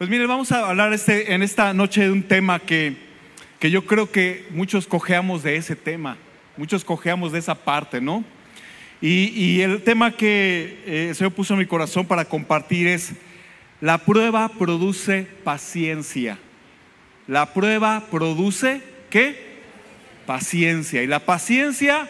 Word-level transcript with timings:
Pues 0.00 0.08
mire, 0.08 0.26
vamos 0.26 0.50
a 0.50 0.66
hablar 0.66 0.94
este, 0.94 1.34
en 1.34 1.42
esta 1.42 1.74
noche 1.74 2.00
de 2.00 2.10
un 2.10 2.22
tema 2.22 2.58
que, 2.58 2.96
que 3.58 3.70
yo 3.70 3.84
creo 3.84 4.10
que 4.10 4.46
muchos 4.48 4.86
cojeamos 4.86 5.42
de 5.42 5.56
ese 5.56 5.76
tema, 5.76 6.16
muchos 6.56 6.86
cojeamos 6.86 7.32
de 7.32 7.38
esa 7.38 7.54
parte, 7.54 8.00
¿no? 8.00 8.24
Y, 9.02 9.24
y 9.38 9.60
el 9.60 9.82
tema 9.82 10.12
que 10.16 10.82
eh, 10.86 11.06
el 11.10 11.14
Señor 11.14 11.34
puso 11.34 11.52
en 11.52 11.58
mi 11.58 11.66
corazón 11.66 12.06
para 12.06 12.24
compartir 12.24 12.86
es, 12.86 13.12
la 13.82 13.98
prueba 13.98 14.48
produce 14.48 15.26
paciencia. 15.44 16.38
La 17.26 17.52
prueba 17.52 18.06
produce, 18.10 18.80
¿qué? 19.10 19.60
Paciencia. 20.24 21.02
Y 21.02 21.08
la 21.08 21.26
paciencia 21.26 22.08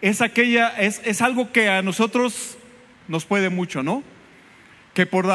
es 0.00 0.20
aquella, 0.20 0.70
es, 0.70 1.00
es 1.04 1.22
algo 1.22 1.52
que 1.52 1.68
a 1.68 1.80
nosotros 1.80 2.58
nos 3.06 3.24
puede 3.24 3.50
mucho, 3.50 3.84
¿no? 3.84 4.02
Que 4.94 5.06
por, 5.06 5.26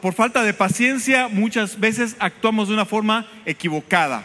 por, 0.00 0.14
falta 0.14 0.42
de 0.42 0.52
paciencia 0.54 1.28
muchas 1.28 1.78
veces 1.78 2.16
actuamos 2.18 2.68
de 2.68 2.74
una 2.74 2.84
forma 2.84 3.26
equivocada. 3.46 4.24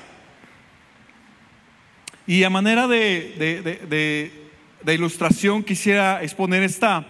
Y 2.26 2.44
a 2.44 2.50
manera 2.50 2.88
de- 2.88 3.34
de- 3.90 4.32
de 4.84 4.94
ilustración 4.94 5.64
quisiera 5.64 6.24
exponer 6.24 6.64
esta 6.64 7.06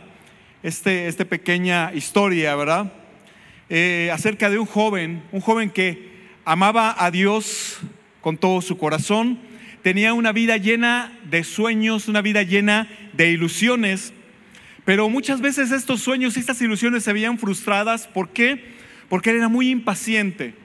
este, 0.62 1.08
este 1.08 1.26
pequeña 1.26 1.94
historia, 1.94 2.54
¿verdad? 2.56 2.92
Eh, 3.70 4.10
acerca 4.12 4.50
de 4.50 4.60
un 4.60 4.66
joven, 4.66 5.24
un 5.32 5.40
joven 5.40 5.70
que 5.70 6.28
amaba 6.44 6.96
a 6.98 7.12
Dios 7.12 7.78
con 8.22 8.38
todo 8.38 8.62
su 8.62 8.78
corazón, 8.78 9.40
tenía 9.84 10.14
una 10.14 10.34
vida 10.34 10.58
llena 10.58 11.18
de 11.24 11.46
sueños, 11.46 12.10
una 12.10 12.22
vida 12.22 12.44
llena 12.44 12.90
de 13.14 13.32
ilusiones, 13.32 14.12
pero 14.90 15.08
muchas 15.08 15.40
veces 15.40 15.70
estos 15.70 16.02
sueños 16.02 16.36
y 16.36 16.40
estas 16.40 16.60
ilusiones 16.64 17.04
se 17.04 17.14
veían 17.14 17.38
frustradas. 17.38 18.08
¿Por 18.08 18.30
qué? 18.30 18.74
Porque 19.08 19.30
él 19.30 19.36
era 19.36 19.48
muy 19.48 19.70
impaciente. 19.70 20.56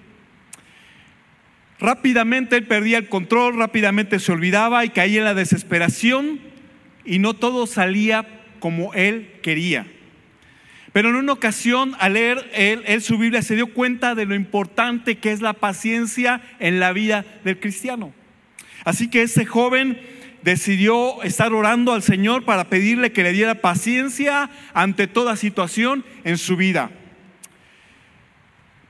Rápidamente 1.78 2.56
él 2.56 2.66
perdía 2.66 2.96
el 2.96 3.10
control, 3.10 3.58
rápidamente 3.58 4.18
se 4.18 4.32
olvidaba 4.32 4.82
y 4.86 4.88
caía 4.88 5.18
en 5.18 5.24
la 5.24 5.34
desesperación 5.34 6.40
y 7.04 7.18
no 7.18 7.34
todo 7.34 7.66
salía 7.66 8.26
como 8.60 8.94
él 8.94 9.30
quería. 9.42 9.86
Pero 10.94 11.10
en 11.10 11.16
una 11.16 11.34
ocasión, 11.34 11.94
al 11.98 12.14
leer 12.14 12.50
él, 12.54 12.82
él 12.86 13.02
su 13.02 13.18
Biblia, 13.18 13.42
se 13.42 13.56
dio 13.56 13.74
cuenta 13.74 14.14
de 14.14 14.24
lo 14.24 14.34
importante 14.34 15.18
que 15.18 15.32
es 15.32 15.42
la 15.42 15.52
paciencia 15.52 16.40
en 16.60 16.80
la 16.80 16.94
vida 16.94 17.26
del 17.44 17.60
cristiano. 17.60 18.14
Así 18.84 19.10
que 19.10 19.20
ese 19.20 19.44
joven 19.44 20.00
decidió 20.44 21.22
estar 21.22 21.54
orando 21.54 21.94
al 21.94 22.02
Señor 22.02 22.44
para 22.44 22.64
pedirle 22.64 23.12
que 23.12 23.22
le 23.22 23.32
diera 23.32 23.62
paciencia 23.62 24.50
ante 24.74 25.06
toda 25.06 25.36
situación 25.36 26.04
en 26.22 26.36
su 26.36 26.56
vida. 26.56 26.90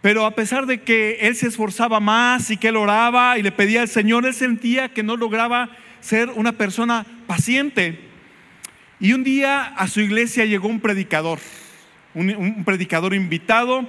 Pero 0.01 0.27
a 0.27 0.33
pesar 0.33 0.67
de 0.67 0.83
que 0.83 1.19
él 1.21 1.37
se 1.37 1.47
esforzaba 1.47 2.01
más 2.01 2.51
y 2.51 2.57
que 2.57 2.69
él 2.69 2.77
oraba 2.77 3.39
y 3.39 3.43
le 3.43 3.53
pedía 3.53 3.83
al 3.83 3.89
Señor, 3.89 4.27
él 4.27 4.35
sentía 4.35 4.89
que 4.89 5.05
no 5.05 5.17
lograba 5.17 5.71
ser 6.01 6.29
una 6.31 6.53
persona 6.53 7.07
paciente. 7.29 8.01
Y 8.99 9.13
un 9.13 9.23
día 9.23 9.63
a 9.63 9.87
su 9.87 10.01
iglesia 10.01 10.45
llegó 10.47 10.67
un 10.67 10.81
predicador, 10.81 11.39
un, 12.15 12.65
predicador 12.65 13.15
invitado. 13.15 13.89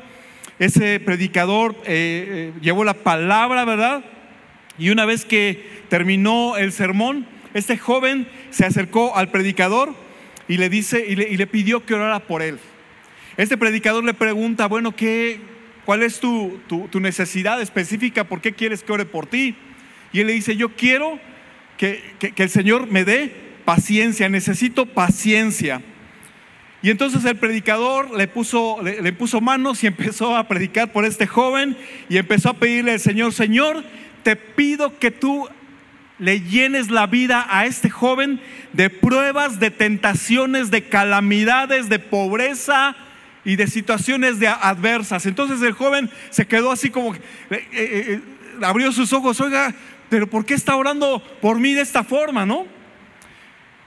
Ese 0.59 0.99
predicador 0.99 1.75
eh, 1.85 2.53
eh, 2.53 2.53
llevó 2.61 2.83
la 2.83 2.93
palabra, 2.93 3.65
¿verdad? 3.65 4.05
Y 4.77 4.91
una 4.91 5.05
vez 5.05 5.25
que 5.25 5.83
terminó 5.89 6.57
el 6.57 6.71
sermón, 6.71 7.25
este 7.55 7.77
joven 7.77 8.27
se 8.49 8.65
acercó 8.65 9.15
al 9.15 9.31
predicador 9.31 9.95
y 10.49 10.57
le 10.57 10.69
dice 10.69 11.05
y 11.07 11.15
le, 11.15 11.47
pidió 11.47 11.85
que 11.85 11.93
orara 11.93 12.19
por 12.19 12.41
él. 12.41 12.59
Este 13.37 13.55
predicador 13.55 14.03
le 14.03 14.13
pregunta, 14.13 14.67
bueno, 14.67 14.93
¿qué, 14.93 15.39
¿cuál 15.85 16.03
es 16.03 16.19
tu, 16.19 16.59
necesidad 16.99 17.61
específica? 17.61 18.25
¿Por 18.25 18.41
qué 18.41 18.51
quieres 18.51 18.83
que 18.83 18.91
ore 18.91 19.05
por 19.05 19.25
ti? 19.25 19.55
Y 20.11 20.19
él 20.19 20.27
le 20.27 20.33
dice, 20.33 20.57
yo 20.57 20.75
quiero 20.75 21.17
que, 21.77 22.03
el 22.35 22.49
Señor 22.49 22.87
me 22.87 23.05
dé 23.05 23.33
paciencia, 23.63 24.27
necesito 24.27 24.85
paciencia. 24.85 25.81
Y 26.81 26.89
entonces 26.89 27.23
el 27.23 27.37
predicador 27.37 28.17
le 28.17 28.27
puso, 28.27 28.81
le 28.83 29.13
puso 29.13 29.39
manos 29.39 29.81
y 29.81 29.87
empezó 29.87 30.35
a 30.35 30.49
predicar 30.49 30.91
por 30.91 31.05
este 31.05 31.25
joven 31.25 31.77
y 32.09 32.17
empezó 32.17 32.49
a 32.49 32.57
pedirle 32.57 32.91
al 32.91 32.99
Señor, 32.99 33.31
Señor, 33.31 33.81
te 34.23 34.35
pido 34.35 34.99
que 34.99 35.11
tú 35.11 35.47
le 36.17 36.41
llenes 36.41 36.89
la 36.91 37.07
vida 37.07 37.45
a 37.49 37.65
este 37.65 37.89
joven 37.89 38.39
de 38.73 38.89
pruebas, 38.89 39.59
de 39.59 39.71
tentaciones, 39.71 40.71
de 40.71 40.87
calamidades, 40.87 41.89
de 41.89 41.99
pobreza 41.99 42.95
y 43.43 43.55
de 43.57 43.67
situaciones 43.67 44.37
adversas. 44.43 45.25
Entonces 45.25 45.61
el 45.61 45.73
joven 45.73 46.09
se 46.29 46.47
quedó 46.47 46.71
así 46.71 46.89
como, 46.89 47.13
eh, 47.13 47.19
eh, 47.49 47.67
eh, 47.71 48.21
abrió 48.61 48.91
sus 48.91 49.11
ojos, 49.13 49.39
oiga, 49.41 49.73
pero 50.09 50.27
¿por 50.27 50.45
qué 50.45 50.53
está 50.53 50.75
orando 50.75 51.21
por 51.41 51.59
mí 51.59 51.73
de 51.73 51.81
esta 51.81 52.03
forma, 52.03 52.45
no? 52.45 52.65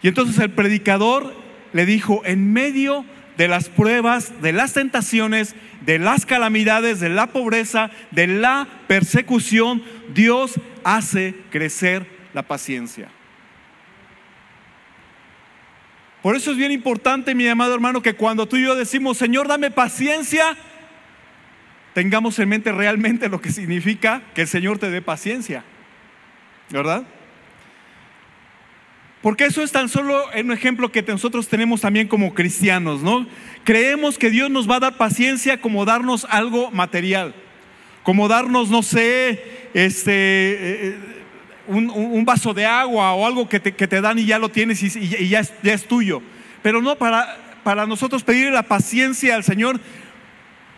Y 0.03 0.09
entonces 0.09 0.39
el 0.39 0.51
predicador 0.51 1.35
le 1.73 1.87
dijo, 1.87 2.23
en 2.25 2.53
medio 2.53 3.05
de 3.37 3.49
las 3.49 3.69
pruebas, 3.69 4.43
de 4.43 4.53
las 4.53 4.75
tentaciones, 4.75 5.55
de 5.81 5.99
las 5.99 6.27
calamidades, 6.27 7.01
de 7.01 7.09
la 7.09 7.29
pobreza, 7.29 7.91
de 8.11 8.27
la 8.27 8.69
persecución, 8.87 9.83
Dios 10.13 10.61
hace 10.85 11.35
crecer 11.51 12.18
la 12.39 12.43
paciencia. 12.45 13.09
Por 16.23 16.37
eso 16.37 16.53
es 16.53 16.57
bien 16.57 16.71
importante, 16.71 17.35
mi 17.35 17.49
amado 17.49 17.75
hermano, 17.75 18.01
que 18.01 18.15
cuando 18.15 18.47
tú 18.47 18.57
y 18.57 18.63
yo 18.63 18.77
decimos, 18.77 19.19
Señor, 19.19 19.49
dame 19.49 19.73
paciencia, 19.73 20.57
tengamos 21.95 22.39
en 22.39 22.49
mente 22.49 22.71
realmente 22.71 23.29
lo 23.29 23.41
que 23.41 23.51
significa 23.51 24.23
que 24.37 24.43
el 24.43 24.47
Señor 24.47 24.79
te 24.79 24.89
dé 24.89 25.03
paciencia. 25.03 25.65
¿Verdad? 26.71 27.03
Porque 29.21 29.47
eso 29.47 29.61
es 29.65 29.73
tan 29.73 29.89
solo 29.89 30.25
un 30.39 30.53
ejemplo 30.53 30.93
que 30.93 31.03
nosotros 31.03 31.49
tenemos 31.49 31.81
también 31.81 32.07
como 32.07 32.35
cristianos, 32.35 33.03
¿no? 33.03 33.27
Creemos 33.65 34.17
que 34.17 34.31
Dios 34.31 34.49
nos 34.49 34.71
va 34.71 34.77
a 34.77 34.81
dar 34.81 34.97
paciencia 34.97 35.61
como 35.61 35.85
darnos 35.85 36.25
algo 36.31 36.71
material, 36.71 37.35
como 38.05 38.29
darnos, 38.29 38.71
no 38.71 38.85
sé, 38.85 39.71
este, 39.75 40.13
eh, 40.13 41.18
un, 41.69 42.25
vaso 42.25 42.55
de 42.55 42.67
agua 42.67 43.13
o 43.13 43.27
algo 43.27 43.49
que 43.49 43.61
te, 43.61 43.75
que 43.75 43.87
te 43.87 44.01
dan 44.01 44.19
y 44.19 44.25
ya 44.25 44.39
lo 44.39 44.49
tienes 44.49 44.83
y, 44.83 45.29
ya, 45.29 45.41
es, 45.41 45.53
ya, 45.63 45.75
es, 45.75 45.87
tuyo. 45.87 46.23
Pero 46.63 46.83
no 46.83 46.97
para, 46.97 47.37
para 47.63 47.87
nosotros 47.87 48.25
pedirle 48.25 48.51
la 48.51 48.63
paciencia 48.63 49.35
al 49.35 49.45
Señor. 49.45 49.79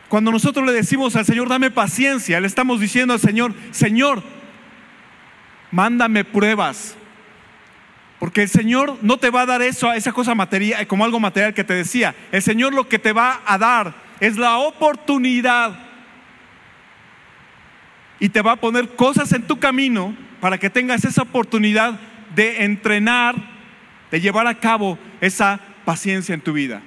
Cuando 0.09 0.33
nosotros 0.33 0.67
le 0.67 0.73
decimos 0.73 1.15
al 1.17 1.25
Señor, 1.25 1.49
dame 1.49 1.71
paciencia, 1.71 2.41
le 2.41 2.47
estamos 2.49 2.81
diciendo 2.81 3.15
al 3.15 3.21
Señor, 3.21 3.55
Señor, 3.71 4.23
mándame 5.71 6.25
pruebas. 6.25 6.97
Porque 8.19 8.43
el 8.43 8.49
Señor 8.49 8.99
no 9.00 9.17
te 9.17 9.31
va 9.31 9.43
a 9.43 9.47
dar 9.47 9.62
eso, 9.62 9.93
esa 9.93 10.12
cosa 10.12 10.34
material, 10.34 10.87
como 10.87 11.05
algo 11.05 11.21
material 11.21 11.55
que 11.55 11.65
te 11.65 11.75
decía. 11.75 12.15
El 12.33 12.43
Señor 12.43 12.75
lo 12.75 12.89
que 12.89 12.99
te 12.99 13.12
va 13.12 13.41
a 13.47 13.56
dar 13.56 13.95
es 14.19 14.37
la 14.37 14.59
oportunidad. 14.59 15.79
Y 18.19 18.29
te 18.29 18.43
va 18.43 18.53
a 18.53 18.56
poner 18.56 18.91
cosas 18.91 19.33
en 19.33 19.47
tu 19.47 19.59
camino 19.59 20.15
para 20.41 20.59
que 20.59 20.71
tengas 20.71 21.05
esa 21.05 21.23
oportunidad 21.23 22.01
de 22.34 22.65
entrenar, 22.65 23.34
de 24.11 24.21
llevar 24.21 24.47
a 24.47 24.59
cabo 24.59 24.99
esa 25.21 25.61
paciencia 25.84 26.34
en 26.34 26.41
tu 26.41 26.53
vida. 26.53 26.83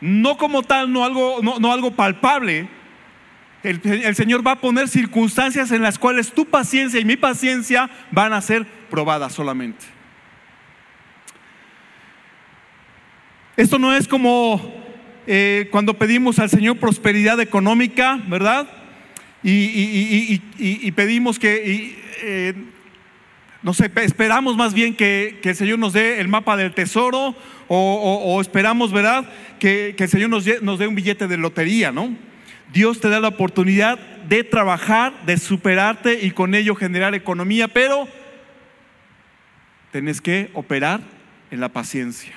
No 0.00 0.36
como 0.36 0.62
tal, 0.62 0.92
no 0.92 1.04
algo, 1.04 1.40
no, 1.42 1.72
algo 1.72 1.92
palpable. 1.92 2.68
El, 3.62 4.14
Señor 4.14 4.46
va 4.46 4.52
a 4.52 4.60
poner 4.60 4.88
circunstancias 4.88 5.72
en 5.72 5.82
las 5.82 5.98
cuales 5.98 6.32
tu 6.32 6.44
paciencia 6.46 7.00
y 7.00 7.04
mi 7.04 7.16
paciencia 7.16 7.90
van 8.12 8.32
a 8.32 8.40
ser 8.40 8.64
probadas 8.90 9.32
solamente. 9.32 9.84
Esto 13.56 13.78
no 13.78 13.94
es 13.94 14.06
como 14.06 14.60
eh, 15.26 15.68
cuando 15.72 15.94
pedimos 15.94 16.38
al 16.38 16.50
Señor 16.50 16.76
prosperidad 16.76 17.40
económica, 17.40 18.20
¿verdad? 18.28 18.68
Y 19.42 20.90
pedimos 20.92 21.38
que, 21.38 22.05
eh, 22.22 22.54
no 23.62 23.74
sé, 23.74 23.90
esperamos 24.02 24.56
más 24.56 24.74
bien 24.74 24.94
que, 24.94 25.40
el 25.42 25.56
Señor 25.56 25.78
nos 25.78 25.92
dé 25.92 26.20
el 26.20 26.28
mapa 26.28 26.56
del 26.56 26.72
tesoro 26.72 27.34
o, 27.68 28.40
esperamos, 28.40 28.92
¿verdad? 28.92 29.28
Que, 29.58 29.96
el 29.98 30.08
Señor 30.08 30.30
nos, 30.30 30.44
nos 30.62 30.78
dé 30.78 30.86
un 30.86 30.94
billete 30.94 31.26
de 31.26 31.36
lotería, 31.36 31.90
¿no? 31.90 32.16
Dios 32.72 33.00
te 33.00 33.08
da 33.08 33.20
la 33.20 33.28
oportunidad 33.28 33.98
de 34.28 34.44
trabajar, 34.44 35.24
de 35.24 35.36
superarte 35.38 36.24
y 36.24 36.30
con 36.30 36.54
ello 36.54 36.74
generar 36.74 37.14
economía, 37.14 37.68
pero 37.68 38.08
tenés 39.92 40.20
que 40.20 40.50
operar 40.52 41.00
en 41.50 41.60
la 41.60 41.68
paciencia. 41.68 42.34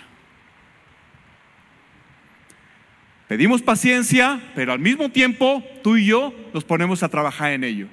Pedimos 3.28 3.62
paciencia, 3.62 4.42
pero 4.56 4.74
al 4.74 4.80
mismo 4.80 5.10
tiempo 5.10 5.64
tú 5.84 5.98
y 5.98 6.06
yo 6.06 6.34
nos 6.54 6.64
ponemos 6.64 7.04
a 7.04 7.10
trabajar 7.10 7.52
en 7.52 7.64
ello. 7.64 7.88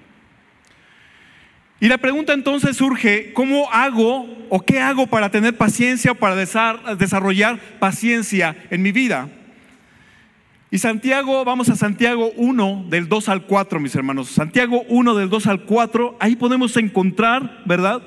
Y 1.78 1.88
la 1.88 1.98
pregunta 1.98 2.32
entonces 2.32 2.76
surge, 2.76 3.32
¿cómo 3.34 3.70
hago 3.70 4.26
o 4.48 4.64
qué 4.64 4.80
hago 4.80 5.06
para 5.06 5.30
tener 5.30 5.56
paciencia 5.56 6.12
o 6.12 6.14
para 6.14 6.34
desarrollar 6.36 7.60
paciencia 7.78 8.56
en 8.70 8.80
mi 8.82 8.92
vida? 8.92 9.28
Y 10.70 10.78
Santiago, 10.78 11.44
vamos 11.44 11.68
a 11.68 11.76
Santiago 11.76 12.32
1 12.36 12.86
del 12.88 13.08
2 13.08 13.28
al 13.28 13.42
4, 13.42 13.78
mis 13.78 13.94
hermanos. 13.94 14.30
Santiago 14.30 14.84
1 14.88 15.14
del 15.14 15.28
2 15.28 15.46
al 15.48 15.64
4, 15.64 16.16
ahí 16.18 16.34
podemos 16.34 16.76
encontrar, 16.78 17.62
¿verdad? 17.66 18.02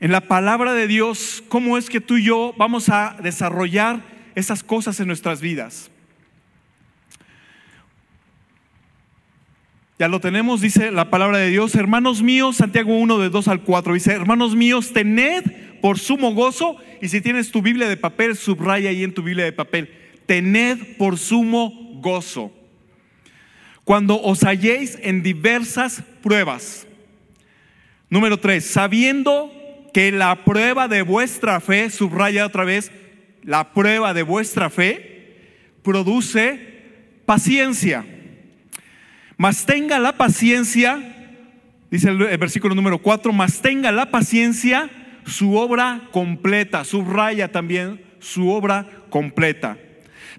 En 0.00 0.10
la 0.10 0.22
palabra 0.22 0.72
de 0.74 0.88
Dios, 0.88 1.44
cómo 1.48 1.78
es 1.78 1.88
que 1.88 2.00
tú 2.00 2.16
y 2.16 2.24
yo 2.24 2.52
vamos 2.58 2.88
a 2.88 3.16
desarrollar 3.22 4.02
esas 4.34 4.64
cosas 4.64 4.98
en 4.98 5.06
nuestras 5.06 5.40
vidas. 5.40 5.91
Ya 9.98 10.08
lo 10.08 10.20
tenemos, 10.20 10.60
dice 10.60 10.90
la 10.90 11.10
palabra 11.10 11.38
de 11.38 11.48
Dios. 11.48 11.74
Hermanos 11.74 12.22
míos, 12.22 12.56
Santiago 12.56 12.96
1 12.96 13.18
de 13.18 13.30
2 13.30 13.48
al 13.48 13.62
4, 13.62 13.94
dice, 13.94 14.12
hermanos 14.12 14.56
míos, 14.56 14.92
tened 14.92 15.44
por 15.80 15.98
sumo 15.98 16.32
gozo, 16.32 16.76
y 17.00 17.08
si 17.08 17.20
tienes 17.20 17.50
tu 17.50 17.62
Biblia 17.62 17.88
de 17.88 17.96
papel, 17.96 18.36
subraya 18.36 18.90
ahí 18.90 19.04
en 19.04 19.14
tu 19.14 19.22
Biblia 19.22 19.44
de 19.44 19.52
papel 19.52 19.90
tened 20.26 20.96
por 20.96 21.18
sumo 21.18 21.98
gozo 22.00 22.52
cuando 23.84 24.20
os 24.22 24.44
halléis 24.44 24.98
en 25.02 25.22
diversas 25.22 26.02
pruebas. 26.22 26.86
Número 28.08 28.38
tres, 28.38 28.64
sabiendo 28.64 29.50
que 29.92 30.12
la 30.12 30.44
prueba 30.44 30.86
de 30.88 31.02
vuestra 31.02 31.60
fe, 31.60 31.90
subraya 31.90 32.46
otra 32.46 32.64
vez, 32.64 32.92
la 33.42 33.72
prueba 33.72 34.14
de 34.14 34.22
vuestra 34.22 34.70
fe 34.70 35.36
produce 35.82 36.60
paciencia. 37.26 38.06
Mas 39.42 39.66
tenga 39.66 39.98
la 39.98 40.12
paciencia, 40.12 41.02
dice 41.90 42.10
el, 42.10 42.38
versículo 42.38 42.76
número 42.76 42.98
4, 42.98 43.32
mas 43.32 43.60
tenga 43.60 43.90
la 43.90 44.08
paciencia 44.08 44.88
su 45.26 45.56
obra 45.56 46.02
completa, 46.12 46.84
subraya 46.84 47.50
también 47.50 48.00
su 48.20 48.48
obra 48.50 48.86
completa 49.10 49.78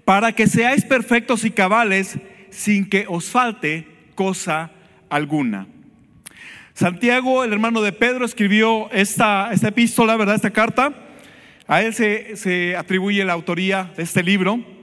para 0.06 0.32
que 0.32 0.46
seáis 0.46 0.86
perfectos 0.86 1.44
y 1.44 1.50
cabales 1.50 2.18
sin 2.48 2.88
que 2.88 3.04
os 3.06 3.28
falte 3.28 3.86
cosa 4.14 4.70
alguna. 5.10 5.66
Santiago, 6.72 7.44
el 7.44 7.52
hermano 7.52 7.82
de 7.82 7.92
Pedro, 7.92 8.24
escribió 8.24 8.90
esta, 8.90 9.50
epístola, 9.52 10.16
¿verdad? 10.16 10.36
Esta 10.36 10.50
carta. 10.50 10.94
A 11.66 11.82
él 11.82 11.92
se 11.92 12.74
atribuye 12.74 13.22
la 13.22 13.34
autoría 13.34 13.92
de 13.98 14.02
este 14.02 14.22
libro. 14.22 14.73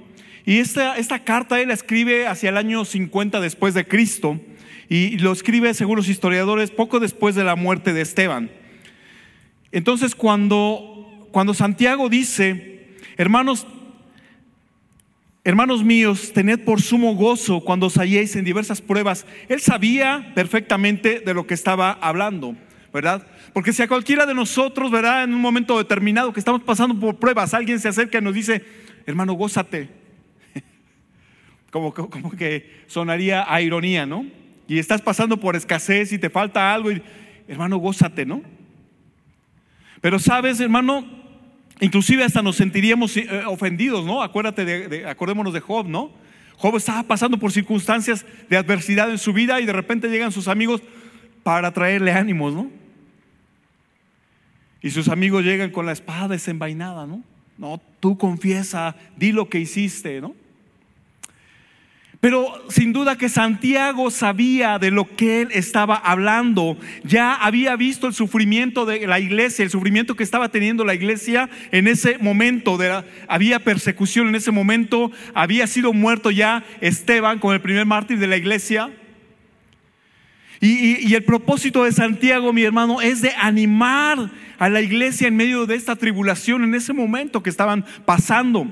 Y 0.45 0.57
esta, 0.59 0.97
esta 0.97 1.23
carta 1.23 1.61
él 1.61 1.69
la 1.69 1.73
escribe 1.73 2.27
hacia 2.27 2.49
el 2.49 2.57
año 2.57 2.85
50 2.85 3.39
después 3.39 3.73
de 3.73 3.85
Cristo. 3.85 4.39
Y 4.89 5.17
lo 5.19 5.31
escribe, 5.31 5.73
según 5.73 5.95
los 5.95 6.09
historiadores, 6.09 6.71
poco 6.71 6.99
después 6.99 7.35
de 7.35 7.43
la 7.43 7.55
muerte 7.55 7.93
de 7.93 8.01
Esteban. 8.01 8.51
Entonces, 9.71 10.15
cuando, 10.15 11.29
cuando 11.31 11.53
Santiago 11.53 12.09
dice, 12.09 12.89
hermanos, 13.17 13.65
Hermanos 15.43 15.83
míos, 15.83 16.33
tened 16.33 16.59
por 16.59 16.83
sumo 16.83 17.15
gozo 17.15 17.61
cuando 17.61 17.87
os 17.87 17.97
halléis 17.97 18.35
en 18.35 18.45
diversas 18.45 18.79
pruebas. 18.79 19.25
Él 19.49 19.59
sabía 19.59 20.31
perfectamente 20.35 21.19
de 21.19 21.33
lo 21.33 21.47
que 21.47 21.55
estaba 21.55 21.93
hablando, 21.93 22.55
¿verdad? 22.93 23.25
Porque 23.51 23.73
si 23.73 23.81
a 23.81 23.87
cualquiera 23.87 24.27
de 24.27 24.35
nosotros, 24.35 24.91
¿verdad? 24.91 25.23
En 25.23 25.33
un 25.33 25.41
momento 25.41 25.79
determinado 25.79 26.31
que 26.31 26.39
estamos 26.39 26.61
pasando 26.61 26.99
por 26.99 27.15
pruebas, 27.15 27.55
alguien 27.55 27.79
se 27.79 27.87
acerca 27.87 28.19
y 28.19 28.21
nos 28.21 28.35
dice, 28.35 28.63
hermano, 29.07 29.33
gózate. 29.33 30.00
Como, 31.71 31.93
como 31.93 32.31
que 32.31 32.83
sonaría 32.85 33.45
a 33.51 33.61
ironía, 33.61 34.05
¿no? 34.05 34.25
Y 34.67 34.77
estás 34.77 35.01
pasando 35.01 35.37
por 35.37 35.55
escasez 35.55 36.13
y 36.13 36.19
te 36.19 36.29
falta 36.29 36.73
algo 36.73 36.91
hermano, 37.47 37.77
gózate, 37.77 38.25
¿no? 38.25 38.43
Pero 40.01 40.19
sabes, 40.19 40.59
hermano, 40.59 41.21
Inclusive 41.81 42.23
hasta 42.23 42.43
nos 42.43 42.57
sentiríamos 42.57 43.17
eh, 43.17 43.27
ofendidos, 43.47 44.05
¿no? 44.05 44.21
Acuérdate 44.21 44.65
de, 44.65 45.07
acordémonos 45.07 45.51
de 45.51 45.61
Job, 45.61 45.87
¿no? 45.87 46.11
Job 46.57 46.77
estaba 46.77 47.01
pasando 47.01 47.39
por 47.39 47.51
circunstancias 47.51 48.23
de 48.49 48.55
adversidad 48.55 49.09
en 49.09 49.17
su 49.17 49.33
vida 49.33 49.59
y 49.59 49.65
de 49.65 49.73
repente 49.73 50.07
llegan 50.07 50.31
sus 50.31 50.47
amigos 50.47 50.83
para 51.41 51.73
traerle 51.73 52.11
ánimos, 52.11 52.53
¿no? 52.53 52.69
Y 54.79 54.91
sus 54.91 55.07
amigos 55.07 55.43
llegan 55.43 55.71
con 55.71 55.87
la 55.87 55.91
espada 55.91 56.27
desenvainada, 56.27 57.07
¿no? 57.07 57.23
No, 57.57 57.81
tú 57.99 58.15
confiesa, 58.15 58.95
di 59.17 59.31
lo 59.31 59.49
que 59.49 59.59
hiciste, 59.59 60.21
¿no? 60.21 60.35
Pero 62.21 62.63
sin 62.69 62.93
duda 62.93 63.17
que 63.17 63.29
Santiago 63.29 64.11
sabía 64.11 64.77
de 64.77 64.91
lo 64.91 65.15
que 65.15 65.41
él 65.41 65.47
estaba 65.53 65.95
hablando. 65.95 66.77
Ya 67.03 67.33
había 67.33 67.75
visto 67.75 68.05
el 68.05 68.13
sufrimiento 68.13 68.85
de 68.85 69.07
la 69.07 69.19
iglesia, 69.19 69.63
el 69.63 69.71
sufrimiento 69.71 70.15
que 70.15 70.23
estaba 70.23 70.49
teniendo 70.49 70.85
la 70.85 70.93
iglesia 70.93 71.49
en 71.71 71.87
ese 71.87 72.19
momento. 72.19 72.77
Había 73.27 73.63
persecución 73.63 74.27
en 74.27 74.35
ese 74.35 74.51
momento. 74.51 75.11
Había 75.33 75.65
sido 75.65 75.93
muerto 75.93 76.29
ya 76.29 76.63
Esteban 76.79 77.39
con 77.39 77.55
el 77.55 77.61
primer 77.61 77.87
mártir 77.87 78.19
de 78.19 78.27
la 78.27 78.37
iglesia. 78.37 78.91
Y 80.59 81.15
el 81.15 81.23
propósito 81.23 81.85
de 81.85 81.91
Santiago, 81.91 82.53
mi 82.53 82.61
hermano, 82.61 83.01
es 83.01 83.23
de 83.23 83.31
animar 83.31 84.29
a 84.59 84.69
la 84.69 84.81
iglesia 84.81 85.27
en 85.27 85.35
medio 85.35 85.65
de 85.65 85.73
esta 85.73 85.95
tribulación, 85.95 86.63
en 86.63 86.75
ese 86.75 86.93
momento 86.93 87.41
que 87.41 87.49
estaban 87.49 87.83
pasando. 88.05 88.67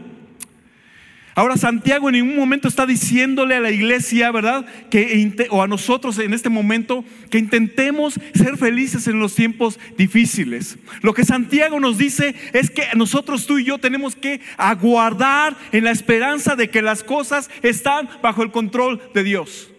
Ahora 1.40 1.56
Santiago 1.56 2.10
en 2.10 2.16
ningún 2.16 2.36
momento 2.36 2.68
está 2.68 2.86
diciéndole 2.86 3.56
a 3.56 3.62
la 3.62 3.72
iglesia, 3.72 4.30
¿verdad? 4.30 4.66
Que, 4.90 5.48
o 5.52 5.64
a 5.64 5.70
nosotros 5.70 6.20
en 6.20 6.34
este 6.34 6.50
momento, 6.50 7.06
que 7.30 7.38
intentemos 7.38 8.20
ser 8.34 8.58
felices 8.58 9.08
en 9.08 9.20
los 9.20 9.36
tiempos 9.36 9.80
difíciles. 9.98 10.78
Lo 11.02 11.14
que 11.14 11.24
Santiago 11.24 11.80
nos 11.80 11.98
dice 11.98 12.36
es 12.52 12.70
que 12.70 12.88
nosotros 12.98 13.48
tú 13.48 13.58
y 13.58 13.64
yo 13.64 13.78
tenemos 13.78 14.18
que 14.18 14.42
aguardar 14.58 15.56
en 15.72 15.86
la 15.86 15.92
esperanza 15.92 16.58
de 16.58 16.70
que 16.70 16.82
las 16.82 17.06
cosas 17.06 17.50
están 17.62 18.10
bajo 18.22 18.44
el 18.44 18.52
control 18.52 19.02
de 19.14 19.24
Dios 19.24 19.70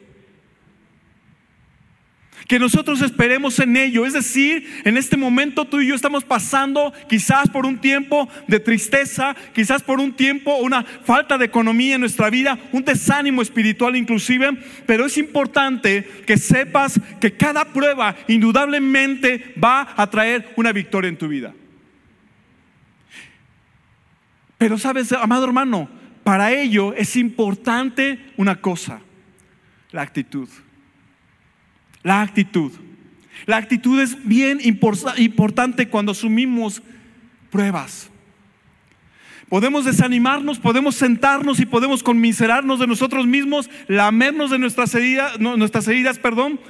que 2.50 2.58
nosotros 2.58 3.00
esperemos 3.00 3.60
en 3.60 3.76
ello. 3.76 4.04
Es 4.04 4.12
decir, 4.12 4.82
en 4.84 4.96
este 4.96 5.16
momento 5.16 5.66
tú 5.66 5.80
y 5.80 5.86
yo 5.86 5.94
estamos 5.94 6.24
pasando 6.24 6.92
quizás 7.08 7.48
por 7.48 7.64
un 7.64 7.78
tiempo 7.78 8.28
de 8.48 8.58
tristeza, 8.58 9.36
quizás 9.54 9.84
por 9.84 10.00
un 10.00 10.12
tiempo, 10.12 10.56
una 10.56 10.82
falta 10.82 11.38
de 11.38 11.44
economía 11.44 11.94
en 11.94 12.00
nuestra 12.00 12.28
vida, 12.28 12.58
un 12.72 12.84
desánimo 12.84 13.40
espiritual 13.40 13.94
inclusive, 13.94 14.50
pero 14.84 15.06
es 15.06 15.16
importante 15.16 16.02
que 16.26 16.36
sepas 16.36 17.00
que 17.20 17.36
cada 17.36 17.66
prueba 17.66 18.16
indudablemente 18.26 19.54
va 19.62 19.94
a 19.96 20.10
traer 20.10 20.52
una 20.56 20.72
victoria 20.72 21.08
en 21.08 21.18
tu 21.18 21.28
vida. 21.28 21.54
Pero 24.58 24.76
sabes, 24.76 25.12
amado 25.12 25.44
hermano, 25.44 25.88
para 26.24 26.50
ello 26.50 26.94
es 26.94 27.14
importante 27.14 28.18
una 28.36 28.60
cosa, 28.60 29.02
la 29.92 30.02
actitud. 30.02 30.48
La 32.02 32.22
actitud. 32.22 32.72
La 33.46 33.56
actitud 33.56 34.00
es 34.00 34.16
bien 34.26 34.60
importante 34.62 35.88
cuando 35.88 36.12
asumimos 36.12 36.82
pruebas. 37.50 38.10
Podemos 39.48 39.84
desanimarnos, 39.84 40.60
podemos 40.60 40.94
sentarnos 40.94 41.58
y 41.58 41.66
podemos 41.66 42.04
conmiserarnos 42.04 42.78
de 42.78 42.86
nosotros 42.86 43.26
mismos, 43.26 43.68
lamernos 43.88 44.50
de 44.50 44.60
nuestras 44.60 44.94
heridas, 44.94 45.40
nuestras 45.40 45.88
heridas, 45.88 46.20
perdón, 46.20 46.60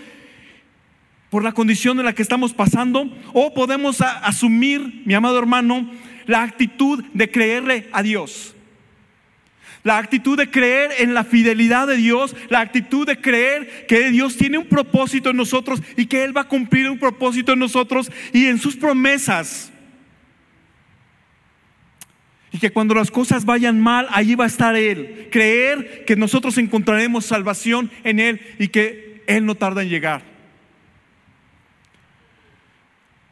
por 1.28 1.44
la 1.44 1.52
condición 1.52 1.98
en 1.98 2.06
la 2.06 2.14
que 2.14 2.22
estamos 2.22 2.54
pasando, 2.54 3.14
o 3.34 3.52
podemos 3.52 4.00
asumir, 4.00 5.02
mi 5.04 5.12
amado 5.12 5.38
hermano, 5.38 5.90
la 6.26 6.42
actitud 6.42 7.04
de 7.12 7.30
creerle 7.30 7.88
a 7.92 8.02
Dios. 8.02 8.56
La 9.82 9.96
actitud 9.96 10.36
de 10.36 10.50
creer 10.50 10.90
en 10.98 11.14
la 11.14 11.24
fidelidad 11.24 11.86
de 11.86 11.96
Dios, 11.96 12.36
la 12.50 12.60
actitud 12.60 13.06
de 13.06 13.20
creer 13.20 13.86
que 13.86 14.10
Dios 14.10 14.36
tiene 14.36 14.58
un 14.58 14.66
propósito 14.66 15.30
en 15.30 15.36
nosotros 15.36 15.82
y 15.96 16.06
que 16.06 16.22
Él 16.22 16.36
va 16.36 16.42
a 16.42 16.48
cumplir 16.48 16.90
un 16.90 16.98
propósito 16.98 17.52
en 17.52 17.60
nosotros 17.60 18.10
y 18.32 18.46
en 18.46 18.58
sus 18.58 18.76
promesas. 18.76 19.72
Y 22.52 22.58
que 22.58 22.70
cuando 22.70 22.94
las 22.94 23.10
cosas 23.10 23.44
vayan 23.44 23.80
mal, 23.80 24.06
allí 24.10 24.34
va 24.34 24.44
a 24.44 24.48
estar 24.48 24.76
Él. 24.76 25.28
Creer 25.30 26.04
que 26.04 26.16
nosotros 26.16 26.58
encontraremos 26.58 27.24
salvación 27.24 27.90
en 28.04 28.20
Él 28.20 28.40
y 28.58 28.68
que 28.68 29.22
Él 29.26 29.46
no 29.46 29.54
tarda 29.54 29.82
en 29.82 29.88
llegar. 29.88 30.29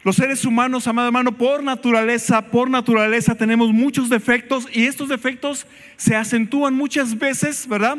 Los 0.09 0.17
seres 0.17 0.47
humanos, 0.47 0.87
amado 0.87 1.09
hermano, 1.09 1.37
por 1.37 1.63
naturaleza, 1.63 2.41
por 2.41 2.71
naturaleza 2.71 3.35
tenemos 3.35 3.75
muchos 3.75 4.09
defectos 4.09 4.67
y 4.73 4.87
estos 4.87 5.11
defectos 5.11 5.67
se 5.99 6.17
acentúan 6.17 6.73
muchas 6.73 7.19
veces, 7.19 7.69
¿verdad? 7.69 7.99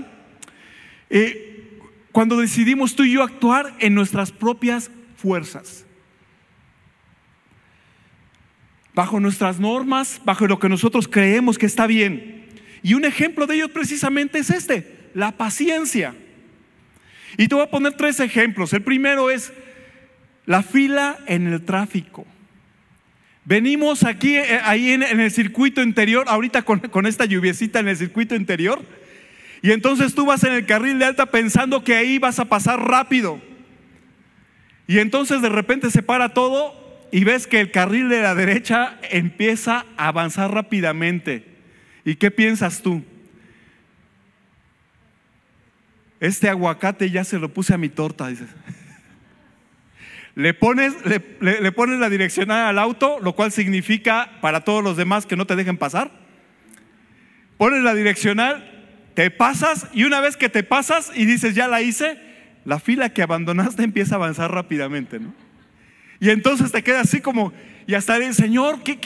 Eh, 1.12 1.70
cuando 2.12 2.38
decidimos 2.38 2.96
tú 2.96 3.04
y 3.04 3.12
yo 3.12 3.22
actuar 3.22 3.76
en 3.78 3.94
nuestras 3.94 4.32
propias 4.32 4.90
fuerzas. 5.18 5.86
Bajo 8.96 9.20
nuestras 9.20 9.60
normas, 9.60 10.20
bajo 10.26 10.48
lo 10.48 10.58
que 10.58 10.68
nosotros 10.68 11.08
creemos 11.08 11.60
que 11.60 11.68
está 11.68 11.86
bien. 11.86 12.48
Y 12.82 12.96
un 12.96 13.06
ejemplo 13.06 13.46
de 13.46 13.54
ello 13.54 13.70
precisamente 13.70 14.40
es 14.40 14.50
este, 14.50 15.12
la 15.14 15.34
paciencia. 15.34 16.16
Y 17.38 17.48
te 17.48 17.54
voy 17.54 17.66
a 17.66 17.70
poner 17.70 17.94
tres 17.94 18.20
ejemplos. 18.20 18.74
El 18.74 18.82
primero 18.82 19.30
es 19.30 19.54
la 20.50 20.64
fila 20.64 21.20
en 21.28 21.46
el 21.46 21.64
tráfico. 21.64 22.26
Venimos 23.46 24.04
aquí, 24.04 24.36
eh, 24.36 24.60
ahí 24.64 24.90
en, 24.90 25.04
el 25.04 25.30
circuito 25.30 25.84
interior, 25.84 26.26
ahorita 26.28 26.64
con, 26.64 27.06
esta 27.06 27.26
lluviecita 27.26 27.80
en 27.80 27.88
el 27.88 27.96
circuito 27.96 28.34
interior, 28.34 28.82
Y 29.62 29.72
entonces 29.74 30.16
tú 30.16 30.26
vas 30.26 30.44
en 30.44 30.54
el 30.54 30.66
carril 30.66 30.98
de 30.98 31.06
alta 31.06 31.28
pensando 31.28 31.84
que 31.84 31.94
ahí 31.94 32.18
vas 32.18 32.40
a 32.40 32.46
pasar 32.46 32.80
rápido. 32.82 33.40
Y 34.88 34.98
entonces 34.98 35.44
de 35.44 35.50
repente 35.50 35.92
se 35.92 36.02
para 36.02 36.34
todo 36.34 37.08
y 37.12 37.26
ves 37.26 37.46
que 37.46 37.60
el 37.60 37.70
carril 37.70 38.10
de 38.10 38.24
la 38.24 38.34
derecha 38.34 38.98
empieza 39.12 39.86
a 39.98 40.08
avanzar 40.08 40.52
rápidamente. 40.52 41.46
¿Y 42.06 42.16
qué 42.16 42.32
piensas 42.32 42.82
tú? 42.82 43.04
Este 46.20 46.50
aguacate 46.50 47.12
ya 47.12 47.24
se 47.24 47.38
lo 47.38 47.54
puse 47.54 47.76
a 47.76 47.78
mi 47.78 47.90
torta, 47.90 48.30
dices. 48.30 48.50
Le 50.40 50.54
pones, 50.54 50.94
le, 51.42 51.72
pones 51.74 52.00
la 52.00 52.10
direccional 52.10 52.66
al 52.66 52.80
auto, 52.80 53.20
lo 53.20 53.36
cual 53.36 53.52
significa 53.52 54.38
para 54.40 54.62
todos 54.62 54.82
los 54.82 54.96
demás 54.96 55.26
que 55.26 55.36
no 55.36 55.46
te 55.46 55.58
dejen 55.58 55.76
pasar. 55.76 56.12
Pones 57.58 57.84
la 57.84 57.94
direccional, 57.94 59.12
te 59.16 59.32
pasas 59.32 59.90
y 59.92 60.06
una 60.06 60.22
vez 60.22 60.38
que 60.38 60.48
te 60.48 60.64
pasas 60.64 61.12
y 61.14 61.26
dices, 61.26 61.56
ya 61.56 61.68
la 61.68 61.82
hice, 61.82 62.18
la 62.64 62.80
fila 62.80 63.10
que 63.10 63.22
abandonaste 63.22 63.84
empieza 63.84 64.16
a 64.16 64.20
avanzar 64.20 64.50
rápidamente, 64.50 65.20
¿no? 65.20 65.34
Y 66.22 66.30
entonces 66.30 66.72
te 66.72 66.84
queda 66.84 67.02
así 67.02 67.20
como, 67.20 67.52
y 67.86 67.96
hasta 67.96 68.16
el 68.16 68.34
Señor, 68.34 68.82
¿qué, 68.82 68.98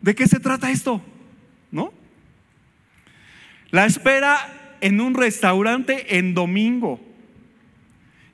de 0.00 0.14
qué 0.16 0.26
se 0.26 0.40
trata 0.40 0.72
esto? 0.72 1.04
¿No? 1.70 1.94
La 3.70 3.86
espera 3.86 4.76
en 4.80 5.00
un 5.00 5.14
restaurante 5.14 6.18
en 6.18 6.34
domingo. 6.34 7.13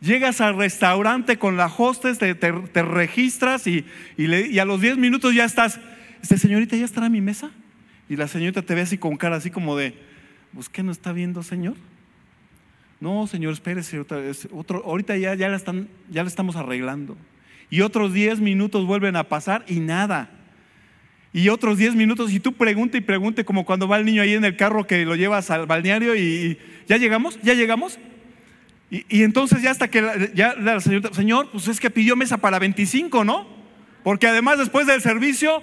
Llegas 0.01 0.41
al 0.41 0.57
restaurante 0.57 1.39
con 1.39 1.57
la 1.57 1.67
hostess, 1.67 2.19
te, 2.19 2.83
registras 2.83 3.67
y, 3.67 3.85
y, 4.17 4.59
a 4.59 4.65
los 4.65 4.81
10 4.81 4.97
minutos 4.97 5.35
ya 5.35 5.45
estás. 5.45 5.79
Este 6.23 6.39
señorita, 6.39 6.77
¿ya 6.77 6.85
estará 6.85 7.07
a 7.07 7.11
mi 7.11 7.21
mesa? 7.21 7.51
Y 8.09 8.17
la 8.17 8.27
señorita 8.27 8.63
te 8.63 8.75
ve 8.75 8.81
así 8.81 8.97
con 8.97 9.17
cara, 9.17 9.37
así 9.37 9.51
como 9.51 9.77
de, 9.77 9.95
pues, 10.55 10.69
¿qué 10.69 10.83
no 10.83 10.91
está 10.91 11.13
viendo, 11.13 11.43
señor? 11.43 11.77
No, 12.99 13.27
señor, 13.27 13.53
espérese, 13.53 13.99
otro, 14.53 14.83
ahorita 14.85 15.17
ya, 15.17 15.35
ya, 15.35 15.49
la 15.49 15.57
están, 15.57 15.89
ya 16.11 16.23
la 16.23 16.29
estamos 16.29 16.57
arreglando. 16.57 17.17
Y 17.71 17.83
otros 17.83 18.13
10 18.13 18.41
minutos 18.41 18.87
vuelven 18.87 19.17
a 19.17 19.25
pasar 19.25 19.65
y 19.69 19.81
nada. 19.81 20.31
Y 21.33 21.49
otros 21.51 21.79
10 21.79 21.95
minutos, 21.95 22.33
y 22.33 22.41
tú 22.41 22.53
pregunta 22.53 22.99
y 22.99 23.01
pregunte, 23.01 23.45
como 23.45 23.65
cuando 23.65 23.87
va 23.87 23.99
el 23.99 24.05
niño 24.05 24.23
ahí 24.23 24.35
en 24.35 24.45
el 24.45 24.57
carro 24.57 24.87
que 24.87 25.05
lo 25.05 25.15
llevas 25.15 25.51
al 25.51 25.67
balneario 25.67 26.17
y, 26.17 26.59
¿ya 26.89 26.97
llegamos? 26.97 27.39
¿Ya 27.43 27.55
llegamos? 27.55 27.99
Y, 28.91 29.23
entonces 29.23 29.63
ya 29.63 29.71
hasta 29.71 29.89
que 29.89 30.33
ya 30.35 30.55
la 30.57 30.81
señora, 30.81 31.15
señor, 31.15 31.49
pues 31.53 31.69
es 31.69 31.79
que 31.79 31.91
pidió 31.91 32.17
mesa 32.17 32.39
para 32.39 32.59
25, 32.59 33.25
¿no? 33.25 33.47
Porque 34.03 34.27
además 34.27 34.59
después 34.59 34.87
del 34.89 35.01
servicio, 35.01 35.63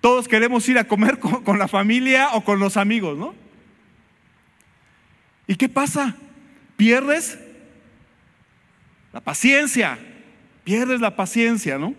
todos 0.00 0.26
queremos 0.26 0.66
ir 0.68 0.78
a 0.78 0.88
comer 0.88 1.18
con, 1.44 1.58
la 1.58 1.68
familia 1.68 2.30
o 2.32 2.42
con 2.42 2.58
los 2.60 2.78
amigos, 2.78 3.18
¿no? 3.18 3.34
¿Y 5.46 5.56
qué 5.56 5.68
pasa? 5.68 6.16
Pierdes 6.76 7.38
la 9.12 9.20
paciencia, 9.20 9.98
pierdes 10.64 11.00
la 11.00 11.16
paciencia, 11.16 11.78
¿no? 11.78 11.94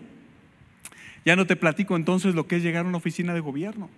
Ya 1.24 1.36
no 1.36 1.46
te 1.46 1.54
platico 1.54 1.94
entonces 1.94 2.34
lo 2.34 2.48
que 2.48 2.56
es 2.56 2.62
llegar 2.64 2.84
a 2.84 2.88
una 2.88 2.98
oficina 2.98 3.32
de 3.32 3.40
gobierno. 3.40 3.88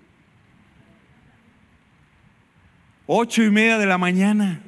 Ocho 3.07 3.43
y 3.43 3.51
media 3.51 3.79
de 3.79 3.87
la 3.87 3.97
mañana. 3.97 4.61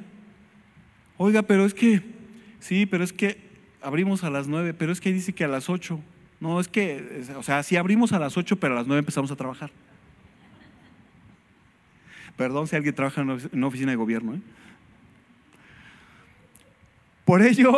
Oiga, 1.23 1.43
pero 1.43 1.67
es 1.67 1.75
que, 1.75 2.01
sí, 2.59 2.87
pero 2.87 3.03
es 3.03 3.13
que 3.13 3.37
abrimos 3.79 4.23
a 4.23 4.31
las 4.31 4.47
nueve, 4.47 4.73
pero 4.73 4.91
es 4.91 4.99
que 4.99 5.13
dice 5.13 5.33
que 5.33 5.43
a 5.43 5.47
las 5.47 5.69
ocho. 5.69 5.99
No, 6.39 6.59
es 6.59 6.67
que, 6.67 7.23
o 7.37 7.43
sea, 7.43 7.61
sí 7.61 7.75
abrimos 7.75 8.11
a 8.11 8.17
las 8.17 8.37
ocho, 8.37 8.55
pero 8.55 8.73
a 8.73 8.77
las 8.77 8.87
nueve 8.87 9.01
empezamos 9.01 9.29
a 9.29 9.35
trabajar. 9.35 9.69
Perdón 12.35 12.65
si 12.65 12.75
alguien 12.75 12.95
trabaja 12.95 13.21
en 13.21 13.39
una 13.53 13.67
oficina 13.67 13.91
de 13.91 13.97
gobierno. 13.97 14.33
¿eh? 14.33 14.39
Por 17.23 17.43
ello, 17.43 17.71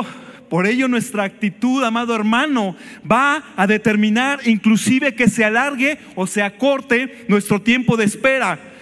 por 0.50 0.66
ello 0.66 0.88
nuestra 0.88 1.24
actitud, 1.24 1.84
amado 1.84 2.16
hermano, 2.16 2.78
va 3.12 3.44
a 3.58 3.68
determinar 3.68 4.40
inclusive 4.48 5.16
que 5.16 5.28
se 5.28 5.44
alargue 5.44 6.00
o 6.16 6.28
se 6.28 6.42
acorte 6.42 7.26
nuestro 7.28 7.62
tiempo 7.62 7.98
de 7.98 8.06
espera. 8.06 8.73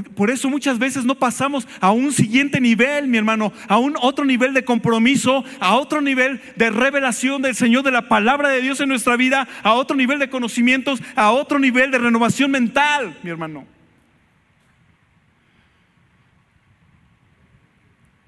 Por, 0.00 0.30
eso 0.30 0.48
muchas 0.48 0.78
veces 0.78 1.04
no 1.04 1.16
pasamos 1.16 1.68
a 1.78 1.90
un 1.90 2.12
siguiente 2.12 2.62
nivel, 2.62 3.08
mi 3.08 3.18
hermano, 3.18 3.52
a 3.68 3.76
un 3.76 3.94
otro 4.00 4.24
nivel 4.24 4.54
de 4.54 4.64
compromiso, 4.64 5.44
a 5.60 5.74
otro 5.74 6.00
nivel 6.00 6.40
de 6.56 6.70
revelación 6.70 7.42
del 7.42 7.54
Señor, 7.54 7.82
de 7.82 7.90
la 7.90 8.08
palabra 8.08 8.48
de 8.48 8.62
Dios 8.62 8.80
en 8.80 8.88
nuestra 8.88 9.18
vida, 9.18 9.46
a 9.62 9.74
otro 9.74 9.94
nivel 9.94 10.18
de 10.18 10.30
conocimientos, 10.30 11.02
a 11.14 11.32
otro 11.32 11.58
nivel 11.58 11.90
de 11.90 11.98
renovación 11.98 12.50
mental, 12.50 13.18
mi 13.22 13.28
hermano. 13.28 13.66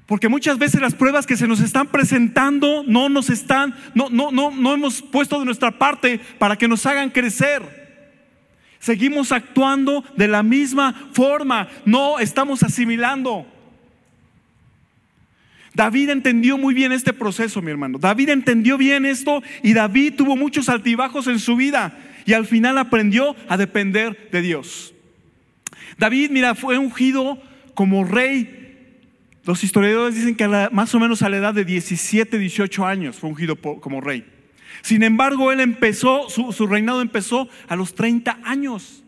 Porque 0.05 0.29
muchas 0.29 0.59
veces 0.59 0.83
las 0.83 0.95
pruebas 0.95 1.27
que 1.27 1.39
se 1.39 1.49
nos 1.49 1.61
están 1.61 1.87
presentando 1.87 2.85
no 2.87 3.09
nos 3.09 3.31
están, 3.31 3.75
no, 3.95 4.11
no, 4.11 4.31
no, 4.31 4.51
no 4.51 4.75
hemos 4.75 5.01
puesto 5.01 5.39
de 5.39 5.47
nuestra 5.47 5.71
parte 5.79 6.21
para 6.39 6.57
que 6.57 6.69
nos 6.69 6.85
hagan 6.85 7.09
crecer. 7.09 7.84
Seguimos 8.85 9.33
actuando 9.33 10.05
de 10.15 10.29
la 10.29 10.43
misma 10.43 11.09
forma, 11.15 11.69
no 11.87 12.19
estamos 12.19 12.63
asimilando. 12.63 13.47
David 15.73 16.11
entendió 16.11 16.59
muy 16.59 16.75
bien 16.75 16.93
este 16.93 17.15
proceso, 17.15 17.63
mi 17.63 17.71
hermano. 17.71 17.97
David 17.97 18.29
entendió 18.29 18.77
bien 18.77 19.07
esto 19.07 19.43
y 19.63 19.73
David 19.73 20.17
tuvo 20.19 20.37
muchos 20.37 20.69
altibajos 20.69 21.29
en 21.29 21.39
su 21.39 21.57
vida 21.57 21.99
y 22.27 22.35
al 22.35 22.45
final 22.45 22.77
aprendió 22.77 23.35
a 23.49 23.57
depender 23.57 24.29
de 24.31 24.43
Dios. 24.43 24.93
David, 25.97 26.29
mira, 26.31 26.55
fue 26.55 26.77
ungido 26.77 27.43
como 27.73 28.05
rey. 28.05 29.01
Los 29.45 29.65
historiadores 29.65 30.15
dicen 30.15 30.37
que 30.37 30.47
más 30.73 30.95
o 30.95 31.01
menos 31.01 31.23
a 31.23 31.31
la 31.31 31.39
edad 31.39 31.55
de 31.55 31.65
17, 31.65 32.39
18 32.39 32.85
años 32.85 33.17
fue 33.17 33.31
ungido 33.31 33.57
como 33.57 34.03
rey. 34.03 34.34
Sin 34.83 35.03
embargo, 35.03 35.53
él 35.53 35.61
empezó, 35.61 36.29
su, 36.29 36.67
reinado 36.67 37.01
empezó 37.01 37.49
a 37.69 37.77
los 37.77 37.95
30 37.95 38.39
años. 38.45 39.03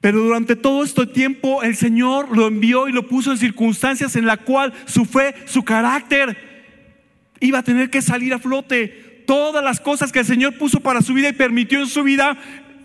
Pero 0.00 0.20
durante 0.20 0.54
todo 0.54 0.84
este 0.84 1.06
tiempo 1.06 1.62
el 1.62 1.74
Señor 1.74 2.36
lo 2.36 2.46
envió 2.46 2.88
y 2.88 2.92
lo 2.92 3.08
puso 3.08 3.32
en 3.32 3.38
circunstancias 3.38 4.14
en 4.14 4.26
la 4.26 4.36
cual 4.36 4.72
su 4.84 5.04
fe, 5.04 5.34
su 5.46 5.64
carácter 5.64 7.34
iba 7.40 7.58
a 7.58 7.64
tener 7.64 7.90
que 7.90 8.02
salir 8.02 8.32
a 8.32 8.38
flote. 8.38 9.24
Todas 9.26 9.64
las 9.64 9.80
cosas 9.80 10.12
que 10.12 10.20
el 10.20 10.26
Señor 10.26 10.56
puso 10.58 10.80
para 10.80 11.02
su 11.02 11.12
vida 11.12 11.28
y 11.28 11.32
permitió 11.32 11.80
en 11.80 11.88
su 11.88 12.04
vida 12.04 12.38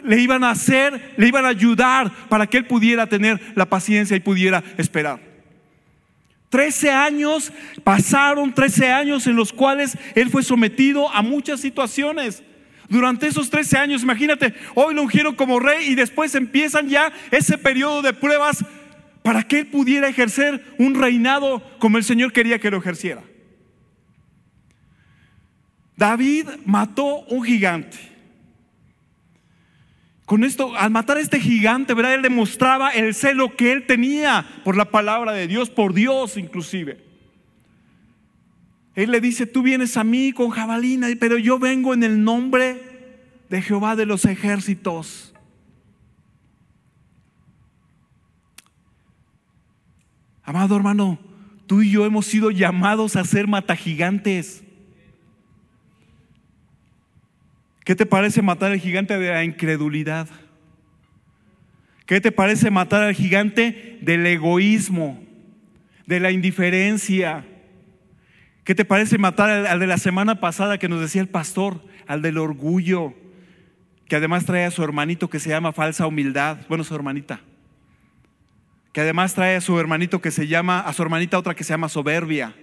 le 0.03 0.19
iban 0.19 0.43
a 0.43 0.49
hacer, 0.51 1.13
le 1.17 1.27
iban 1.27 1.45
a 1.45 1.49
ayudar 1.49 2.11
para 2.27 2.47
que 2.47 2.57
él 2.57 2.65
pudiera 2.65 3.07
tener 3.07 3.39
la 3.55 3.67
paciencia 3.67 4.17
y 4.17 4.19
pudiera 4.19 4.63
esperar. 4.77 5.30
Trece 6.51 6.91
años, 6.91 7.53
pasaron 7.81 8.53
trece 8.53 8.91
años 8.91 9.25
en 9.25 9.37
los 9.37 9.53
cuales 9.53 9.97
él 10.15 10.29
fue 10.29 10.43
sometido 10.43 11.09
a 11.09 11.21
muchas 11.21 11.61
situaciones. 11.61 12.43
Durante 12.89 13.27
esos 13.27 13.49
trece 13.49 13.77
años, 13.77 14.03
imagínate, 14.03 14.53
hoy 14.75 14.93
lo 14.93 15.03
ungieron 15.03 15.33
como 15.33 15.61
rey 15.61 15.87
y 15.87 15.95
después 15.95 16.35
empiezan 16.35 16.89
ya 16.89 17.13
ese 17.31 17.57
periodo 17.57 18.01
de 18.01 18.11
pruebas 18.11 18.65
para 19.23 19.43
que 19.43 19.59
él 19.59 19.67
pudiera 19.67 20.09
ejercer 20.09 20.61
un 20.77 20.95
reinado 20.95 21.63
como 21.79 21.97
el 21.97 22.03
Señor 22.03 22.33
quería 22.33 22.59
que 22.59 22.69
lo 22.69 22.79
ejerciera. 22.79 23.23
David 25.95 26.49
mató 26.65 27.19
un 27.29 27.45
gigante. 27.45 28.10
Con 30.31 30.45
esto, 30.45 30.77
al 30.77 30.91
matar 30.91 31.17
a 31.17 31.19
este 31.19 31.41
gigante, 31.41 31.93
¿verdad? 31.93 32.13
Él 32.13 32.21
demostraba 32.21 32.91
el 32.91 33.13
celo 33.13 33.57
que 33.57 33.73
él 33.73 33.85
tenía 33.85 34.45
por 34.63 34.77
la 34.77 34.85
palabra 34.85 35.33
de 35.33 35.45
Dios, 35.45 35.69
por 35.69 35.93
Dios 35.93 36.37
inclusive. 36.37 37.03
Él 38.95 39.11
le 39.11 39.19
dice, 39.19 39.45
tú 39.45 39.61
vienes 39.61 39.97
a 39.97 40.05
mí 40.05 40.31
con 40.31 40.49
jabalina, 40.49 41.09
pero 41.19 41.37
yo 41.37 41.59
vengo 41.59 41.93
en 41.93 42.03
el 42.03 42.23
nombre 42.23 42.81
de 43.49 43.61
Jehová 43.61 43.97
de 43.97 44.05
los 44.05 44.23
ejércitos. 44.23 45.33
Amado 50.43 50.77
hermano, 50.77 51.19
tú 51.67 51.81
y 51.81 51.91
yo 51.91 52.05
hemos 52.05 52.25
sido 52.25 52.51
llamados 52.51 53.17
a 53.17 53.25
ser 53.25 53.49
matagigantes. 53.49 54.63
¿Qué 57.83 57.95
te 57.95 58.05
parece 58.05 58.41
matar 58.41 58.71
al 58.71 58.79
gigante 58.79 59.17
de 59.17 59.29
la 59.29 59.43
incredulidad? 59.43 60.27
¿Qué 62.05 62.21
te 62.21 62.31
parece 62.31 62.69
matar 62.69 63.03
al 63.03 63.15
gigante 63.15 63.97
del 64.01 64.25
egoísmo, 64.25 65.23
de 66.05 66.19
la 66.19 66.31
indiferencia? 66.31 67.45
¿Qué 68.63 68.75
te 68.75 68.85
parece 68.85 69.17
matar 69.17 69.49
al, 69.49 69.79
de 69.79 69.87
la 69.87 69.97
semana 69.97 70.39
pasada 70.39 70.77
que 70.77 70.89
nos 70.89 71.01
decía 71.01 71.21
el 71.21 71.29
pastor, 71.29 71.81
al 72.07 72.21
del 72.21 72.37
orgullo, 72.37 73.13
que 74.07 74.17
además 74.17 74.45
trae 74.45 74.65
a 74.65 74.71
su 74.71 74.83
hermanito 74.83 75.29
que 75.29 75.39
se 75.39 75.49
llama 75.49 75.73
falsa 75.73 76.05
humildad, 76.05 76.57
bueno, 76.69 76.83
su 76.83 76.93
hermanita, 76.93 77.39
que 78.93 79.01
además 79.01 79.33
trae 79.33 79.55
a 79.55 79.61
su 79.61 79.79
hermanito 79.79 80.21
que 80.21 80.31
se 80.31 80.47
llama, 80.47 80.81
a 80.81 80.93
su 80.93 81.01
hermanita 81.01 81.39
otra 81.39 81.55
que 81.55 81.63
se 81.63 81.73
llama 81.73 81.89
soberbia, 81.89 82.53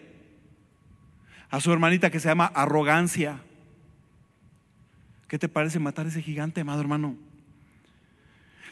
a 1.50 1.60
su 1.60 1.72
hermanita 1.72 2.10
que 2.10 2.20
se 2.20 2.28
llama 2.28 2.52
arrogancia. 2.54 3.40
¿Qué 5.28 5.38
te 5.38 5.48
parece 5.48 5.78
matar 5.78 6.06
ese 6.06 6.22
gigante, 6.22 6.62
amado 6.62 6.80
hermano? 6.80 7.14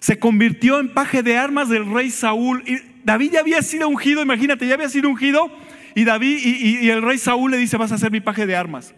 Se 0.01 0.19
convirtió 0.19 0.81
en 0.81 0.93
paje 0.93 1.23
de 1.23 1.37
armas 1.37 1.69
del 1.69 1.91
rey 1.93 2.11
Saúl. 2.11 2.63
Y 2.67 2.79
David 3.05 3.33
ya 3.33 3.41
había 3.41 3.63
sido 3.63 3.89
ungido, 3.89 4.23
imagínate, 4.23 4.67
ya 4.67 4.75
había 4.75 4.89
sido 4.89 5.11
ungido. 5.11 5.51
Y 5.95 6.05
David 6.05 6.39
y, 6.39 6.89
el 6.89 7.03
rey 7.03 7.19
Saúl 7.19 7.51
le 7.51 7.59
dice, 7.59 7.77
vas 7.77 7.93
a 7.93 7.99
ser 7.99 8.11
mi 8.11 8.21
paje 8.21 8.47
de 8.47 8.57
armas. 8.57 8.95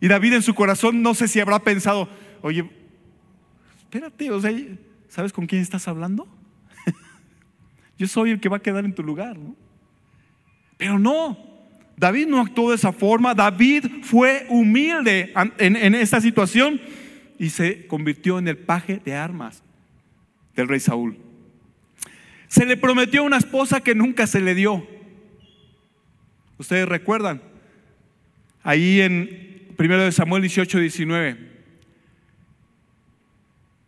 Y 0.00 0.06
David 0.06 0.34
en 0.34 0.42
su 0.42 0.54
corazón 0.54 1.02
no 1.02 1.14
sé 1.14 1.26
si 1.26 1.40
habrá 1.40 1.58
pensado, 1.58 2.08
oye, 2.42 2.68
espérate, 3.80 4.30
o 4.30 4.40
sea, 4.40 4.52
¿sabes 5.08 5.32
con 5.32 5.46
quién 5.46 5.62
estás 5.62 5.88
hablando? 5.88 6.28
Yo 7.98 8.06
soy 8.06 8.30
el 8.30 8.40
que 8.40 8.48
va 8.48 8.58
a 8.58 8.62
quedar 8.62 8.84
en 8.84 8.94
tu 8.94 9.02
lugar. 9.02 9.36
Pero 10.76 10.98
no, 11.00 11.36
David 11.98 12.28
no 12.28 12.40
actuó 12.40 12.70
de 12.70 12.76
esa 12.76 12.92
forma, 12.92 13.34
David 13.34 13.86
fue 14.02 14.46
humilde 14.48 15.32
en, 15.58 15.74
en 15.74 15.94
esta 15.96 16.20
situación 16.20 16.80
y 17.38 17.50
se 17.50 17.88
convirtió 17.88 18.38
en 18.38 18.46
el 18.46 18.56
paje 18.56 19.00
de 19.04 19.16
armas 19.16 19.64
del 20.54 20.68
rey 20.68 20.78
Saúl. 20.78 21.18
Se 22.46 22.64
le 22.64 22.76
prometió 22.76 23.24
una 23.24 23.36
esposa 23.36 23.80
que 23.80 23.96
nunca 23.96 24.28
se 24.28 24.40
le 24.40 24.54
dio. 24.54 24.86
Ustedes 26.56 26.88
recuerdan, 26.88 27.42
ahí 28.62 29.00
en 29.00 29.74
1 29.76 30.12
Samuel 30.12 30.42
18, 30.42 30.78
19. 30.78 31.48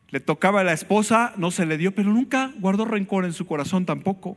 Le 0.08 0.20
tocaba 0.20 0.62
a 0.62 0.64
la 0.64 0.72
esposa, 0.72 1.32
no 1.36 1.52
se 1.52 1.64
le 1.64 1.78
dio, 1.78 1.94
pero 1.94 2.12
nunca 2.12 2.52
guardó 2.58 2.84
rencor 2.84 3.24
en 3.24 3.32
su 3.32 3.46
corazón 3.46 3.86
tampoco. 3.86 4.36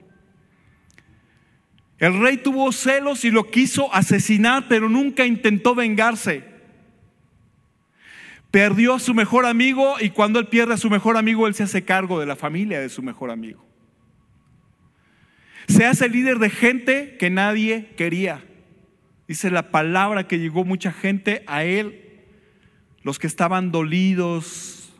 El 2.04 2.20
rey 2.20 2.36
tuvo 2.36 2.70
celos 2.74 3.24
y 3.24 3.32
lo 3.32 3.50
quiso 3.50 3.94
asesinar, 3.96 4.66
pero 4.68 4.90
nunca 4.90 5.26
intentó 5.26 5.74
vengarse. 5.74 6.44
Perdió 8.52 8.96
a 8.96 9.00
su 9.00 9.14
mejor 9.14 9.46
amigo 9.46 9.96
y 10.02 10.10
cuando 10.10 10.38
él 10.38 10.48
pierde 10.48 10.74
a 10.74 10.78
su 10.78 10.90
mejor 10.90 11.16
amigo, 11.16 11.48
él 11.48 11.56
se 11.56 11.64
hace 11.64 11.86
cargo 11.86 12.20
de 12.20 12.26
la 12.26 12.36
familia 12.36 12.82
de 12.82 12.90
su 12.90 13.02
mejor 13.02 13.32
amigo. 13.32 13.66
Se 15.70 15.86
hace 15.86 16.10
líder 16.10 16.40
de 16.40 16.50
gente 16.50 17.16
que 17.18 17.30
nadie 17.30 17.94
quería. 17.96 18.44
Dice 19.26 19.50
la 19.50 19.72
palabra 19.72 20.28
que 20.28 20.40
llegó 20.40 20.66
mucha 20.66 20.92
gente 20.92 21.46
a 21.48 21.64
él, 21.64 22.20
los 23.02 23.18
que 23.18 23.28
estaban 23.28 23.72
dolidos, 23.72 24.94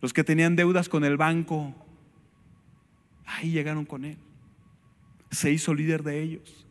los 0.00 0.12
que 0.12 0.24
tenían 0.24 0.56
deudas 0.56 0.88
con 0.88 1.04
el 1.04 1.16
banco, 1.16 1.72
ahí 3.26 3.52
llegaron 3.52 3.84
con 3.84 4.04
él. 4.04 4.16
Se 5.30 5.50
hizo 5.50 5.74
líder 5.74 6.02
de 6.02 6.22
ellos. 6.22 6.66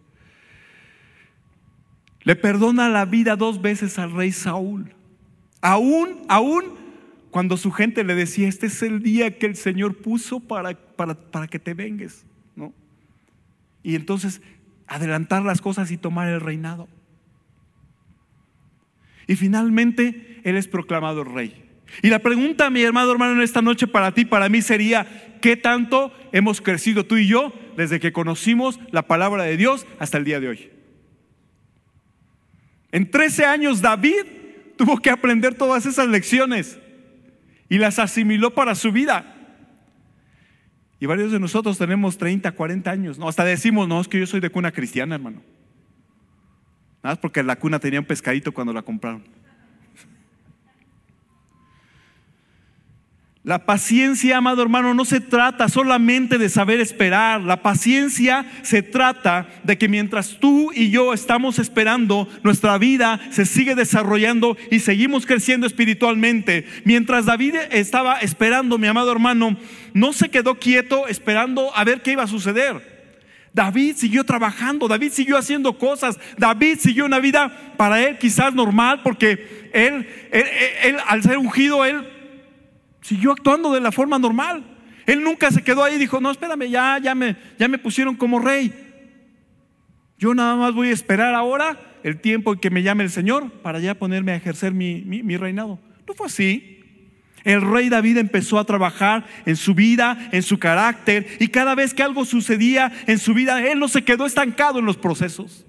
Le 2.24 2.36
perdona 2.36 2.90
la 2.90 3.06
vida 3.06 3.36
dos 3.36 3.62
veces 3.62 3.98
al 3.98 4.12
rey 4.12 4.32
Saúl. 4.32 4.94
Aún, 5.62 6.24
aún 6.28 6.76
cuando 7.32 7.58
su 7.58 7.72
gente 7.72 8.04
le 8.04 8.16
decía, 8.16 8.48
este 8.48 8.68
es 8.68 8.82
el 8.82 9.02
día 9.02 9.38
que 9.38 9.46
el 9.46 9.56
Señor 9.56 9.96
puso 9.98 10.40
para, 10.40 10.74
para, 10.74 11.16
para 11.16 11.48
que 11.48 11.60
te 11.60 11.74
vengues. 11.74 12.26
¿no? 12.56 12.74
Y 13.84 13.96
entonces 13.96 14.42
adelantar 14.88 15.44
las 15.44 15.62
cosas 15.62 15.92
y 15.92 15.98
tomar 15.98 16.28
el 16.28 16.42
reinado. 16.42 16.88
Y 19.28 19.36
finalmente 19.36 20.42
Él 20.44 20.58
es 20.58 20.68
proclamado 20.68 21.24
rey. 21.24 21.70
Y 22.02 22.10
la 22.10 22.20
pregunta, 22.20 22.70
mi 22.70 22.82
hermano, 22.82 23.12
hermano, 23.12 23.34
en 23.34 23.42
esta 23.42 23.62
noche 23.62 23.88
para 23.88 24.12
ti, 24.12 24.26
para 24.26 24.50
mí 24.50 24.62
sería, 24.62 25.38
¿qué 25.42 25.56
tanto 25.56 26.12
hemos 26.32 26.62
crecido 26.62 27.06
tú 27.06 27.18
y 27.18 27.28
yo 27.28 27.54
desde 27.80 28.00
que 28.00 28.12
conocimos 28.12 28.80
la 28.92 29.08
palabra 29.08 29.44
de 29.44 29.58
Dios 29.58 29.88
hasta 29.98 30.18
el 30.18 30.26
día 30.26 30.40
de 30.40 30.50
hoy? 30.50 30.70
En 32.92 33.10
13 33.10 33.46
años 33.46 33.82
David 33.82 34.26
tuvo 34.78 34.98
que 34.98 35.10
aprender 35.10 35.56
todas 35.56 35.86
esas 35.86 36.08
lecciones 36.08 36.80
y 37.70 37.78
las 37.78 38.00
asimiló 38.00 38.54
para 38.54 38.76
su 38.76 38.92
vida. 38.92 39.36
Y 41.00 41.06
varios 41.06 41.32
de 41.32 41.40
nosotros 41.40 41.78
tenemos 41.78 42.18
30, 42.18 42.52
40 42.52 42.92
años. 42.92 43.18
No, 43.18 43.30
hasta 43.30 43.46
decimos, 43.46 43.88
no, 43.88 44.02
es 44.02 44.08
que 44.08 44.20
yo 44.20 44.28
soy 44.28 44.42
de 44.42 44.50
cuna 44.50 44.72
cristiana, 44.72 45.16
hermano. 45.16 45.42
Nada 47.02 47.16
más 47.16 47.18
porque 47.20 47.42
la 47.42 47.56
cuna 47.56 47.80
tenía 47.80 48.02
un 48.02 48.06
pescadito 48.06 48.52
cuando 48.52 48.74
la 48.74 48.82
compraron. 48.82 49.24
La 53.50 53.66
paciencia, 53.66 54.38
amado 54.38 54.62
hermano, 54.62 54.94
no 54.94 55.06
se 55.06 55.22
trata 55.22 55.70
solamente 55.70 56.38
de 56.38 56.50
saber 56.50 56.80
esperar. 56.80 57.42
La 57.42 57.64
paciencia 57.64 58.46
se 58.62 58.84
trata 58.84 59.48
de 59.64 59.76
que 59.76 59.88
mientras 59.88 60.38
tú 60.40 60.72
y 60.72 60.92
yo 60.92 61.16
estamos 61.16 61.58
esperando, 61.58 62.30
nuestra 62.44 62.78
vida 62.78 63.20
se 63.32 63.48
sigue 63.48 63.74
desarrollando 63.74 64.56
y 64.70 64.82
seguimos 64.82 65.26
creciendo 65.26 65.66
espiritualmente. 65.66 66.68
Mientras 66.84 67.26
David 67.26 67.56
estaba 67.72 68.20
esperando, 68.20 68.78
mi 68.78 68.86
amado 68.86 69.12
hermano, 69.12 69.58
no 69.96 70.14
se 70.14 70.30
quedó 70.30 70.60
quieto 70.60 71.08
esperando 71.08 71.76
a 71.76 71.84
ver 71.84 72.04
qué 72.04 72.12
iba 72.12 72.22
a 72.22 72.28
suceder. 72.28 73.00
David 73.52 73.96
siguió 73.96 74.26
trabajando, 74.26 74.88
David 74.88 75.12
siguió 75.12 75.40
haciendo 75.40 75.76
cosas, 75.80 76.20
David 76.38 76.78
siguió 76.78 77.04
una 77.04 77.18
vida 77.18 77.74
para 77.78 78.00
él 78.00 78.20
quizás 78.20 78.54
normal, 78.54 79.02
porque 79.04 79.72
él, 79.74 80.08
él, 80.32 80.46
él 80.84 80.98
al 81.08 81.24
ser 81.24 81.40
ungido, 81.40 81.84
él 81.84 82.19
siguió 83.02 83.32
actuando 83.32 83.72
de 83.72 83.82
la 83.82 83.92
forma 83.92 84.20
normal. 84.20 84.64
Él 85.06 85.24
nunca 85.24 85.52
se 85.52 85.64
quedó 85.64 85.84
ahí 85.84 85.98
dijo, 85.98 86.22
no, 86.22 86.32
espérame, 86.32 86.70
ya, 86.70 87.00
ya, 87.02 87.16
me, 87.16 87.36
ya 87.58 87.68
me 87.68 87.78
pusieron 87.78 88.16
como 88.16 88.40
rey. 88.40 88.74
Yo 90.18 90.34
nada 90.36 90.56
más 90.56 90.74
voy 90.74 90.90
a 90.90 90.94
esperar 90.94 91.34
ahora 91.34 91.80
el 92.04 92.20
tiempo 92.20 92.54
en 92.54 92.60
que 92.60 92.70
me 92.70 92.84
llame 92.84 93.04
el 93.04 93.10
Señor 93.10 93.52
para 93.62 93.80
ya 93.80 93.96
ponerme 93.96 94.34
a 94.34 94.36
ejercer 94.36 94.74
mi, 94.74 95.02
mi 95.02 95.38
reinado. 95.38 95.80
No 96.08 96.14
fue 96.14 96.28
así. 96.28 96.80
El 97.44 97.62
rey 97.62 97.90
David 97.90 98.18
empezó 98.18 98.60
a 98.60 98.66
trabajar 98.66 99.26
en 99.46 99.56
su 99.56 99.74
vida, 99.74 100.30
en 100.32 100.44
su 100.44 100.60
carácter, 100.60 101.26
y 101.40 101.48
cada 101.48 101.76
vez 101.76 101.94
que 101.94 102.04
algo 102.04 102.26
sucedía 102.26 102.92
en 103.08 103.18
su 103.18 103.34
vida, 103.34 103.66
él 103.66 103.80
no 103.80 103.88
se 103.88 104.04
quedó 104.04 104.26
estancado 104.26 104.80
en 104.80 104.86
los 104.86 104.98
procesos. 104.98 105.66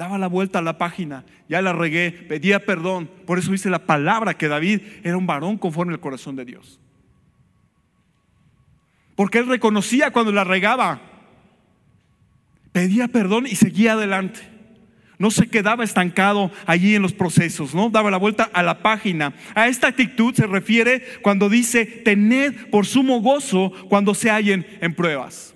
Daba 0.00 0.16
la 0.16 0.28
vuelta 0.28 0.60
a 0.60 0.62
la 0.62 0.78
página, 0.78 1.26
ya 1.46 1.60
la 1.60 1.74
regué, 1.74 2.10
pedía 2.10 2.64
perdón. 2.64 3.10
Por 3.26 3.38
eso 3.38 3.52
dice 3.52 3.68
la 3.68 3.84
palabra 3.84 4.32
que 4.32 4.48
David 4.48 4.80
era 5.04 5.18
un 5.18 5.26
varón 5.26 5.58
conforme 5.58 5.92
al 5.92 6.00
corazón 6.00 6.36
de 6.36 6.46
Dios. 6.46 6.80
Porque 9.14 9.40
él 9.40 9.46
reconocía 9.46 10.10
cuando 10.10 10.32
la 10.32 10.42
regaba, 10.42 11.02
pedía 12.72 13.08
perdón 13.08 13.46
y 13.46 13.56
seguía 13.56 13.92
adelante. 13.92 14.40
No 15.18 15.30
se 15.30 15.50
quedaba 15.50 15.84
estancado 15.84 16.50
allí 16.64 16.94
en 16.94 17.02
los 17.02 17.12
procesos, 17.12 17.74
¿no? 17.74 17.90
Daba 17.90 18.10
la 18.10 18.16
vuelta 18.16 18.48
a 18.54 18.62
la 18.62 18.80
página. 18.80 19.34
A 19.54 19.68
esta 19.68 19.88
actitud 19.88 20.32
se 20.34 20.46
refiere 20.46 21.04
cuando 21.20 21.50
dice, 21.50 21.84
tened 21.84 22.70
por 22.70 22.86
sumo 22.86 23.20
gozo 23.20 23.70
cuando 23.90 24.14
se 24.14 24.30
hallen 24.30 24.66
en 24.80 24.94
pruebas. 24.94 25.54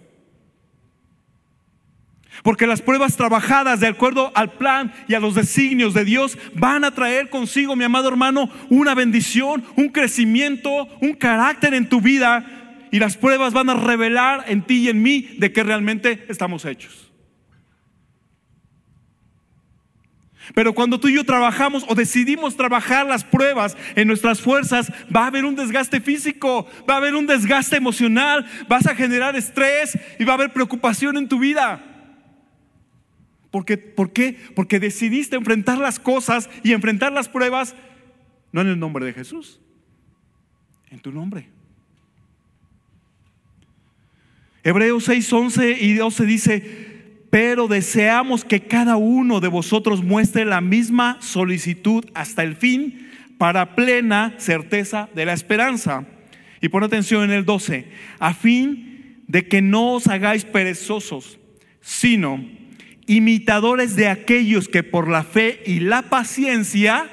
Porque 2.43 2.67
las 2.67 2.83
pruebas 2.83 3.17
trabajadas 3.17 3.81
de 3.81 3.87
acuerdo 3.87 4.33
al 4.35 4.53
plan 4.53 4.93
y 5.09 5.15
a 5.15 5.21
los 5.21 5.35
designios 5.35 5.95
de 5.95 6.05
Dios 6.05 6.37
van 6.55 6.85
a 6.85 6.95
traer 6.95 7.31
consigo, 7.31 7.77
mi 7.77 7.85
amado 7.85 8.09
hermano, 8.09 8.51
una 8.71 8.95
bendición, 8.95 9.65
un 9.77 9.89
crecimiento, 9.89 10.87
un 11.01 11.15
carácter 11.15 11.75
en 11.75 11.89
tu 11.89 12.01
vida. 12.01 12.89
Y 12.91 12.99
las 12.99 13.17
pruebas 13.17 13.53
van 13.53 13.71
a 13.71 13.75
revelar 13.75 14.45
en 14.49 14.63
ti 14.63 14.83
y 14.83 14.89
en 14.89 15.03
mí 15.03 15.37
de 15.39 15.53
que 15.53 15.63
realmente 15.63 16.25
estamos 16.29 16.65
hechos. 16.65 17.05
Pero 20.55 20.75
cuando 20.75 21.01
tú 21.01 21.09
y 21.09 21.15
yo 21.15 21.25
trabajamos 21.25 21.85
o 21.89 21.95
decidimos 21.95 22.57
trabajar 22.57 23.07
las 23.07 23.25
pruebas 23.25 23.77
en 23.95 24.07
nuestras 24.07 24.41
fuerzas, 24.41 24.93
va 25.15 25.25
a 25.25 25.27
haber 25.29 25.45
un 25.45 25.57
desgaste 25.57 26.01
físico, 26.01 26.69
va 26.89 26.95
a 26.95 26.97
haber 26.99 27.15
un 27.15 27.27
desgaste 27.27 27.77
emocional, 27.77 28.45
vas 28.69 28.87
a 28.87 28.95
generar 28.95 29.37
estrés 29.37 29.99
y 30.19 30.25
va 30.25 30.35
a 30.35 30.37
haber 30.37 30.53
preocupación 30.53 31.17
en 31.17 31.29
tu 31.29 31.39
vida. 31.39 31.94
Porque, 33.55 33.79
¿Por 33.79 34.13
qué? 34.13 34.37
Porque 34.57 34.81
decidiste 34.81 35.37
enfrentar 35.37 35.79
las 35.79 36.01
cosas 36.01 36.51
y 36.65 36.73
enfrentar 36.73 37.13
las 37.13 37.29
pruebas 37.29 37.77
no 38.51 38.63
en 38.63 38.67
el 38.67 38.81
nombre 38.81 39.07
de 39.07 39.13
Jesús, 39.13 39.61
en 40.91 40.99
tu 40.99 41.13
nombre. 41.13 41.47
Hebreos 44.65 45.05
6, 45.05 45.33
11 45.33 45.71
y 45.83 45.95
12 45.95 46.27
dice, 46.27 47.27
pero 47.31 47.69
deseamos 47.69 48.45
que 48.45 48.59
cada 48.59 48.97
uno 48.97 49.39
de 49.39 49.47
vosotros 49.47 50.03
muestre 50.03 50.45
la 50.45 50.61
misma 50.61 51.19
solicitud 51.21 52.05
hasta 52.13 52.43
el 52.43 52.57
fin 52.57 53.09
para 53.39 53.77
plena 53.77 54.35
certeza 54.39 55.09
de 55.15 55.27
la 55.27 55.33
esperanza. 55.33 56.05
Y 56.61 56.71
pon 56.71 56.83
atención 56.83 57.23
en 57.23 57.31
el 57.31 57.45
12, 57.45 57.87
a 58.19 58.35
fin 58.35 59.23
de 59.29 59.47
que 59.47 59.63
no 59.63 59.93
os 59.93 60.09
hagáis 60.09 60.45
perezosos, 60.45 61.39
sino 61.81 62.64
imitadores 63.07 63.97
de 63.97 64.09
aquellos 64.09 64.69
que 64.69 64.83
por 64.83 65.09
la 65.09 65.25
fe 65.25 65.63
y 65.67 65.81
la 65.81 66.03
paciencia 66.03 67.11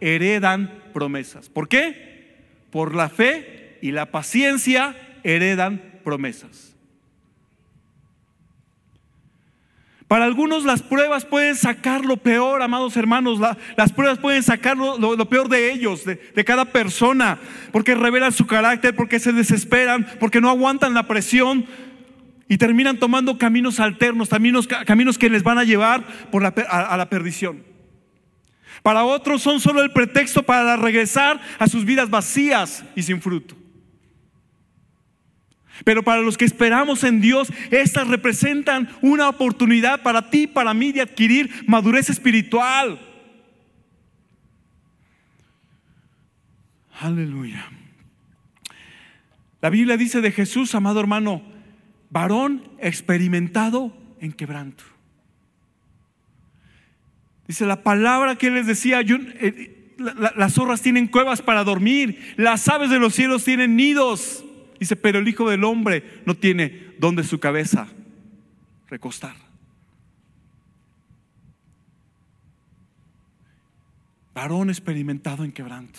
heredan 0.00 0.72
promesas. 0.92 1.48
¿Por 1.48 1.68
qué? 1.68 2.36
Por 2.70 2.94
la 2.94 3.08
fe 3.08 3.78
y 3.82 3.92
la 3.92 4.06
paciencia 4.06 4.96
heredan 5.22 6.00
promesas. 6.04 6.68
Para 10.08 10.24
algunos 10.24 10.64
las 10.64 10.82
pruebas 10.82 11.26
pueden 11.26 11.54
sacar 11.54 12.06
lo 12.06 12.16
peor, 12.16 12.62
amados 12.62 12.96
hermanos. 12.96 13.38
las 13.76 13.92
pruebas 13.92 14.18
pueden 14.18 14.42
sacar 14.42 14.78
lo, 14.78 15.28
peor 15.28 15.50
de 15.50 15.70
ellos, 15.70 16.06
de, 16.06 16.16
de, 16.34 16.44
cada 16.46 16.64
persona, 16.64 17.38
porque 17.72 17.94
revelan 17.94 18.32
su 18.32 18.46
carácter, 18.46 18.96
porque 18.96 19.20
se 19.20 19.34
desesperan, 19.34 20.06
porque 20.18 20.40
no 20.40 20.48
aguantan 20.48 20.94
la 20.94 21.06
presión 21.06 21.66
y 22.48 22.58
terminan 22.58 22.98
tomando 22.98 23.38
caminos 23.38 23.78
alternos, 23.80 24.28
caminos, 24.28 24.66
caminos 24.66 25.18
que 25.18 25.28
les 25.28 25.42
van 25.42 25.58
a 25.58 25.64
llevar 25.64 26.04
a, 26.32 26.94
a 26.94 26.96
la 26.96 27.10
perdición. 27.10 27.62
Para 28.82 29.04
otros 29.04 29.42
son 29.42 29.60
solo 29.60 29.82
el 29.82 29.92
pretexto 29.92 30.42
para 30.42 30.76
regresar 30.76 31.40
a 31.58 31.66
sus 31.66 31.84
vidas 31.84 32.10
vacías 32.10 32.84
y 32.96 33.02
sin 33.02 33.20
fruto. 33.20 33.56
Pero 35.84 36.02
para 36.02 36.22
los 36.22 36.36
que 36.36 36.44
esperamos 36.44 37.04
en 37.04 37.20
Dios, 37.20 37.52
estas 37.70 38.08
representan 38.08 38.88
una 39.00 39.28
oportunidad 39.28 40.02
para 40.02 40.30
ti, 40.30 40.46
para 40.46 40.74
mí, 40.74 40.92
de 40.92 41.02
adquirir 41.02 41.50
madurez 41.66 42.10
espiritual. 42.10 42.98
Aleluya. 47.00 47.68
La 49.60 49.70
Biblia 49.70 49.96
dice 49.96 50.20
de 50.20 50.32
Jesús, 50.32 50.74
amado 50.74 51.00
hermano, 51.00 51.42
varón 52.10 52.70
experimentado 52.78 53.92
en 54.20 54.32
quebranto. 54.32 54.84
Dice 57.46 57.64
la 57.64 57.82
palabra 57.82 58.36
que 58.36 58.50
les 58.50 58.66
decía, 58.66 59.00
eh, 59.00 59.94
las 59.98 60.52
zorras 60.52 60.82
tienen 60.82 61.08
cuevas 61.08 61.42
para 61.42 61.64
dormir, 61.64 62.34
las 62.36 62.68
aves 62.68 62.90
de 62.90 62.98
los 62.98 63.14
cielos 63.14 63.44
tienen 63.44 63.74
nidos. 63.74 64.44
Dice, 64.78 64.96
pero 64.96 65.18
el 65.18 65.26
Hijo 65.26 65.48
del 65.48 65.64
Hombre 65.64 66.22
no 66.24 66.34
tiene 66.34 66.94
donde 66.98 67.24
su 67.24 67.40
cabeza 67.40 67.88
recostar. 68.88 69.34
Varón 74.34 74.70
experimentado 74.70 75.42
en 75.42 75.50
quebranto. 75.50 75.98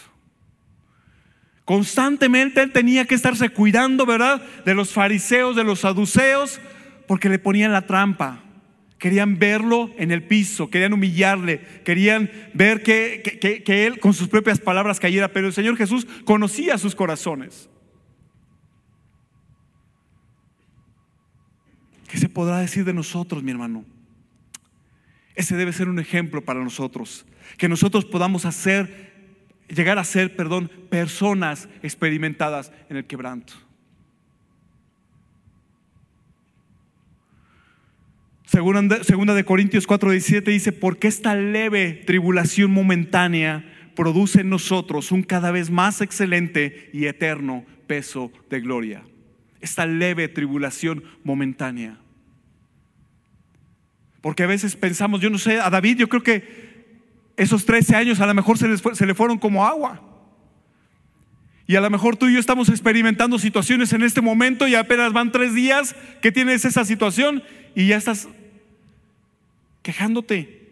Constantemente 1.69 2.63
él 2.63 2.71
tenía 2.71 3.05
que 3.05 3.13
estarse 3.13 3.49
cuidando, 3.49 4.07
¿verdad? 4.07 4.41
De 4.65 4.73
los 4.73 4.91
fariseos, 4.91 5.55
de 5.55 5.63
los 5.63 5.81
saduceos, 5.81 6.59
porque 7.07 7.29
le 7.29 7.37
ponían 7.37 7.71
la 7.71 7.85
trampa. 7.85 8.41
Querían 8.97 9.37
verlo 9.37 9.91
en 9.99 10.11
el 10.11 10.23
piso, 10.23 10.71
querían 10.71 10.93
humillarle, 10.93 11.61
querían 11.85 12.31
ver 12.55 12.81
que, 12.81 13.21
que 13.63 13.85
él 13.85 13.99
con 13.99 14.15
sus 14.15 14.29
propias 14.29 14.57
palabras 14.57 14.99
cayera, 14.99 15.31
pero 15.31 15.45
el 15.45 15.53
Señor 15.53 15.77
Jesús 15.77 16.07
conocía 16.25 16.75
sus 16.79 16.95
corazones. 16.95 17.69
¿Qué 22.07 22.17
se 22.17 22.29
podrá 22.29 22.57
decir 22.57 22.83
de 22.83 22.95
nosotros, 22.95 23.43
mi 23.43 23.51
hermano? 23.51 23.85
Ese 25.35 25.55
debe 25.55 25.71
ser 25.71 25.87
un 25.87 25.99
ejemplo 25.99 26.43
para 26.43 26.63
nosotros. 26.63 27.27
Que 27.59 27.69
nosotros 27.69 28.05
podamos 28.05 28.45
hacer, 28.45 29.08
llegar 29.69 29.97
a 29.97 30.03
ser, 30.03 30.35
perdón, 30.35 30.69
personas 30.89 31.69
experimentadas 31.81 32.71
en 32.89 32.97
el 32.97 33.05
quebranto. 33.05 33.53
Segunda, 38.45 39.35
de 39.35 39.45
Corintios 39.45 39.87
4:17 39.87 40.43
dice, 40.43 40.71
porque 40.71 41.07
esta 41.07 41.35
leve 41.35 42.03
tribulación 42.05 42.71
momentánea 42.71 43.91
produce 43.95 44.41
en 44.41 44.49
nosotros 44.49 45.11
un 45.11 45.23
cada 45.23 45.51
vez 45.51 45.69
más 45.69 46.01
excelente 46.01 46.89
y 46.91 47.05
eterno 47.05 47.63
peso 47.87 48.31
de 48.49 48.59
gloria 48.61 49.03
esta 49.61 49.85
leve 49.85 50.27
tribulación 50.27 51.03
momentánea. 51.23 51.97
Porque 54.21 54.43
a 54.43 54.47
veces 54.47 54.75
pensamos, 54.75 55.21
yo 55.21 55.29
no 55.29 55.37
sé, 55.37 55.59
a 55.59 55.69
David 55.69 55.97
yo 55.97 56.09
creo 56.09 56.23
que 56.23 56.68
esos 57.39 57.65
13 57.65 57.95
años 57.95 58.19
a 58.19 58.27
lo 58.27 58.33
mejor 58.33 58.57
se, 58.57 58.77
se 58.77 59.05
le 59.05 59.15
fueron 59.15 59.37
como 59.37 59.65
agua. 59.65 60.01
Y 61.65 61.77
a 61.77 61.81
lo 61.81 61.89
mejor 61.89 62.17
tú 62.17 62.27
y 62.27 62.33
yo 62.33 62.39
estamos 62.39 62.67
experimentando 62.67 63.39
situaciones 63.39 63.93
en 63.93 64.03
este 64.03 64.19
momento 64.19 64.67
y 64.67 64.75
apenas 64.75 65.13
van 65.13 65.31
tres 65.31 65.53
días 65.53 65.95
que 66.21 66.33
tienes 66.33 66.65
esa 66.65 66.83
situación 66.83 67.41
y 67.75 67.87
ya 67.87 67.97
estás 67.97 68.27
quejándote. 69.81 70.67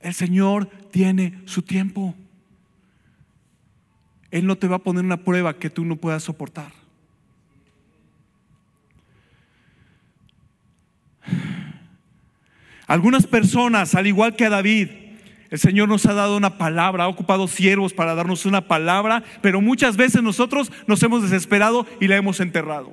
El 0.00 0.14
Señor 0.14 0.66
tiene 0.92 1.40
su 1.46 1.62
tiempo. 1.62 2.14
Él 4.30 4.46
no 4.46 4.56
te 4.56 4.68
va 4.68 4.76
a 4.76 4.84
poner 4.84 5.04
una 5.04 5.24
prueba 5.24 5.58
que 5.58 5.68
tú 5.68 5.84
no 5.84 5.96
puedas 5.96 6.22
soportar. 6.22 6.79
Algunas 12.90 13.24
personas, 13.28 13.94
al 13.94 14.08
igual 14.08 14.34
que 14.34 14.46
a 14.46 14.50
David, 14.50 14.88
el 15.48 15.58
Señor 15.60 15.88
nos 15.88 16.06
ha 16.06 16.12
dado 16.12 16.36
una 16.36 16.58
palabra, 16.58 17.04
ha 17.04 17.08
ocupado 17.08 17.46
siervos 17.46 17.94
para 17.94 18.16
darnos 18.16 18.46
una 18.46 18.66
palabra, 18.66 19.22
pero 19.42 19.60
muchas 19.60 19.96
veces 19.96 20.24
nosotros 20.24 20.72
nos 20.88 21.00
hemos 21.04 21.22
desesperado 21.22 21.86
y 22.00 22.08
la 22.08 22.16
hemos 22.16 22.40
enterrado. 22.40 22.92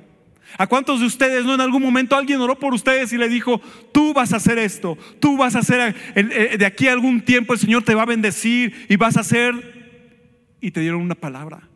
¿A 0.56 0.68
cuántos 0.68 1.00
de 1.00 1.06
ustedes 1.06 1.44
no 1.44 1.52
en 1.52 1.60
algún 1.60 1.82
momento 1.82 2.14
alguien 2.14 2.40
oró 2.40 2.56
por 2.56 2.74
ustedes 2.74 3.12
y 3.12 3.18
le 3.18 3.28
dijo, 3.28 3.60
tú 3.92 4.14
vas 4.14 4.32
a 4.32 4.36
hacer 4.36 4.56
esto, 4.56 4.96
tú 5.18 5.36
vas 5.36 5.56
a 5.56 5.58
hacer, 5.58 5.96
eh, 6.14 6.56
de 6.56 6.64
aquí 6.64 6.86
a 6.86 6.92
algún 6.92 7.20
tiempo 7.20 7.52
el 7.52 7.58
Señor 7.58 7.82
te 7.82 7.96
va 7.96 8.02
a 8.02 8.06
bendecir 8.06 8.86
y 8.88 8.94
vas 8.94 9.16
a 9.16 9.22
hacer 9.22 10.54
y 10.60 10.70
te 10.70 10.78
dieron 10.78 11.00
una 11.00 11.16
palabra. 11.16 11.68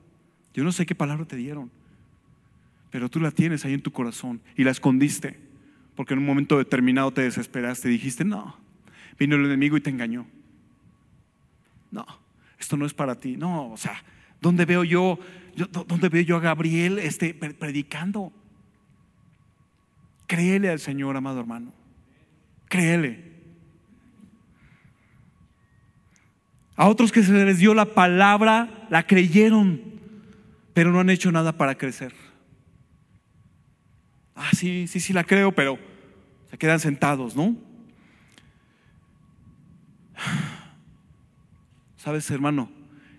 Yo 0.54 0.62
no 0.62 0.70
sé 0.70 0.86
qué 0.86 0.94
palabra 0.94 1.24
te 1.24 1.34
dieron, 1.34 1.72
pero 2.88 3.08
tú 3.08 3.18
la 3.18 3.32
tienes 3.32 3.64
ahí 3.64 3.74
en 3.74 3.82
tu 3.82 3.90
corazón 3.90 4.40
y 4.56 4.62
la 4.62 4.70
escondiste, 4.70 5.40
porque 5.96 6.14
en 6.14 6.20
un 6.20 6.26
momento 6.26 6.58
determinado 6.58 7.12
te 7.12 7.22
desesperaste 7.22 7.88
y 7.88 7.92
dijiste, 7.92 8.24
no, 8.24 8.56
vino 9.18 9.36
el 9.36 9.44
enemigo 9.44 9.76
y 9.76 9.80
te 9.80 9.90
engañó. 9.90 10.26
No, 11.90 12.06
esto 12.58 12.76
no 12.76 12.86
es 12.86 12.94
para 12.94 13.16
ti. 13.16 13.36
No, 13.36 13.70
o 13.70 13.76
sea, 13.76 14.02
¿dónde 14.40 14.64
veo 14.64 14.84
yo, 14.84 15.18
dónde 15.86 16.08
veo 16.08 16.22
yo 16.22 16.36
a 16.36 16.40
Gabriel 16.40 16.98
este, 16.98 17.34
predicando? 17.34 18.32
Créele 20.26 20.70
al 20.70 20.78
Señor, 20.78 21.16
amado 21.16 21.40
hermano. 21.40 21.72
Créele. 22.68 23.32
A 26.76 26.88
otros 26.88 27.12
que 27.12 27.22
se 27.22 27.32
les 27.32 27.58
dio 27.58 27.74
la 27.74 27.84
palabra, 27.84 28.86
la 28.88 29.06
creyeron, 29.06 29.80
pero 30.72 30.90
no 30.90 31.00
han 31.00 31.10
hecho 31.10 31.30
nada 31.30 31.52
para 31.58 31.76
crecer. 31.76 32.14
Ah, 34.42 34.50
sí, 34.56 34.88
sí, 34.88 34.98
sí 34.98 35.12
la 35.12 35.22
creo, 35.22 35.52
pero 35.52 35.78
se 36.50 36.58
quedan 36.58 36.80
sentados, 36.80 37.36
¿no? 37.36 37.56
Sabes, 41.96 42.28
hermano, 42.30 42.68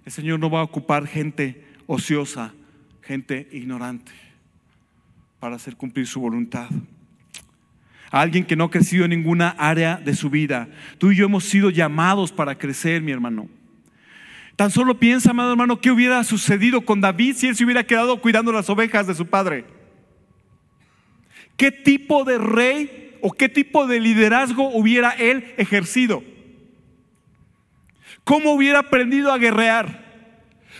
el 0.05 0.11
Señor 0.11 0.39
no 0.39 0.49
va 0.49 0.59
a 0.59 0.63
ocupar 0.63 1.07
gente 1.07 1.65
ociosa, 1.87 2.53
gente 3.01 3.47
ignorante, 3.53 4.11
para 5.39 5.55
hacer 5.55 5.77
cumplir 5.77 6.07
su 6.07 6.19
voluntad 6.19 6.69
alguien 8.11 8.45
que 8.45 8.55
no 8.55 8.65
ha 8.65 8.69
crecido 8.69 9.05
en 9.05 9.09
ninguna 9.09 9.49
área 9.57 9.97
de 9.97 10.13
su 10.15 10.29
vida. 10.29 10.67
Tú 10.99 11.11
y 11.11 11.15
yo 11.15 11.25
hemos 11.25 11.45
sido 11.45 11.71
llamados 11.71 12.31
para 12.31 12.59
crecer, 12.59 13.01
mi 13.01 13.11
hermano. 13.11 13.49
Tan 14.55 14.69
solo 14.69 14.99
piensa, 14.99 15.31
amado 15.31 15.49
hermano, 15.49 15.81
qué 15.81 15.89
hubiera 15.89 16.23
sucedido 16.23 16.81
con 16.81 17.01
David 17.01 17.35
si 17.35 17.47
él 17.47 17.55
se 17.55 17.63
hubiera 17.63 17.83
quedado 17.83 18.21
cuidando 18.21 18.51
las 18.51 18.69
ovejas 18.69 19.07
de 19.07 19.15
su 19.15 19.25
padre. 19.25 19.65
¿Qué 21.57 21.71
tipo 21.71 22.23
de 22.23 22.37
rey 22.37 23.17
o 23.21 23.31
qué 23.31 23.49
tipo 23.49 23.87
de 23.87 23.99
liderazgo 23.99 24.69
hubiera 24.69 25.11
él 25.11 25.53
ejercido? 25.57 26.23
¿Cómo 28.23 28.53
hubiera 28.53 28.79
aprendido 28.79 29.31
a 29.31 29.37
guerrear? 29.37 30.03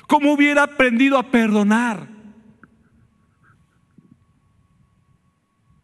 ¿Cómo 0.08 0.34
hubiera 0.34 0.64
aprendido 0.64 1.18
a 1.18 1.32
perdonar? 1.32 2.08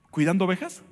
¿Cuidando 0.10 0.46
ovejas? 0.46 0.84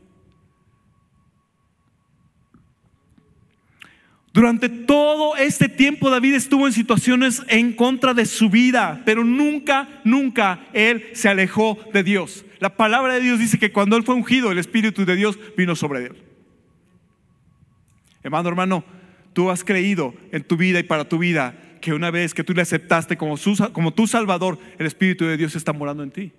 Durante 4.38 4.70
todo 4.70 5.36
este 5.36 5.68
tiempo 5.68 6.12
David 6.12 6.36
estuvo 6.36 6.68
en 6.68 6.74
situaciones 6.74 7.42
en 7.48 7.74
contra 7.74 8.14
de 8.14 8.28
su 8.28 8.50
vida, 8.50 9.02
pero 9.04 9.24
nunca, 9.24 9.88
nunca 10.04 10.68
él 10.74 11.10
se 11.14 11.28
alejó 11.28 11.80
de 11.92 12.04
Dios. 12.04 12.46
La 12.60 12.76
palabra 12.76 13.14
de 13.16 13.22
Dios 13.22 13.40
dice 13.40 13.60
que 13.60 13.72
cuando 13.72 13.96
él 13.98 14.04
fue 14.04 14.16
ungido, 14.16 14.52
el 14.52 14.58
Espíritu 14.58 15.06
de 15.06 15.16
Dios 15.16 15.38
vino 15.56 15.76
sobre 15.76 16.06
él. 16.06 16.24
Hermano, 18.24 18.50
hermano, 18.50 18.84
tú 19.34 19.50
has 19.52 19.64
creído 19.64 20.14
en 20.32 20.44
tu 20.44 20.58
vida 20.58 20.80
y 20.80 20.84
para 20.84 21.08
tu 21.08 21.18
vida 21.20 21.56
que 21.82 21.94
una 21.94 22.12
vez 22.12 22.34
que 22.34 22.44
tú 22.44 22.54
le 22.54 22.62
aceptaste 22.62 23.16
como, 23.18 23.36
como 23.72 23.94
tu 23.94 24.08
Salvador, 24.08 24.58
el 24.80 24.88
Espíritu 24.88 25.26
de 25.26 25.38
Dios 25.38 25.56
está 25.56 25.72
morando 25.74 26.04
en 26.04 26.12
ti. 26.12 26.32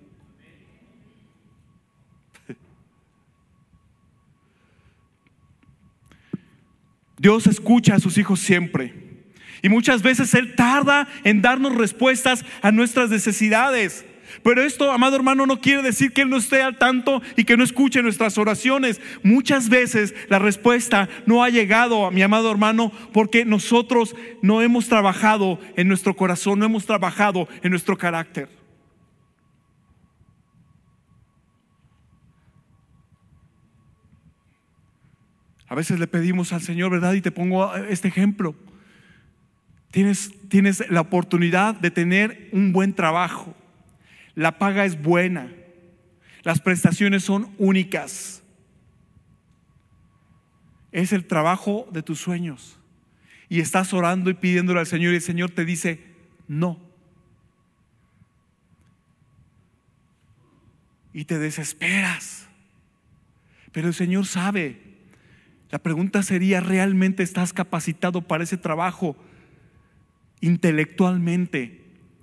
Dios 7.17 7.47
escucha 7.47 7.95
a 7.95 7.99
sus 7.99 8.17
hijos 8.17 8.39
siempre. 8.39 8.93
Y 9.61 9.69
muchas 9.69 10.01
veces 10.01 10.33
Él 10.33 10.55
tarda 10.55 11.07
en 11.23 11.41
darnos 11.41 11.75
respuestas 11.75 12.45
a 12.61 12.71
nuestras 12.71 13.09
necesidades. 13.09 14.05
Pero 14.43 14.61
esto, 14.61 14.91
amado 14.91 15.15
hermano, 15.15 15.45
no 15.45 15.59
quiere 15.59 15.81
decir 15.81 16.13
que 16.13 16.21
Él 16.21 16.29
no 16.29 16.37
esté 16.37 16.61
al 16.61 16.77
tanto 16.77 17.21
y 17.35 17.43
que 17.43 17.57
no 17.57 17.63
escuche 17.63 18.01
nuestras 18.01 18.37
oraciones. 18.37 19.01
Muchas 19.23 19.69
veces 19.69 20.13
la 20.29 20.39
respuesta 20.39 21.09
no 21.25 21.43
ha 21.43 21.49
llegado, 21.49 22.05
a 22.05 22.11
mi 22.11 22.21
amado 22.21 22.51
hermano, 22.51 22.91
porque 23.13 23.45
nosotros 23.45 24.15
no 24.41 24.61
hemos 24.61 24.87
trabajado 24.87 25.59
en 25.75 25.87
nuestro 25.87 26.15
corazón, 26.15 26.59
no 26.59 26.65
hemos 26.65 26.85
trabajado 26.85 27.47
en 27.63 27.71
nuestro 27.71 27.97
carácter. 27.97 28.49
A 35.67 35.75
veces 35.75 35.99
le 35.99 36.07
pedimos 36.07 36.51
al 36.51 36.61
Señor, 36.61 36.91
¿verdad? 36.91 37.13
Y 37.13 37.21
te 37.21 37.31
pongo 37.31 37.75
este 37.75 38.07
ejemplo. 38.07 38.55
Tienes, 39.91 40.31
tienes 40.49 40.83
la 40.89 41.01
oportunidad 41.01 41.75
de 41.75 41.91
tener 41.91 42.49
un 42.51 42.73
buen 42.73 42.93
trabajo. 42.93 43.55
La 44.39 44.57
paga 44.57 44.85
es 44.85 45.01
buena. 45.01 45.51
Las 46.43 46.61
prestaciones 46.61 47.25
son 47.25 47.53
únicas. 47.57 48.41
Es 50.93 51.11
el 51.11 51.25
trabajo 51.25 51.89
de 51.91 52.03
tus 52.03 52.21
sueños. 52.21 52.79
Y 53.49 53.59
estás 53.59 53.93
orando 53.93 54.29
y 54.29 54.35
pidiéndole 54.35 54.79
al 54.79 54.87
Señor 54.87 55.11
y 55.11 55.17
el 55.17 55.21
Señor 55.21 55.49
te 55.51 55.65
dice, 55.65 56.01
no. 56.47 56.79
Y 61.11 61.25
te 61.25 61.37
desesperas. 61.37 62.47
Pero 63.73 63.89
el 63.89 63.93
Señor 63.93 64.25
sabe 64.25 64.89
la 65.69 65.79
pregunta 65.79 66.23
sería, 66.23 66.61
¿realmente 66.61 67.23
estás 67.23 67.51
capacitado 67.51 68.21
para 68.21 68.45
ese 68.45 68.55
trabajo 68.55 69.17
intelectualmente 70.39 71.81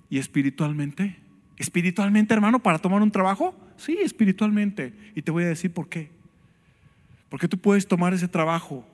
y 0.09 0.17
espiritualmente? 0.17 1.26
¿Espiritualmente, 1.57 2.33
hermano, 2.33 2.59
para 2.59 2.79
tomar 2.79 3.01
un 3.01 3.11
trabajo? 3.11 3.55
Sí, 3.77 3.97
espiritualmente. 4.01 4.93
Y 5.15 5.23
te 5.23 5.31
voy 5.31 5.43
a 5.43 5.47
decir 5.47 5.73
por 5.73 5.89
qué. 5.89 6.11
Porque 7.29 7.47
tú 7.47 7.57
puedes 7.57 7.87
tomar 7.87 8.13
ese 8.13 8.27
trabajo 8.27 8.85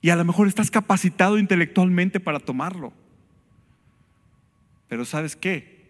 y 0.00 0.10
a 0.10 0.16
lo 0.16 0.24
mejor 0.24 0.46
estás 0.48 0.70
capacitado 0.70 1.38
intelectualmente 1.38 2.20
para 2.20 2.38
tomarlo. 2.38 2.92
Pero 4.86 5.06
¿sabes 5.06 5.34
qué? 5.34 5.82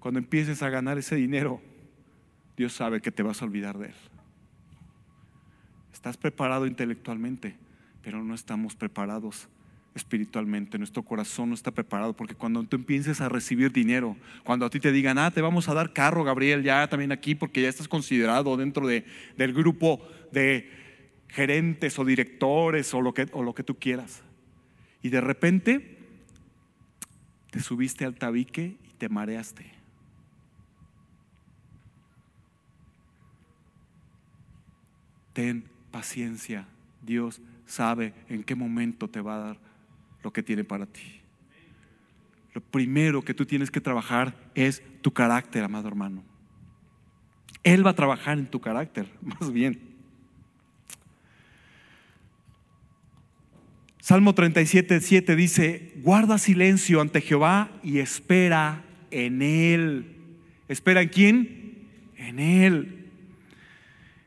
Cuando 0.00 0.18
empieces 0.18 0.62
a 0.62 0.70
ganar 0.70 0.98
ese 0.98 1.14
dinero, 1.14 1.62
Dios 2.56 2.72
sabe 2.72 3.00
que 3.00 3.12
te 3.12 3.22
vas 3.22 3.40
a 3.40 3.44
olvidar 3.44 3.78
de 3.78 3.86
él. 3.86 3.94
Estás 5.92 6.16
preparado 6.16 6.66
intelectualmente, 6.66 7.56
pero 8.02 8.24
no 8.24 8.34
estamos 8.34 8.74
preparados 8.74 9.48
espiritualmente. 9.94 10.78
Nuestro 10.78 11.02
corazón 11.02 11.48
no 11.48 11.54
está 11.54 11.70
preparado 11.70 12.14
porque 12.14 12.34
cuando 12.34 12.62
tú 12.64 12.76
empieces 12.76 13.20
a 13.20 13.28
recibir 13.28 13.72
dinero, 13.72 14.16
cuando 14.44 14.66
a 14.66 14.70
ti 14.70 14.80
te 14.80 14.92
digan, 14.92 15.18
ah, 15.18 15.30
te 15.30 15.40
vamos 15.40 15.68
a 15.68 15.74
dar 15.74 15.92
carro, 15.92 16.24
Gabriel, 16.24 16.62
ya 16.62 16.88
también 16.88 17.12
aquí 17.12 17.34
porque 17.34 17.62
ya 17.62 17.68
estás 17.68 17.88
considerado 17.88 18.56
dentro 18.56 18.86
de, 18.86 19.04
del 19.36 19.52
grupo 19.52 20.00
de 20.32 20.70
gerentes 21.28 21.98
o 21.98 22.04
directores 22.04 22.92
o 22.94 23.00
lo, 23.00 23.14
que, 23.14 23.26
o 23.32 23.42
lo 23.42 23.54
que 23.54 23.62
tú 23.62 23.78
quieras. 23.78 24.22
Y 25.02 25.08
de 25.08 25.20
repente 25.20 25.98
te 27.50 27.60
subiste 27.60 28.04
al 28.04 28.14
tabique 28.14 28.76
y 28.88 28.92
te 28.98 29.08
mareaste. 29.08 29.72
Ten 35.32 35.64
paciencia. 35.90 36.66
Dios 37.02 37.40
sabe 37.66 38.12
en 38.28 38.42
qué 38.42 38.54
momento 38.54 39.08
te 39.08 39.20
va 39.20 39.36
a 39.36 39.38
dar 39.38 39.69
lo 40.22 40.32
que 40.32 40.42
tiene 40.42 40.64
para 40.64 40.86
ti. 40.86 41.20
Lo 42.54 42.60
primero 42.60 43.22
que 43.22 43.34
tú 43.34 43.46
tienes 43.46 43.70
que 43.70 43.80
trabajar 43.80 44.34
es 44.54 44.82
tu 45.02 45.12
carácter, 45.12 45.62
amado 45.62 45.88
hermano. 45.88 46.22
Él 47.62 47.86
va 47.86 47.90
a 47.90 47.96
trabajar 47.96 48.38
en 48.38 48.46
tu 48.46 48.60
carácter, 48.60 49.06
más 49.22 49.52
bien. 49.52 49.90
Salmo 54.00 54.34
37, 54.34 55.00
7 55.00 55.36
dice, 55.36 55.92
guarda 55.96 56.38
silencio 56.38 57.00
ante 57.00 57.20
Jehová 57.20 57.70
y 57.82 57.98
espera 57.98 58.82
en 59.10 59.42
Él. 59.42 60.16
¿Espera 60.68 61.02
en 61.02 61.08
quién? 61.08 61.88
En 62.16 62.40
Él. 62.40 63.08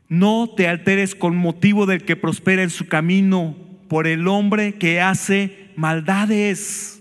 No 0.08 0.48
te 0.56 0.68
alteres 0.68 1.14
con 1.14 1.36
motivo 1.36 1.86
del 1.86 2.04
que 2.04 2.16
prospera 2.16 2.62
en 2.62 2.70
su 2.70 2.86
camino 2.86 3.56
por 3.88 4.06
el 4.06 4.28
hombre 4.28 4.74
que 4.74 5.00
hace 5.00 5.63
maldades. 5.76 7.00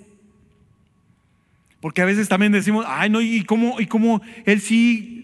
Porque 1.79 2.01
a 2.01 2.05
veces 2.05 2.29
también 2.29 2.51
decimos, 2.51 2.85
ay, 2.87 3.09
no, 3.09 3.21
¿y 3.21 3.43
cómo, 3.43 3.79
y 3.79 3.87
cómo 3.87 4.21
él 4.45 4.61
sí, 4.61 5.23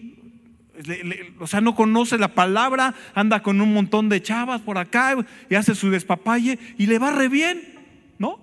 o 1.38 1.46
sea, 1.46 1.60
no 1.60 1.74
conoce 1.74 2.18
la 2.18 2.34
palabra, 2.34 2.94
anda 3.14 3.42
con 3.42 3.60
un 3.60 3.72
montón 3.72 4.08
de 4.08 4.22
chavas 4.22 4.60
por 4.60 4.78
acá 4.78 5.16
y 5.48 5.54
hace 5.54 5.74
su 5.74 5.90
despapalle 5.90 6.58
y 6.78 6.86
le 6.86 6.98
va 6.98 7.12
re 7.12 7.28
bien, 7.28 7.62
¿no? 8.18 8.38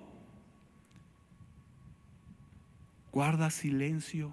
Guarda 3.12 3.50
silencio. 3.50 4.32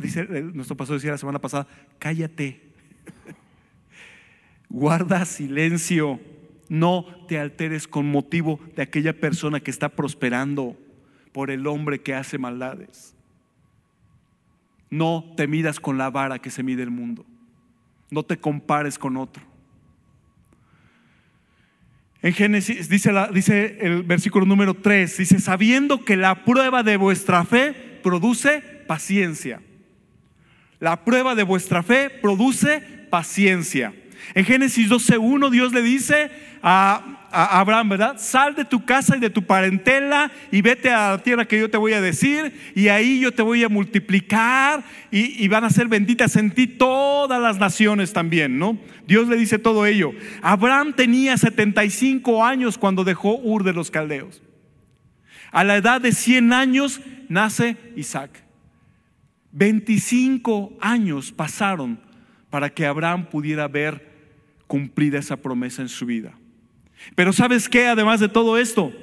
Dice, 0.00 0.26
nuestro 0.54 0.76
pastor 0.76 0.96
decía 0.96 1.12
la 1.12 1.18
semana 1.18 1.38
pasada, 1.38 1.68
cállate 2.00 2.60
Guarda 4.68 5.24
silencio. 5.24 6.20
No 6.68 7.04
te 7.28 7.38
alteres 7.38 7.86
con 7.86 8.10
motivo 8.10 8.60
de 8.74 8.82
aquella 8.82 9.12
persona 9.12 9.60
que 9.60 9.70
está 9.70 9.88
prosperando 9.88 10.76
por 11.32 11.50
el 11.50 11.66
hombre 11.66 12.00
que 12.00 12.14
hace 12.14 12.38
maldades. 12.38 13.14
No 14.90 15.34
te 15.36 15.46
midas 15.46 15.80
con 15.80 15.98
la 15.98 16.10
vara 16.10 16.38
que 16.38 16.50
se 16.50 16.62
mide 16.62 16.82
el 16.82 16.90
mundo. 16.90 17.26
No 18.10 18.22
te 18.22 18.36
compares 18.38 18.98
con 18.98 19.16
otro. 19.16 19.42
En 22.22 22.32
Génesis 22.32 22.88
dice, 22.88 23.78
el 23.80 24.02
versículo 24.02 24.46
número 24.46 24.74
3, 24.74 25.18
dice, 25.18 25.38
sabiendo 25.38 26.04
que 26.04 26.16
la 26.16 26.44
prueba 26.44 26.82
de 26.82 26.96
vuestra 26.96 27.44
fe 27.44 28.00
produce 28.02 28.60
paciencia. 28.86 29.60
La 30.80 31.04
prueba 31.04 31.34
de 31.34 31.42
vuestra 31.42 31.82
fe 31.82 32.10
produce 32.10 32.80
paciencia. 33.10 33.94
En 34.34 34.44
Génesis 34.44 34.88
12.1 34.88 35.50
Dios 35.50 35.72
le 35.72 35.82
dice 35.82 36.30
a, 36.62 37.02
Abraham, 37.30 37.90
¿verdad? 37.90 38.16
Sal 38.18 38.54
de 38.54 38.64
tu 38.64 38.84
casa 38.84 39.16
y 39.16 39.20
de 39.20 39.28
tu 39.28 39.42
parentela 39.42 40.30
y 40.50 40.62
vete 40.62 40.90
a 40.90 41.10
la 41.10 41.18
tierra 41.18 41.44
que 41.44 41.58
yo 41.58 41.68
te 41.68 41.76
voy 41.76 41.92
a 41.92 42.00
decir 42.00 42.72
y 42.74 42.88
ahí 42.88 43.20
yo 43.20 43.32
te 43.32 43.42
voy 43.42 43.62
a 43.62 43.68
multiplicar 43.68 44.82
y, 45.10 45.46
van 45.48 45.64
a 45.64 45.70
ser 45.70 45.88
benditas 45.88 46.36
en 46.36 46.50
ti 46.50 46.66
todas 46.66 47.40
las 47.40 47.58
naciones 47.58 48.12
también, 48.12 48.58
¿no? 48.58 48.78
Dios 49.06 49.28
le 49.28 49.36
dice 49.36 49.58
todo 49.58 49.86
ello. 49.86 50.12
Abraham 50.40 50.94
tenía 50.94 51.36
75 51.36 52.44
años 52.44 52.78
cuando 52.78 53.04
dejó 53.04 53.36
Ur 53.36 53.64
de 53.64 53.72
los 53.72 53.90
Caldeos. 53.90 54.42
A 55.52 55.64
la 55.64 55.76
edad 55.76 56.00
de 56.00 56.12
100 56.12 56.52
años 56.52 57.00
nace 57.28 57.76
Isaac. 57.96 58.44
25 59.52 60.76
años 60.80 61.32
pasaron 61.32 62.05
para 62.56 62.70
que 62.70 62.86
Abraham 62.86 63.26
pudiera 63.26 63.68
ver 63.68 64.08
cumplida 64.66 65.18
esa 65.18 65.36
promesa 65.36 65.82
en 65.82 65.90
su 65.90 66.06
vida. 66.06 66.32
Pero 67.14 67.34
¿sabes 67.34 67.68
qué? 67.68 67.86
Además 67.86 68.18
de 68.18 68.30
todo 68.30 68.56
esto, 68.56 68.94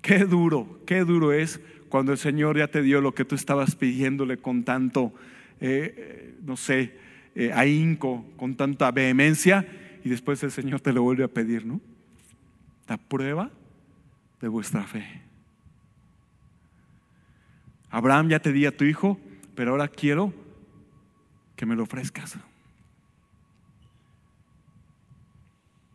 qué 0.00 0.20
duro, 0.20 0.80
qué 0.86 1.00
duro 1.00 1.34
es 1.34 1.60
cuando 1.90 2.12
el 2.12 2.16
Señor 2.16 2.56
ya 2.56 2.68
te 2.68 2.80
dio 2.80 3.02
lo 3.02 3.14
que 3.14 3.26
tú 3.26 3.34
estabas 3.34 3.76
pidiéndole 3.76 4.38
con 4.38 4.64
tanto, 4.64 5.12
eh, 5.60 6.36
no 6.42 6.56
sé, 6.56 6.96
eh, 7.34 7.52
ahínco, 7.52 8.24
con 8.38 8.54
tanta 8.56 8.90
vehemencia, 8.92 9.68
y 10.02 10.08
después 10.08 10.42
el 10.42 10.50
Señor 10.50 10.80
te 10.80 10.94
lo 10.94 11.02
vuelve 11.02 11.24
a 11.24 11.28
pedir, 11.28 11.66
¿no? 11.66 11.82
La 12.88 12.96
prueba 12.96 13.50
de 14.40 14.48
vuestra 14.48 14.84
fe. 14.84 15.04
Abraham 17.90 18.30
ya 18.30 18.38
te 18.38 18.52
di 18.52 18.64
a 18.64 18.74
tu 18.74 18.84
hijo, 18.84 19.20
pero 19.54 19.72
ahora 19.72 19.86
quiero 19.88 20.32
que 21.56 21.66
me 21.66 21.76
lo 21.76 21.82
ofrezcas. 21.82 22.38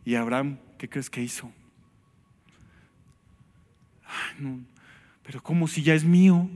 Y 0.09 0.15
Abraham, 0.15 0.57
¿qué 0.79 0.89
crees 0.89 1.07
que 1.07 1.21
hizo? 1.21 1.51
pero 5.21 5.43
¿cómo 5.43 5.67
si 5.67 5.83
ya 5.83 5.93
es 5.93 6.03
mío? 6.03 6.49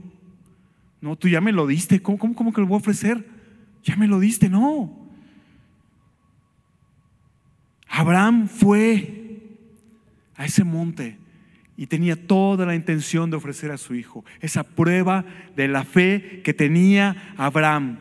No, 1.00 1.14
tú 1.14 1.28
ya 1.28 1.40
me 1.40 1.52
lo 1.52 1.68
diste. 1.68 2.02
¿Cómo, 2.02 2.18
cómo, 2.18 2.34
cómo 2.34 2.52
que 2.52 2.60
lo 2.60 2.66
voy 2.66 2.74
a 2.74 2.78
ofrecer? 2.78 3.24
Ya 3.84 3.94
me 3.94 4.08
lo 4.08 4.18
diste, 4.18 4.48
no. 4.48 5.08
Abraham 7.86 8.48
fue 8.48 9.38
a 10.34 10.46
ese 10.46 10.64
monte 10.64 11.16
y 11.76 11.86
tenía 11.86 12.26
toda 12.26 12.66
la 12.66 12.74
intención 12.74 13.30
de 13.30 13.36
ofrecer 13.36 13.70
a 13.70 13.78
su 13.78 13.94
hijo. 13.94 14.24
Esa 14.40 14.64
prueba 14.64 15.24
de 15.54 15.68
la 15.68 15.84
fe 15.84 16.42
que 16.42 16.54
tenía 16.54 17.32
Abraham. 17.36 17.98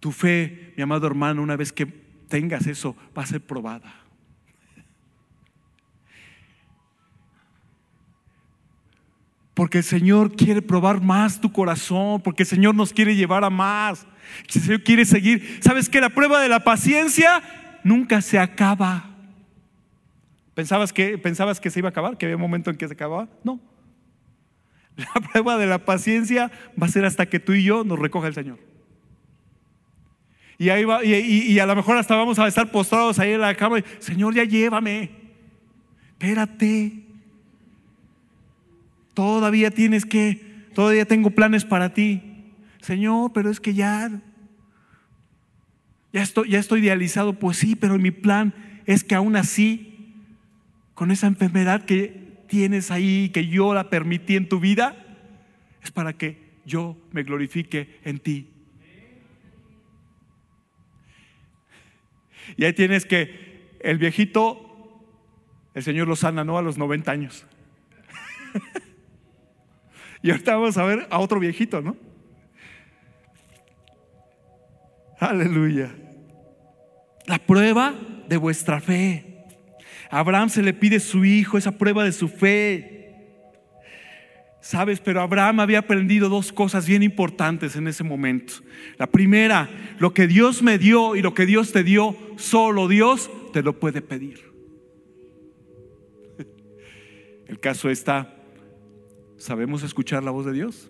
Tu 0.00 0.12
fe, 0.12 0.74
mi 0.76 0.82
amado 0.82 1.06
hermano, 1.06 1.42
una 1.42 1.56
vez 1.56 1.72
que 1.72 1.86
tengas 2.28 2.66
eso, 2.66 2.94
va 3.16 3.22
a 3.22 3.26
ser 3.26 3.40
probada. 3.40 4.01
Porque 9.62 9.78
el 9.78 9.84
Señor 9.84 10.34
quiere 10.34 10.60
probar 10.60 11.00
más 11.00 11.40
tu 11.40 11.52
corazón, 11.52 12.20
porque 12.20 12.42
el 12.42 12.48
Señor 12.48 12.74
nos 12.74 12.92
quiere 12.92 13.14
llevar 13.14 13.44
a 13.44 13.48
más. 13.48 14.08
El 14.52 14.60
Señor 14.60 14.82
quiere 14.82 15.04
seguir. 15.04 15.60
¿Sabes 15.60 15.88
que 15.88 16.00
la 16.00 16.10
prueba 16.10 16.40
de 16.40 16.48
la 16.48 16.64
paciencia 16.64 17.40
nunca 17.84 18.22
se 18.22 18.40
acaba? 18.40 19.08
¿Pensabas 20.54 20.92
que, 20.92 21.16
¿Pensabas 21.16 21.60
que 21.60 21.70
se 21.70 21.78
iba 21.78 21.86
a 21.86 21.90
acabar? 21.90 22.18
¿Que 22.18 22.26
había 22.26 22.34
un 22.34 22.42
momento 22.42 22.70
en 22.70 22.76
que 22.76 22.88
se 22.88 22.94
acababa? 22.94 23.28
No. 23.44 23.60
La 24.96 25.28
prueba 25.30 25.56
de 25.56 25.66
la 25.66 25.78
paciencia 25.84 26.50
va 26.76 26.88
a 26.88 26.90
ser 26.90 27.04
hasta 27.04 27.26
que 27.26 27.38
tú 27.38 27.52
y 27.52 27.62
yo 27.62 27.84
nos 27.84 28.00
recoja 28.00 28.26
el 28.26 28.34
Señor. 28.34 28.58
Y, 30.58 30.70
ahí 30.70 30.82
va, 30.82 31.04
y, 31.04 31.56
a 31.60 31.66
lo 31.66 31.76
mejor 31.76 31.98
hasta 31.98 32.16
vamos 32.16 32.36
a 32.40 32.48
estar 32.48 32.68
postrados 32.72 33.20
ahí 33.20 33.30
en 33.30 33.40
la 33.40 33.54
cama. 33.54 33.78
Y, 33.78 33.84
Señor, 34.00 34.34
ya 34.34 34.42
llévame. 34.42 35.12
Espérate. 36.18 37.01
Todavía 39.14 39.70
tienes 39.70 40.04
que, 40.04 40.68
todavía 40.74 41.04
tengo 41.04 41.30
planes 41.30 41.64
para 41.64 41.94
ti. 41.94 42.22
Señor, 42.80 43.32
pero 43.32 43.50
es 43.50 43.60
que 43.60 43.74
ya, 43.74 44.10
ya 46.12 46.22
estoy, 46.22 46.50
ya 46.50 46.58
estoy 46.58 46.80
idealizado. 46.80 47.34
Pues 47.34 47.58
sí, 47.58 47.76
pero 47.76 47.98
mi 47.98 48.10
plan 48.10 48.54
es 48.86 49.04
que 49.04 49.14
aún 49.14 49.36
así, 49.36 50.14
con 50.94 51.10
esa 51.10 51.26
enfermedad 51.26 51.84
que 51.84 52.44
tienes 52.48 52.90
ahí, 52.90 53.30
que 53.30 53.46
yo 53.46 53.74
la 53.74 53.90
permití 53.90 54.36
en 54.36 54.48
tu 54.48 54.60
vida, 54.60 54.96
es 55.82 55.90
para 55.90 56.12
que 56.12 56.52
yo 56.64 56.96
me 57.12 57.22
glorifique 57.22 57.98
en 58.04 58.18
ti. 58.18 58.48
Y 62.56 62.64
ahí 62.64 62.72
tienes 62.72 63.06
que 63.06 63.76
el 63.80 63.98
viejito, 63.98 65.02
el 65.74 65.82
Señor 65.82 66.08
lo 66.08 66.16
sana, 66.16 66.44
¿no? 66.44 66.58
A 66.58 66.62
los 66.62 66.78
90 66.78 67.10
años. 67.10 67.46
y 70.22 70.30
ahorita 70.30 70.56
vamos 70.56 70.78
a 70.78 70.84
ver 70.84 71.06
a 71.10 71.18
otro 71.18 71.40
viejito, 71.40 71.82
¿no? 71.82 71.96
Aleluya. 75.18 75.94
La 77.26 77.38
prueba 77.38 77.94
de 78.28 78.36
vuestra 78.36 78.80
fe. 78.80 79.44
A 80.10 80.18
Abraham 80.18 80.48
se 80.48 80.62
le 80.62 80.72
pide 80.72 81.00
su 81.00 81.24
hijo, 81.24 81.58
esa 81.58 81.72
prueba 81.72 82.04
de 82.04 82.12
su 82.12 82.28
fe. 82.28 83.02
Sabes, 84.60 85.00
pero 85.00 85.20
Abraham 85.20 85.60
había 85.60 85.80
aprendido 85.80 86.28
dos 86.28 86.52
cosas 86.52 86.86
bien 86.86 87.02
importantes 87.02 87.74
en 87.74 87.88
ese 87.88 88.04
momento. 88.04 88.54
La 88.96 89.08
primera, 89.08 89.68
lo 89.98 90.14
que 90.14 90.28
Dios 90.28 90.62
me 90.62 90.78
dio 90.78 91.16
y 91.16 91.22
lo 91.22 91.34
que 91.34 91.46
Dios 91.46 91.72
te 91.72 91.82
dio, 91.82 92.16
solo 92.36 92.86
Dios 92.86 93.28
te 93.52 93.62
lo 93.62 93.80
puede 93.80 94.02
pedir. 94.02 94.52
El 97.48 97.58
caso 97.58 97.90
está, 97.90 98.41
¿sabemos 99.42 99.82
escuchar 99.82 100.22
la 100.22 100.30
voz 100.30 100.46
de 100.46 100.52
Dios? 100.52 100.88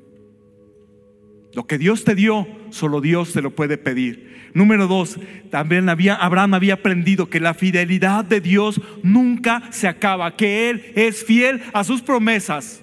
Lo 1.54 1.66
que 1.66 1.78
Dios 1.78 2.04
te 2.04 2.14
dio, 2.14 2.46
solo 2.68 3.00
Dios 3.00 3.32
te 3.32 3.40
lo 3.40 3.50
puede 3.50 3.78
pedir. 3.78 4.50
Número 4.52 4.86
dos, 4.86 5.18
también 5.50 5.88
había, 5.88 6.16
Abraham 6.16 6.54
había 6.54 6.74
aprendido 6.74 7.30
que 7.30 7.40
la 7.40 7.54
fidelidad 7.54 8.26
de 8.26 8.42
Dios 8.42 8.80
nunca 9.02 9.62
se 9.70 9.88
acaba, 9.88 10.36
que 10.36 10.68
Él 10.68 10.92
es 10.94 11.24
fiel 11.24 11.62
a 11.72 11.82
sus 11.82 12.02
promesas. 12.02 12.82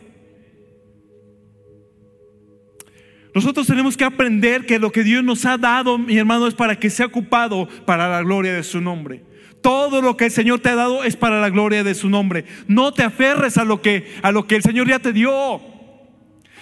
Nosotros 3.35 3.67
tenemos 3.67 3.95
que 3.95 4.05
aprender 4.05 4.65
que 4.65 4.79
lo 4.79 4.91
que 4.91 5.03
Dios 5.03 5.23
nos 5.23 5.45
ha 5.45 5.59
dado, 5.59 5.99
mi 5.99 6.17
hermano, 6.17 6.47
es 6.47 6.55
para 6.55 6.79
que 6.79 6.89
sea 6.89 7.05
ocupado 7.05 7.69
para 7.85 8.09
la 8.09 8.23
gloria 8.23 8.53
de 8.53 8.63
su 8.63 8.81
nombre. 8.81 9.23
Todo 9.61 10.01
lo 10.01 10.15
que 10.15 10.25
el 10.25 10.31
Señor 10.31 10.59
te 10.59 10.69
ha 10.69 10.75
dado 10.75 11.03
es 11.03 11.15
para 11.15 11.41
la 11.41 11.49
gloria 11.49 11.83
de 11.83 11.95
su 11.95 12.09
nombre. 12.09 12.45
No 12.67 12.93
te 12.93 13.03
aferres 13.03 13.57
a 13.57 13.65
lo 13.65 13.81
que, 13.81 14.15
a 14.21 14.31
lo 14.31 14.47
que 14.47 14.55
el 14.55 14.63
Señor 14.63 14.87
ya 14.87 14.99
te 14.99 15.13
dio. 15.13 15.61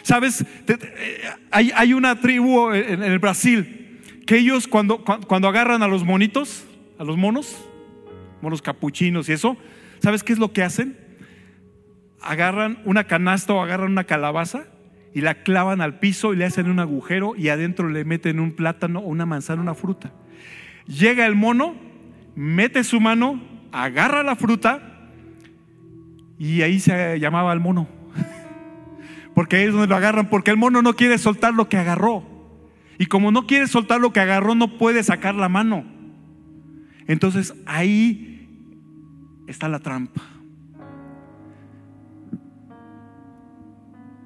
Sabes, 0.01 0.45
hay, 1.51 1.71
hay, 1.75 1.93
una 1.93 2.19
tribu 2.19 2.71
en, 2.71 3.03
el 3.03 3.19
Brasil 3.19 3.99
que 4.25 4.37
ellos 4.37 4.67
cuando, 4.67 5.03
cuando 5.03 5.47
agarran 5.47 5.83
a 5.83 5.87
los 5.87 6.05
monitos, 6.05 6.65
a 6.97 7.03
los 7.03 7.17
monos, 7.17 7.57
monos 8.41 8.61
capuchinos 8.61 9.27
y 9.29 9.33
eso, 9.33 9.57
¿sabes 10.01 10.23
qué 10.23 10.33
es 10.33 10.39
lo 10.39 10.53
que 10.53 10.63
hacen? 10.63 10.97
Agarran 12.21 12.79
una 12.85 13.03
canasta 13.05 13.53
o 13.53 13.61
agarran 13.61 13.91
una 13.91 14.05
calabaza 14.05 14.65
y 15.13 15.21
la 15.21 15.43
clavan 15.43 15.81
al 15.81 15.99
piso 15.99 16.33
y 16.33 16.37
le 16.37 16.45
hacen 16.45 16.69
un 16.69 16.79
agujero 16.79 17.35
y 17.35 17.49
adentro 17.49 17.89
le 17.89 18.05
meten 18.05 18.39
un 18.39 18.51
plátano 18.51 18.99
o 18.99 19.07
una 19.07 19.25
manzana, 19.25 19.61
una 19.61 19.73
fruta. 19.73 20.11
Llega 20.85 21.25
el 21.25 21.35
mono, 21.35 21.75
mete 22.37 22.83
su 22.83 23.01
mano, 23.01 23.41
agarra 23.71 24.21
la 24.21 24.35
fruta 24.35 25.09
y 26.37 26.61
ahí 26.61 26.79
se 26.79 27.19
llamaba 27.19 27.51
el 27.51 27.59
mono. 27.59 27.87
Porque 29.33 29.55
ahí 29.55 29.63
es 29.65 29.71
donde 29.71 29.87
lo 29.87 29.95
agarran, 29.95 30.29
porque 30.29 30.51
el 30.51 30.57
mono 30.57 30.81
no 30.81 30.95
quiere 30.95 31.17
soltar 31.17 31.53
lo 31.53 31.67
que 31.67 31.77
agarró. 31.77 32.23
Y 32.99 33.07
como 33.07 33.31
no 33.31 33.45
quiere 33.45 33.67
soltar 33.67 33.99
lo 33.99 34.13
que 34.13 34.19
agarró, 34.19 34.55
no 34.55 34.77
puede 34.77 35.03
sacar 35.03 35.35
la 35.35 35.49
mano. 35.49 35.83
Entonces 37.07 37.53
ahí 37.65 38.49
está 39.47 39.67
la 39.67 39.79
trampa. 39.79 40.21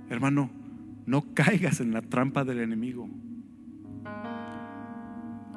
Hermano, 0.09 0.49
no 1.05 1.33
caigas 1.33 1.79
en 1.79 1.93
la 1.93 2.01
trampa 2.01 2.43
del 2.45 2.59
enemigo. 2.59 3.09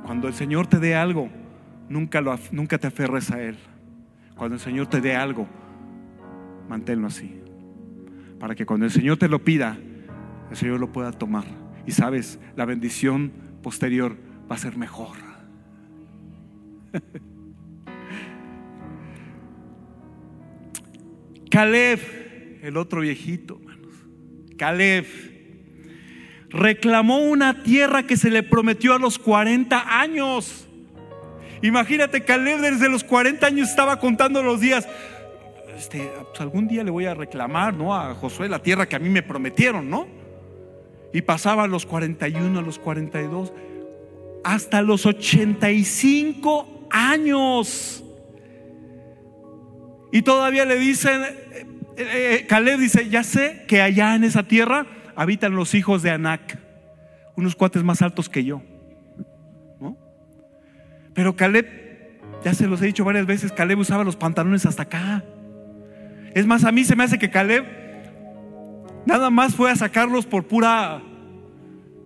Cuando 0.05 0.27
el 0.29 0.35
Señor 0.35 0.67
te 0.67 0.79
dé 0.79 0.97
algo, 0.97 1.31
nunca, 1.89 2.21
lo, 2.21 2.39
nunca 2.53 2.79
te 2.79 2.87
aferres 2.87 3.31
a 3.31 3.43
Él. 3.43 3.57
Cuando 4.37 4.57
el 4.57 4.61
Señor 4.61 4.89
te 4.89 5.01
dé 5.01 5.15
algo, 5.15 5.49
manténlo 6.69 7.07
así. 7.07 7.41
Para 8.39 8.55
que 8.55 8.67
cuando 8.67 8.87
el 8.87 8.93
Señor 8.93 9.17
te 9.17 9.29
lo 9.29 9.45
pida, 9.45 9.79
el 10.51 10.57
Señor 10.57 10.81
lo 10.81 10.93
pueda 10.93 11.13
tomar. 11.13 11.45
Y 11.87 11.93
sabes, 11.93 12.39
la 12.57 12.65
bendición 12.65 13.33
posterior 13.63 14.17
va 14.51 14.57
a 14.57 14.59
ser 14.59 14.77
mejor. 14.77 15.17
Caleb, 21.51 22.01
el 22.63 22.77
otro 22.77 23.01
viejito, 23.01 23.59
hermanos. 23.61 23.95
Caleb 24.59 25.07
reclamó 26.51 27.19
una 27.19 27.63
tierra 27.63 28.07
que 28.07 28.17
se 28.17 28.31
le 28.31 28.43
prometió 28.43 28.95
a 28.95 28.99
los 28.99 29.19
40 29.19 30.01
años. 30.01 30.64
Imagínate, 31.65 32.21
Caleb 32.21 32.61
desde 32.61 32.91
los 32.91 33.05
40 33.05 33.47
años 33.47 33.71
estaba 33.71 33.99
contando 33.99 34.43
los 34.43 34.61
días. 34.61 34.87
Este, 35.75 36.11
pues 36.29 36.39
algún 36.43 36.69
día 36.69 36.85
le 36.85 36.91
voy 36.91 37.07
a 37.07 37.15
reclamar, 37.15 37.73
¿no? 37.73 37.95
A 37.95 38.15
Josué 38.15 38.51
la 38.51 38.59
tierra 38.59 38.87
que 38.87 38.97
a 38.97 38.99
mí 38.99 39.09
me 39.09 39.23
prometieron, 39.23 39.89
¿no? 39.89 40.07
Y 41.15 41.23
pasaba 41.23 41.63
a 41.65 41.67
los 41.67 41.87
41, 41.87 42.59
a 42.59 42.61
los 42.61 42.79
42, 42.79 43.55
hasta 44.45 44.83
los 44.83 45.07
85 45.07 46.89
años. 46.91 48.05
Y 50.13 50.21
todavía 50.21 50.67
le 50.67 50.79
dicen, 50.79 51.23
eh, 51.23 51.67
eh, 51.97 52.47
Caleb 52.47 52.79
dice, 52.79 53.09
ya 53.09 53.25
sé 53.25 53.65
que 53.67 53.81
allá 53.81 54.15
en 54.15 54.25
esa 54.25 54.43
tierra 54.43 54.85
habitan 55.17 55.57
los 55.57 55.75
hijos 55.75 56.03
de 56.03 56.11
Anac, 56.11 56.59
unos 57.37 57.57
cuates 57.57 57.83
más 57.83 58.03
altos 58.03 58.29
que 58.29 58.45
yo. 58.45 58.61
Pero 61.15 61.37
Caleb, 61.37 62.21
ya 62.45 62.55
se 62.55 62.67
los 62.67 62.83
he 62.83 62.87
dicho 62.87 63.05
varias 63.05 63.27
veces, 63.27 63.53
Caleb 63.53 63.79
usaba 63.79 64.05
los 64.05 64.17
pantalones 64.17 64.67
hasta 64.67 64.83
acá. 64.83 65.25
Es 66.35 66.47
más, 66.47 66.65
a 66.65 66.73
mí 66.73 66.85
se 66.85 66.97
me 66.97 67.05
hace 67.05 67.19
que 67.19 67.31
Caleb 67.31 67.65
nada 69.07 69.31
más 69.31 69.55
fue 69.55 69.71
a 69.71 69.77
sacarlos 69.77 70.27
por 70.27 70.45
pura, 70.45 71.01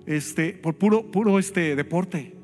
este, 0.07 0.53
por 0.53 0.75
puro, 0.75 1.11
puro 1.11 1.38
este 1.38 1.75
deporte. 1.75 2.35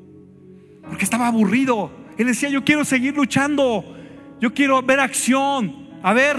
Porque 0.88 1.05
estaba 1.05 1.29
aburrido. 1.29 1.90
Él 2.18 2.27
decía, 2.27 2.48
yo 2.48 2.64
quiero 2.64 2.85
seguir 2.85 3.14
luchando. 3.14 3.96
Yo 4.40 4.53
quiero 4.55 4.83
ver 4.83 5.00
acción. 5.00 5.88
A 6.03 6.12
ver, 6.12 6.37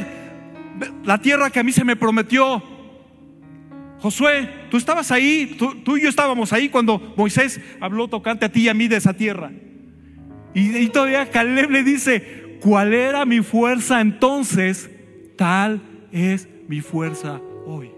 la 1.04 1.20
tierra 1.20 1.50
que 1.50 1.60
a 1.60 1.64
mí 1.64 1.72
se 1.72 1.84
me 1.84 1.96
prometió. 1.96 2.64
Josué, 4.00 4.50
tú 4.70 4.78
estabas 4.78 5.12
ahí, 5.12 5.56
tú, 5.58 5.98
y 5.98 6.04
yo 6.04 6.10
estábamos 6.10 6.54
ahí 6.54 6.70
cuando 6.70 7.14
Moisés 7.18 7.60
habló 7.80 8.08
tocante 8.08 8.46
a 8.46 8.52
ti 8.52 8.64
y 8.64 8.70
a 8.70 8.74
mí 8.74 8.88
de 8.88 8.98
esa 8.98 9.14
tierra. 9.14 9.52
Y, 10.58 10.88
todavía 10.88 11.30
Caleb 11.30 11.70
le 11.70 11.84
dice, 11.84 12.58
¿cuál 12.62 12.94
era 12.94 13.26
mi 13.26 13.42
fuerza 13.42 14.00
entonces? 14.00 14.90
Tal 15.36 15.82
es 16.14 16.48
mi 16.70 16.80
fuerza 16.80 17.42
hoy. 17.66 17.92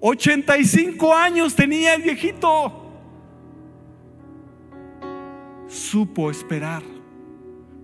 85 0.00 1.14
años 1.14 1.54
tenía 1.54 1.94
el 1.94 2.02
viejito. 2.02 2.90
Supo 5.68 6.30
esperar 6.30 6.82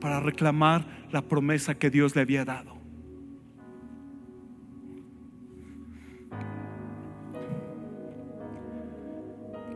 para 0.00 0.18
reclamar 0.18 0.86
la 1.12 1.20
promesa 1.20 1.74
que 1.74 1.90
Dios 1.90 2.16
le 2.16 2.22
había 2.22 2.46
dado. 2.46 2.69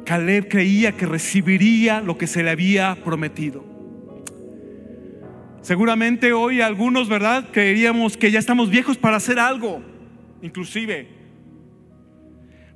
Caleb 0.04 0.48
creía 0.48 0.92
que 0.92 1.06
recibiría 1.06 2.00
lo 2.00 2.18
que 2.18 2.26
se 2.26 2.42
le 2.42 2.50
había 2.50 2.96
prometido. 3.04 3.64
Seguramente 5.62 6.32
hoy 6.34 6.60
algunos, 6.60 7.08
¿verdad? 7.08 7.48
Creeríamos 7.50 8.16
que 8.16 8.30
ya 8.30 8.38
estamos 8.38 8.68
viejos 8.68 8.98
para 8.98 9.16
hacer 9.16 9.38
algo, 9.38 9.82
inclusive. 10.42 11.08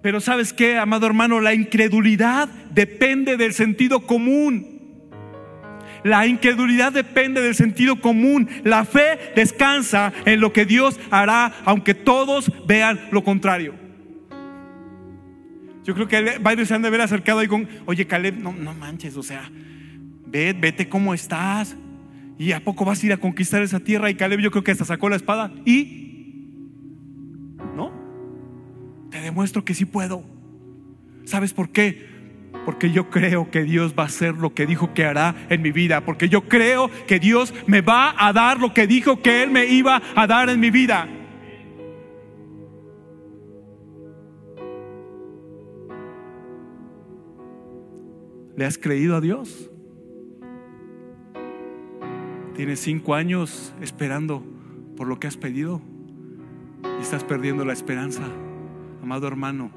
Pero 0.00 0.20
sabes 0.20 0.52
qué, 0.52 0.78
amado 0.78 1.06
hermano, 1.06 1.40
la 1.40 1.52
incredulidad 1.52 2.48
depende 2.70 3.36
del 3.36 3.52
sentido 3.52 4.06
común. 4.06 4.78
La 6.04 6.26
incredulidad 6.26 6.92
depende 6.92 7.42
del 7.42 7.54
sentido 7.54 8.00
común. 8.00 8.48
La 8.64 8.84
fe 8.84 9.32
descansa 9.34 10.12
en 10.24 10.40
lo 10.40 10.52
que 10.52 10.64
Dios 10.64 10.98
hará, 11.10 11.52
aunque 11.64 11.92
todos 11.92 12.50
vean 12.66 13.08
lo 13.10 13.24
contrario. 13.24 13.87
Yo 15.88 15.94
creo 15.94 16.06
que 16.06 16.38
varios 16.38 16.68
se 16.68 16.74
han 16.74 16.82
de 16.82 16.88
haber 16.88 17.00
acercado 17.00 17.38
ahí 17.38 17.48
con, 17.48 17.66
oye 17.86 18.06
Caleb, 18.06 18.36
no, 18.38 18.52
no 18.52 18.74
manches, 18.74 19.16
o 19.16 19.22
sea, 19.22 19.50
ve, 20.26 20.52
vete 20.52 20.86
cómo 20.86 21.14
estás. 21.14 21.78
¿Y 22.36 22.52
a 22.52 22.62
poco 22.62 22.84
vas 22.84 23.02
a 23.02 23.06
ir 23.06 23.12
a 23.14 23.16
conquistar 23.16 23.62
esa 23.62 23.80
tierra? 23.80 24.10
Y 24.10 24.14
Caleb 24.14 24.40
yo 24.40 24.50
creo 24.50 24.62
que 24.62 24.72
hasta 24.72 24.84
sacó 24.84 25.08
la 25.08 25.16
espada. 25.16 25.50
¿Y? 25.64 26.44
¿No? 27.74 27.90
Te 29.10 29.18
demuestro 29.22 29.64
que 29.64 29.72
sí 29.72 29.86
puedo. 29.86 30.22
¿Sabes 31.24 31.54
por 31.54 31.70
qué? 31.70 32.06
Porque 32.66 32.90
yo 32.90 33.08
creo 33.08 33.50
que 33.50 33.62
Dios 33.62 33.94
va 33.98 34.02
a 34.02 34.06
hacer 34.08 34.34
lo 34.34 34.52
que 34.52 34.66
dijo 34.66 34.92
que 34.92 35.06
hará 35.06 35.34
en 35.48 35.62
mi 35.62 35.72
vida. 35.72 36.02
Porque 36.02 36.28
yo 36.28 36.50
creo 36.50 36.90
que 37.06 37.18
Dios 37.18 37.54
me 37.66 37.80
va 37.80 38.14
a 38.18 38.34
dar 38.34 38.60
lo 38.60 38.74
que 38.74 38.86
dijo 38.86 39.22
que 39.22 39.42
Él 39.42 39.50
me 39.50 39.64
iba 39.64 40.02
a 40.14 40.26
dar 40.26 40.50
en 40.50 40.60
mi 40.60 40.68
vida. 40.68 41.08
¿Le 48.58 48.66
has 48.66 48.76
creído 48.76 49.14
a 49.14 49.20
Dios? 49.20 49.70
Tienes 52.56 52.80
cinco 52.80 53.14
años 53.14 53.72
esperando 53.80 54.42
por 54.96 55.06
lo 55.06 55.20
que 55.20 55.28
has 55.28 55.36
pedido 55.36 55.80
y 56.98 57.00
estás 57.00 57.22
perdiendo 57.22 57.64
la 57.64 57.72
esperanza, 57.72 58.24
amado 59.00 59.28
hermano. 59.28 59.70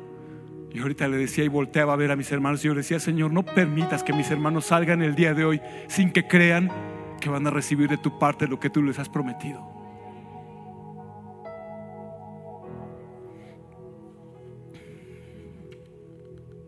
Y 0.73 0.79
ahorita 0.79 1.07
le 1.09 1.17
decía 1.17 1.43
y 1.43 1.47
volteaba 1.47 1.93
a 1.93 1.95
ver 1.95 2.09
a 2.09 2.15
mis 2.15 2.31
hermanos 2.31 2.65
y 2.65 2.69
yo 2.69 2.73
decía, 2.73 2.99
Señor, 2.99 3.31
no 3.31 3.45
permitas 3.45 4.03
que 4.03 4.13
mis 4.13 4.31
hermanos 4.31 4.65
salgan 4.65 5.03
el 5.03 5.13
día 5.13 5.35
de 5.35 5.45
hoy 5.45 5.61
sin 5.87 6.11
que 6.11 6.27
crean 6.27 6.71
que 7.19 7.29
van 7.29 7.45
a 7.45 7.51
recibir 7.51 7.87
de 7.87 7.99
tu 7.99 8.17
parte 8.17 8.47
lo 8.47 8.59
que 8.59 8.71
tú 8.71 8.81
les 8.81 8.97
has 8.97 9.09
prometido. 9.09 9.61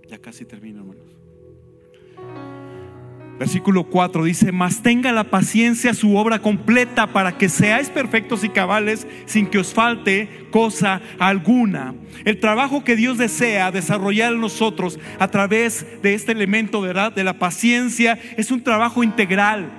Ya 0.07 0.19
casi 0.19 0.45
termino, 0.45 0.81
hermanos. 0.81 1.22
Versículo 3.39 3.83
4 3.85 4.23
dice, 4.23 4.51
mas 4.51 4.83
tenga 4.83 5.11
la 5.11 5.25
paciencia 5.25 5.93
su 5.93 6.15
obra 6.15 6.39
completa 6.39 7.07
para 7.07 7.37
que 7.37 7.49
seáis 7.49 7.89
perfectos 7.89 8.43
y 8.43 8.49
cabales 8.49 9.07
sin 9.25 9.47
que 9.47 9.57
os 9.57 9.73
falte 9.73 10.47
cosa 10.51 11.01
alguna. 11.19 11.95
El 12.25 12.39
trabajo 12.39 12.83
que 12.83 12.95
Dios 12.95 13.17
desea 13.17 13.71
desarrollar 13.71 14.33
en 14.33 14.39
nosotros 14.39 14.99
a 15.19 15.27
través 15.29 15.85
de 16.03 16.13
este 16.13 16.31
elemento 16.31 16.79
¿verdad? 16.79 17.11
de 17.11 17.23
la 17.23 17.39
paciencia 17.39 18.19
es 18.37 18.51
un 18.51 18.63
trabajo 18.63 19.03
integral. 19.03 19.69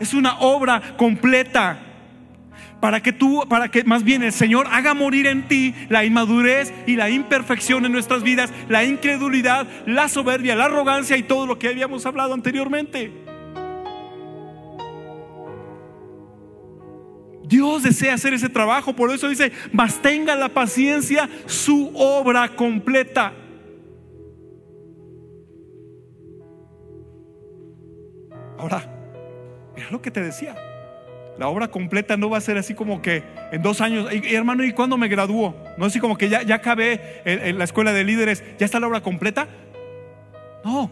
Es 0.00 0.14
una 0.14 0.38
obra 0.40 0.96
completa 0.96 1.87
para 2.80 3.02
que 3.02 3.12
tú, 3.12 3.44
para 3.48 3.70
que 3.70 3.84
más 3.84 4.04
bien 4.04 4.22
el 4.22 4.32
Señor 4.32 4.66
haga 4.70 4.94
morir 4.94 5.26
en 5.26 5.48
ti 5.48 5.74
la 5.88 6.04
inmadurez 6.04 6.72
y 6.86 6.96
la 6.96 7.10
imperfección 7.10 7.84
en 7.84 7.92
nuestras 7.92 8.22
vidas, 8.22 8.52
la 8.68 8.84
incredulidad, 8.84 9.66
la 9.86 10.08
soberbia, 10.08 10.54
la 10.54 10.66
arrogancia 10.66 11.16
y 11.16 11.22
todo 11.22 11.46
lo 11.46 11.58
que 11.58 11.68
habíamos 11.68 12.06
hablado 12.06 12.34
anteriormente. 12.34 13.12
Dios 17.48 17.82
desea 17.82 18.14
hacer 18.14 18.34
ese 18.34 18.50
trabajo, 18.50 18.94
por 18.94 19.10
eso 19.10 19.28
dice, 19.28 19.52
mas 19.72 20.02
tenga 20.02 20.36
la 20.36 20.50
paciencia 20.50 21.28
su 21.46 21.90
obra 21.94 22.54
completa. 22.54 23.32
Ahora, 28.58 28.82
es 29.76 29.90
lo 29.90 30.02
que 30.02 30.10
te 30.10 30.20
decía. 30.20 30.67
La 31.38 31.48
obra 31.48 31.68
completa 31.68 32.16
no 32.16 32.28
va 32.28 32.38
a 32.38 32.40
ser 32.40 32.58
así 32.58 32.74
como 32.74 33.00
que 33.00 33.22
en 33.52 33.62
dos 33.62 33.80
años, 33.80 34.08
hermano, 34.10 34.64
¿y 34.64 34.72
cuándo 34.72 34.96
me 34.96 35.06
gradúo? 35.06 35.54
No 35.76 35.86
así 35.86 36.00
como 36.00 36.18
que 36.18 36.28
ya, 36.28 36.42
ya 36.42 36.56
acabé 36.56 37.22
en, 37.24 37.56
la 37.56 37.64
escuela 37.64 37.92
de 37.92 38.02
líderes, 38.02 38.42
¿ya 38.58 38.66
está 38.66 38.80
la 38.80 38.88
obra 38.88 39.02
completa? 39.02 39.46
No. 40.64 40.90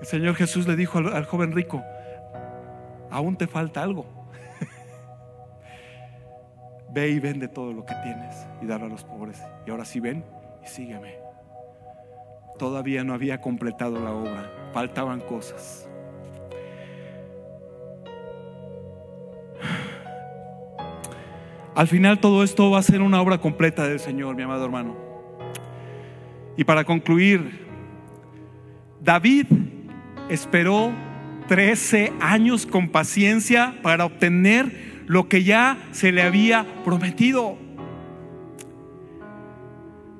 El 0.00 0.06
Señor 0.06 0.34
Jesús 0.34 0.66
le 0.66 0.74
dijo 0.74 0.98
al, 0.98 1.12
al 1.12 1.24
joven 1.24 1.52
rico, 1.52 1.84
aún 3.10 3.36
te 3.36 3.46
falta 3.46 3.84
algo. 3.84 4.06
Ve 6.90 7.10
y 7.10 7.20
vende 7.20 7.46
todo 7.46 7.72
lo 7.72 7.86
que 7.86 7.94
tienes 8.02 8.48
y 8.60 8.66
dalo 8.66 8.86
a 8.86 8.88
los 8.88 9.04
pobres. 9.04 9.40
Y 9.66 9.70
ahora 9.70 9.84
sí 9.84 10.00
ven 10.00 10.24
y 10.64 10.66
sígueme. 10.66 11.14
Todavía 12.58 13.04
no 13.04 13.14
había 13.14 13.40
completado 13.40 14.00
la 14.00 14.12
obra, 14.12 14.50
faltaban 14.72 15.20
cosas. 15.20 15.89
Al 21.80 21.88
final 21.88 22.20
todo 22.20 22.44
esto 22.44 22.70
va 22.70 22.78
a 22.78 22.82
ser 22.82 23.00
una 23.00 23.22
obra 23.22 23.38
completa 23.38 23.88
del 23.88 24.00
Señor, 24.00 24.36
mi 24.36 24.42
amado 24.42 24.66
hermano. 24.66 24.98
Y 26.54 26.64
para 26.64 26.84
concluir, 26.84 27.64
David 29.00 29.46
esperó 30.28 30.92
13 31.48 32.12
años 32.20 32.66
con 32.66 32.90
paciencia 32.90 33.76
para 33.80 34.04
obtener 34.04 35.04
lo 35.06 35.26
que 35.26 35.42
ya 35.42 35.78
se 35.92 36.12
le 36.12 36.20
había 36.20 36.66
prometido. 36.84 37.56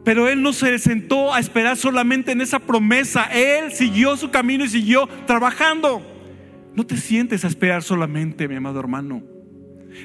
Pero 0.02 0.30
él 0.30 0.40
no 0.40 0.54
se 0.54 0.78
sentó 0.78 1.34
a 1.34 1.40
esperar 1.40 1.76
solamente 1.76 2.32
en 2.32 2.40
esa 2.40 2.60
promesa. 2.60 3.24
Él 3.24 3.70
siguió 3.72 4.16
su 4.16 4.30
camino 4.30 4.64
y 4.64 4.70
siguió 4.70 5.06
trabajando. 5.26 6.00
No 6.74 6.86
te 6.86 6.96
sientes 6.96 7.44
a 7.44 7.48
esperar 7.48 7.82
solamente, 7.82 8.48
mi 8.48 8.56
amado 8.56 8.80
hermano. 8.80 9.29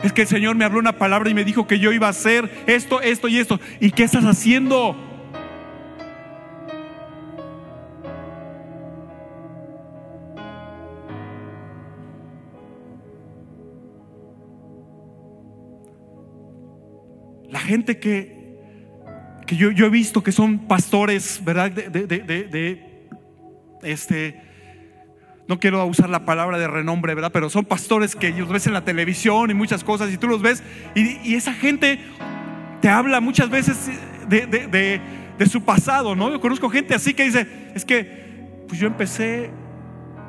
Es 0.04 0.14
que 0.14 0.24
el 0.24 0.28
Señor 0.28 0.56
me 0.56 0.66
habló 0.66 0.80
una 0.80 0.98
palabra 0.98 1.30
y 1.30 1.34
me 1.34 1.44
dijo 1.44 1.68
que 1.68 1.80
yo 1.80 1.92
iba 1.92 2.08
a 2.08 2.12
hacer 2.12 2.50
esto, 2.68 3.02
esto 3.02 3.28
y 3.28 3.38
esto. 3.38 3.60
¿Y 3.80 3.92
qué 3.92 4.04
estás 4.04 4.26
haciendo? 4.26 4.96
La 17.50 17.60
gente 17.60 18.00
que, 18.00 18.60
que 19.48 19.56
yo, 19.56 19.72
yo, 19.72 19.86
he 19.86 19.90
visto 19.90 20.24
que 20.24 20.32
son 20.32 20.68
pastores, 20.68 21.42
¿verdad? 21.44 21.72
De, 21.72 23.08
este 23.84 24.42
no 25.48 25.60
quiero 25.60 25.86
usar 25.86 26.10
la 26.10 26.26
palabra 26.26 26.58
de 26.58 26.68
renombre, 26.68 27.14
¿verdad? 27.14 27.32
Pero 27.32 27.50
son 27.50 27.66
pastores 27.66 28.16
que 28.16 28.30
ellos 28.30 28.50
ves 28.50 28.66
en 28.68 28.74
la 28.74 28.84
televisión 28.84 29.52
y 29.52 29.54
muchas 29.54 29.84
cosas 29.84 30.12
y 30.12 30.18
tú 30.18 30.28
los 30.28 30.42
ves 30.42 30.64
y, 30.96 31.36
esa 31.36 31.54
gente 31.54 32.00
te 32.82 32.90
habla 32.90 33.22
muchas 33.22 33.50
veces 33.50 33.90
de, 34.28 35.02
su 35.50 35.64
pasado, 35.64 36.16
¿no? 36.16 36.32
Yo 36.32 36.42
conozco 36.42 36.70
gente 36.70 36.96
así 36.96 37.14
que 37.14 37.26
dice, 37.26 37.48
es 37.76 37.86
que 37.86 38.64
pues 38.68 38.80
yo 38.80 38.88
empecé 38.88 39.52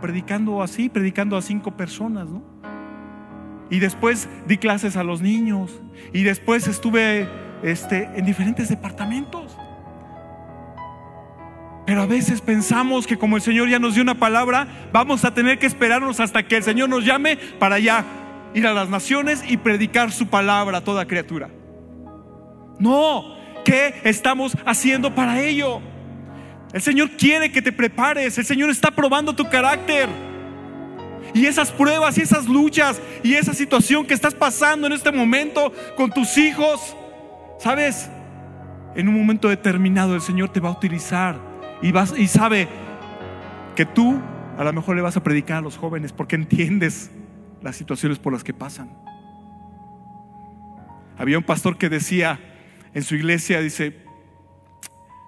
predicando 0.01 0.62
así, 0.62 0.89
predicando 0.89 1.37
a 1.37 1.43
cinco 1.43 1.77
personas, 1.77 2.29
¿no? 2.29 2.43
Y 3.71 3.79
después 3.79 4.29
di 4.47 4.59
clases 4.59 4.97
a 4.97 5.03
los 5.03 5.23
niños 5.23 5.81
y 6.12 6.23
después 6.23 6.69
estuve 6.69 7.29
este, 7.62 8.11
en 8.14 8.25
diferentes 8.25 8.69
departamentos. 8.69 9.57
Pero 11.87 12.03
a 12.03 12.07
veces 12.07 12.41
pensamos 12.41 13.07
que 13.07 13.16
como 13.16 13.37
el 13.37 13.43
Señor 13.43 13.68
ya 13.68 13.78
nos 13.78 13.95
dio 13.95 14.03
una 14.03 14.16
palabra, 14.16 14.66
vamos 14.93 15.24
a 15.24 15.32
tener 15.32 15.61
que 15.61 15.66
esperarnos 15.66 16.18
hasta 16.18 16.43
que 16.43 16.57
el 16.57 16.64
Señor 16.64 16.89
nos 16.89 17.05
llame 17.05 17.37
para 17.37 17.78
ya 17.78 18.05
ir 18.55 18.66
a 18.66 18.74
las 18.74 18.89
naciones 18.89 19.45
y 19.49 19.57
predicar 19.57 20.11
su 20.11 20.26
palabra 20.26 20.78
a 20.78 20.80
toda 20.84 21.07
criatura. 21.07 21.49
No, 22.80 23.37
¿qué 23.64 24.01
estamos 24.03 24.57
haciendo 24.66 25.14
para 25.14 25.41
ello? 25.41 25.80
El 26.72 26.82
Señor 26.82 27.11
quiere 27.11 27.53
que 27.53 27.62
te 27.62 27.70
prepares, 27.70 28.37
el 28.37 28.45
Señor 28.45 28.68
está 28.70 28.91
probando 28.91 29.37
tu 29.37 29.49
carácter. 29.49 30.09
Y 31.34 31.47
esas 31.47 31.70
pruebas 31.70 32.18
y 32.18 32.22
esas 32.22 32.47
luchas 32.47 33.01
y 33.22 33.34
esa 33.34 33.55
situación 33.55 34.07
que 34.07 34.14
estás 34.14 34.34
pasando 34.34 34.89
en 34.89 34.93
este 34.93 35.12
momento 35.12 35.72
con 35.97 36.11
tus 36.11 36.37
hijos, 36.37 36.97
¿sabes? 37.61 38.11
En 38.97 39.07
un 39.07 39.14
momento 39.14 39.49
determinado 39.49 40.16
el 40.16 40.20
Señor 40.20 40.49
te 40.49 40.59
va 40.59 40.70
a 40.70 40.72
utilizar 40.72 41.46
y, 41.83 42.27
sabe 42.27 42.68
que 43.74 43.85
tú 43.85 44.20
a 44.59 44.64
lo 44.64 44.72
mejor 44.72 44.97
le 44.97 45.03
vas 45.03 45.16
a 45.16 45.22
predicar 45.22 45.59
a 45.59 45.61
los 45.61 45.77
jóvenes 45.77 46.12
porque 46.12 46.37
entiendes 46.37 47.11
las 47.62 47.77
situaciones 47.77 48.18
por 48.18 48.33
las 48.33 48.43
que 48.43 48.55
pasan. 48.55 48.91
Había 51.18 51.39
un 51.39 51.45
pastor 51.45 51.79
que 51.79 51.89
decía 51.89 52.39
en 52.95 53.03
su 53.03 53.14
iglesia, 53.14 53.61
dice, 53.61 54.07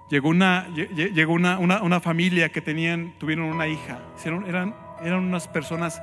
Llegó 0.09 0.29
una, 0.29 0.67
llegó 0.73 1.33
una, 1.33 1.59
una, 1.59 1.99
familia 1.99 2.49
que 2.49 2.61
tenían, 2.61 3.13
tuvieron 3.19 3.45
una 3.45 3.67
hija. 3.67 3.99
Eran, 4.25 4.73
eran 5.03 5.19
unas 5.19 5.47
personas 5.47 6.01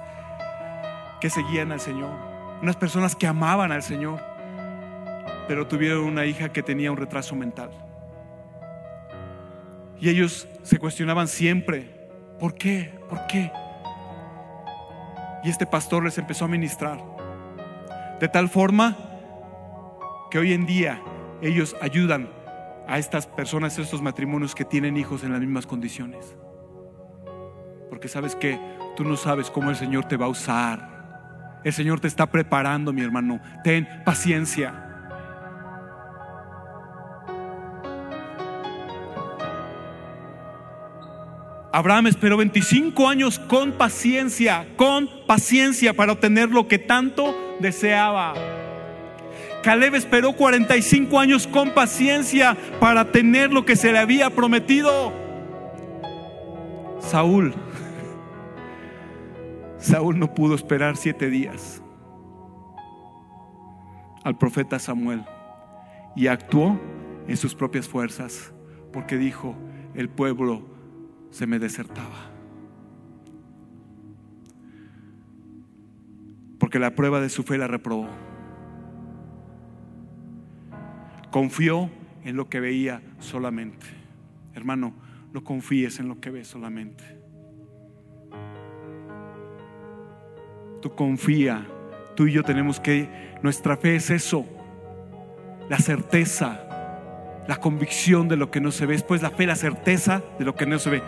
que 1.20 1.28
seguían 1.28 1.72
al 1.72 1.80
Señor, 1.80 2.12
unas 2.62 2.76
personas 2.76 3.16
que 3.16 3.26
amaban 3.26 3.72
al 3.72 3.82
Señor, 3.82 4.20
pero 5.49 5.66
tuvieron 5.66 6.05
una 6.05 6.24
hija 6.24 6.53
que 6.53 6.62
tenía 6.62 6.92
un 6.92 6.99
retraso 6.99 7.34
mental. 7.34 7.70
Y 10.01 10.09
ellos 10.09 10.49
se 10.62 10.78
cuestionaban 10.78 11.28
siempre, 11.28 12.09
¿por 12.38 12.55
qué? 12.55 12.92
¿Por 13.09 13.26
qué? 13.26 13.51
Y 15.42 15.49
este 15.49 15.66
pastor 15.66 16.05
les 16.05 16.18
empezó 16.18 16.44
a 16.44 16.49
ministrar. 16.49 16.99
De 18.20 18.28
tal 18.28 18.49
forma 18.49 18.97
que 20.30 20.38
hoy 20.38 20.53
en 20.53 20.66
día 20.66 21.01
ellos 21.40 21.76
ayudan 21.80 22.28
a 22.88 22.99
estas 22.99 23.26
personas, 23.26 23.78
a 23.78 23.82
estos 23.82 24.03
matrimonios 24.03 24.55
que 24.55 24.64
tienen 24.64 24.97
hijos 24.97 25.24
en 25.24 25.32
las 25.32 25.40
mismas 25.40 25.66
condiciones. 25.66 26.36
Porque 27.88 28.09
sabes 28.09 28.34
que 28.34 28.59
tú 28.97 29.05
no 29.05 29.16
sabes 29.16 29.51
cómo 29.51 29.70
el 29.70 29.76
Señor 29.76 30.07
te 30.07 30.16
va 30.16 30.26
a 30.26 30.30
usar. 30.30 31.61
El 31.64 31.72
Señor 31.72 32.01
te 32.01 32.09
está 32.09 32.26
preparando, 32.26 32.92
mi 32.92 33.03
hermano. 33.03 33.40
Ten 33.64 33.88
paciencia. 34.05 34.86
Abraham 41.77 42.07
esperó 42.07 42.39
25 42.39 43.07
años 43.07 43.39
con 43.39 43.72
paciencia, 43.72 44.66
con 44.77 45.11
paciencia 45.27 45.93
para 45.93 46.12
obtener 46.12 46.49
lo 46.49 46.68
que 46.68 46.79
tanto 46.79 47.37
deseaba. 47.61 48.33
Caleb 49.62 49.95
esperó 49.95 50.33
45 50.33 51.20
años 51.20 51.47
con 51.47 51.74
paciencia 51.74 52.57
para 52.81 53.12
tener 53.12 53.53
lo 53.53 53.66
que 53.66 53.77
se 53.77 53.93
le 53.93 53.99
había 53.99 54.31
prometido. 54.31 55.12
Saúl, 57.01 57.53
Saúl 59.79 60.18
no 60.18 60.33
pudo 60.33 60.55
esperar 60.55 60.97
siete 60.97 61.29
días 61.29 61.83
al 64.24 64.39
profeta 64.39 64.79
Samuel 64.79 65.27
y 66.16 66.29
actuó 66.29 66.81
en 67.29 67.37
sus 67.37 67.55
propias 67.55 67.87
fuerzas 67.87 68.55
porque 68.95 69.18
dijo, 69.18 69.55
el 69.95 70.09
pueblo 70.09 70.74
se 71.31 71.47
me 71.47 71.59
desertaba. 71.59 72.31
Porque 76.59 76.79
la 76.79 76.95
prueba 76.95 77.20
de 77.20 77.29
su 77.29 77.43
fe 77.43 77.59
la 77.59 77.66
reprobó. 77.66 78.09
Confió 81.31 81.91
en 82.24 82.37
lo 82.37 82.49
que 82.49 82.61
veía 82.61 83.03
solamente. 83.18 83.87
Hermano, 84.55 84.95
no 85.33 85.45
confíes 85.45 86.01
en 86.01 86.09
lo 86.09 86.18
que 86.20 86.31
ves 86.31 86.49
solamente. 86.49 87.05
Tú 90.81 90.95
confía. 90.95 91.66
Tú 92.14 92.27
y 92.27 92.33
yo 92.33 92.43
tenemos 92.43 92.81
que, 92.81 93.09
nuestra 93.43 93.77
fe 93.77 93.97
es 93.97 94.09
eso, 94.09 94.47
la 95.68 95.79
certeza, 95.79 96.66
la 97.49 97.57
convicción 97.57 98.28
de 98.28 98.36
lo 98.36 98.51
que 98.51 98.61
no 98.61 98.72
se 98.72 98.86
ve. 98.86 98.94
Después 98.94 99.22
la 99.22 99.30
fe, 99.30 99.47
la 99.47 99.57
certeza 99.57 100.22
de 100.38 100.44
lo 100.44 100.55
que 100.55 100.66
no 100.66 100.78
se 100.78 100.90
ve 100.90 101.03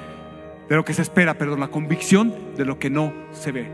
de 0.68 0.76
lo 0.76 0.84
que 0.84 0.92
se 0.92 1.02
espera, 1.02 1.34
perdón, 1.34 1.60
la 1.60 1.68
convicción 1.68 2.34
de 2.56 2.64
lo 2.64 2.78
que 2.78 2.90
no 2.90 3.12
se 3.32 3.52
ve. 3.52 3.70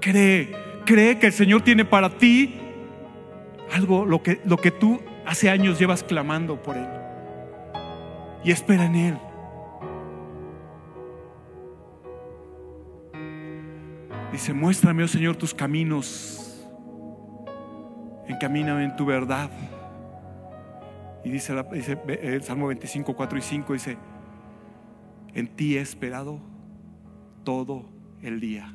Cree, 0.00 0.52
cree 0.84 1.18
que 1.18 1.26
el 1.26 1.32
Señor 1.32 1.62
tiene 1.62 1.84
para 1.84 2.10
ti 2.10 2.58
algo, 3.72 4.04
lo 4.04 4.22
que, 4.22 4.40
lo 4.44 4.56
que 4.56 4.70
tú 4.70 5.00
hace 5.24 5.50
años 5.50 5.78
llevas 5.78 6.02
clamando 6.02 6.60
por 6.60 6.76
Él. 6.76 6.88
Y 8.44 8.50
espera 8.50 8.86
en 8.86 8.94
Él. 8.96 9.18
Dice, 14.32 14.52
muéstrame, 14.52 15.04
oh 15.04 15.08
Señor, 15.08 15.36
tus 15.36 15.54
caminos. 15.54 16.66
Encamíname 18.26 18.84
en 18.84 18.96
tu 18.96 19.06
verdad. 19.06 19.50
Y 21.24 21.30
dice, 21.30 21.54
el 22.22 22.42
Salmo 22.42 22.68
25, 22.68 23.14
4 23.14 23.38
y 23.38 23.42
5, 23.42 23.72
dice, 23.72 23.96
en 25.34 25.48
ti 25.48 25.76
he 25.76 25.80
esperado 25.80 26.40
todo 27.44 27.88
el 28.22 28.40
día. 28.40 28.72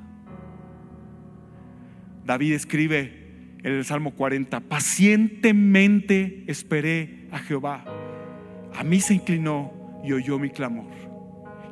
David 2.25 2.53
escribe 2.53 3.23
en 3.63 3.73
el 3.73 3.85
Salmo 3.85 4.11
40, 4.11 4.61
pacientemente 4.61 6.43
esperé 6.47 7.27
a 7.31 7.39
Jehová. 7.39 7.85
A 8.75 8.83
mí 8.83 8.99
se 8.99 9.15
inclinó 9.15 9.73
y 10.03 10.13
oyó 10.13 10.39
mi 10.39 10.49
clamor 10.49 10.91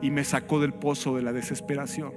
y 0.01 0.09
me 0.09 0.23
sacó 0.23 0.59
del 0.59 0.73
pozo 0.73 1.15
de 1.15 1.21
la 1.21 1.33
desesperación. 1.33 2.13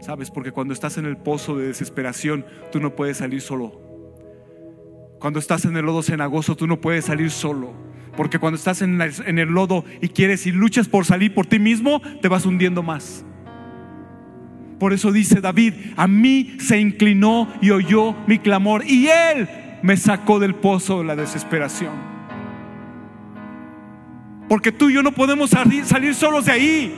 ¿Sabes? 0.00 0.30
Porque 0.30 0.52
cuando 0.52 0.74
estás 0.74 0.98
en 0.98 1.06
el 1.06 1.16
pozo 1.16 1.56
de 1.56 1.68
desesperación, 1.68 2.44
tú 2.70 2.80
no 2.80 2.94
puedes 2.94 3.18
salir 3.18 3.40
solo. 3.40 3.85
Cuando 5.18 5.38
estás 5.38 5.64
en 5.64 5.76
el 5.76 5.86
lodo 5.86 6.02
cenagoso, 6.02 6.56
tú 6.56 6.66
no 6.66 6.80
puedes 6.80 7.06
salir 7.06 7.30
solo. 7.30 7.72
Porque 8.16 8.38
cuando 8.38 8.56
estás 8.56 8.82
en, 8.82 9.00
el 9.00 9.48
lodo 9.48 9.84
y 10.00 10.08
quieres 10.08 10.46
y 10.46 10.52
luchas 10.52 10.88
por 10.88 11.04
salir 11.04 11.34
por 11.34 11.46
ti 11.46 11.58
mismo, 11.58 12.00
te 12.20 12.28
vas 12.28 12.46
hundiendo 12.46 12.82
más. 12.82 13.24
Por 14.78 14.92
eso 14.92 15.12
dice 15.12 15.40
David, 15.40 15.74
a 15.96 16.06
mí 16.06 16.56
se 16.60 16.78
inclinó 16.78 17.48
y 17.62 17.70
oyó 17.70 18.14
mi 18.26 18.38
clamor 18.38 18.84
y 18.86 19.08
él 19.08 19.48
me 19.82 19.96
sacó 19.96 20.38
del 20.38 20.54
pozo 20.54 20.98
de 20.98 21.04
la 21.04 21.16
desesperación. 21.16 21.92
Porque 24.48 24.72
tú 24.72 24.90
y 24.90 24.94
yo 24.94 25.02
no 25.02 25.12
podemos 25.12 25.50
salir 25.50 26.14
solos 26.14 26.46
de 26.46 26.52
ahí. 26.52 26.94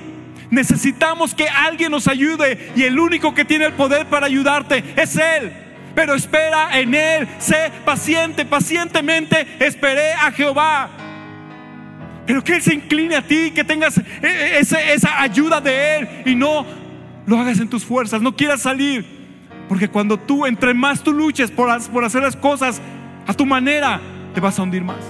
Necesitamos 0.50 1.34
que 1.34 1.48
alguien 1.48 1.90
nos 1.90 2.08
ayude 2.08 2.72
y 2.74 2.82
el 2.82 2.98
único 2.98 3.34
que 3.34 3.44
tiene 3.44 3.66
el 3.66 3.72
poder 3.74 4.06
para 4.06 4.26
ayudarte 4.26 4.82
es 4.96 5.16
Él 5.16 5.67
pero 5.98 6.14
espera 6.14 6.78
en 6.78 6.94
Él. 6.94 7.26
Sé 7.40 7.72
paciente, 7.84 8.44
pacientemente 8.44 9.48
esperé 9.58 10.12
a 10.12 10.30
Jehová. 10.30 10.88
Pero 12.24 12.44
que 12.44 12.54
Él 12.54 12.62
se 12.62 12.72
incline 12.72 13.16
a 13.16 13.22
ti, 13.22 13.50
que 13.50 13.64
tengas 13.64 13.98
e, 13.98 14.04
e, 14.22 14.60
esa, 14.60 15.20
ayuda 15.20 15.60
de 15.60 15.96
Él 15.96 16.08
y 16.24 16.36
no 16.36 16.64
lo 17.26 17.40
hagas 17.40 17.58
en 17.58 17.68
tus 17.68 17.84
fuerzas, 17.84 18.22
no 18.22 18.36
quieras 18.36 18.62
salir. 18.62 19.04
Porque 19.68 19.88
cuando 19.88 20.16
tú, 20.16 20.46
entre 20.46 20.72
más 20.72 21.02
tú 21.02 21.12
luches 21.12 21.50
por, 21.50 21.68
por 21.90 22.04
hacer 22.04 22.22
las 22.22 22.36
cosas 22.36 22.80
a 23.26 23.34
tu 23.34 23.44
manera, 23.44 24.00
te 24.34 24.40
vas 24.40 24.56
a 24.56 24.62
hundir 24.62 24.84
más. 24.84 25.04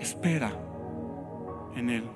Espera 0.00 0.50
en 1.76 1.88
Él. 1.88 2.15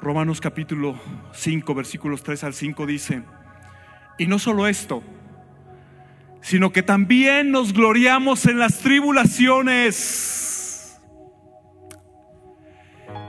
Romanos 0.00 0.40
capítulo 0.40 0.96
5, 1.32 1.74
versículos 1.74 2.22
3 2.22 2.44
al 2.44 2.54
5 2.54 2.86
dice, 2.86 3.22
y 4.16 4.26
no 4.26 4.38
solo 4.38 4.68
esto, 4.68 5.02
sino 6.40 6.70
que 6.70 6.84
también 6.84 7.50
nos 7.50 7.72
gloriamos 7.72 8.46
en 8.46 8.60
las 8.60 8.78
tribulaciones, 8.78 11.00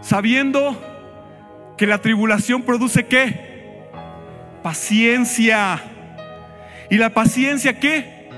sabiendo 0.02 0.80
que 1.76 1.88
la 1.88 2.02
tribulación 2.02 2.62
produce 2.62 3.08
qué? 3.08 3.90
Paciencia. 4.62 5.82
¿Y 6.90 6.98
la 6.98 7.12
paciencia 7.12 7.80
qué? 7.80 8.30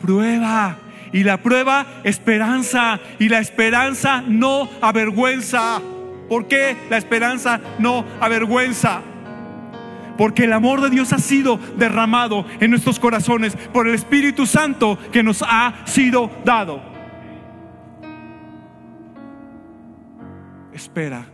Prueba. 0.00 0.78
Y 1.12 1.24
la 1.24 1.38
prueba, 1.38 1.86
esperanza. 2.04 3.00
Y 3.18 3.28
la 3.28 3.40
esperanza 3.40 4.22
no 4.26 4.70
avergüenza. 4.80 5.82
¿Por 6.28 6.48
qué 6.48 6.76
la 6.90 6.96
esperanza 6.96 7.60
no 7.78 8.04
avergüenza? 8.20 9.02
Porque 10.16 10.44
el 10.44 10.52
amor 10.52 10.80
de 10.80 10.90
Dios 10.90 11.12
ha 11.12 11.18
sido 11.18 11.58
derramado 11.76 12.46
en 12.60 12.70
nuestros 12.70 13.00
corazones 13.00 13.56
por 13.72 13.88
el 13.88 13.94
Espíritu 13.94 14.46
Santo 14.46 14.98
que 15.10 15.22
nos 15.22 15.42
ha 15.42 15.86
sido 15.86 16.30
dado. 16.44 16.80
Espera 20.72 21.26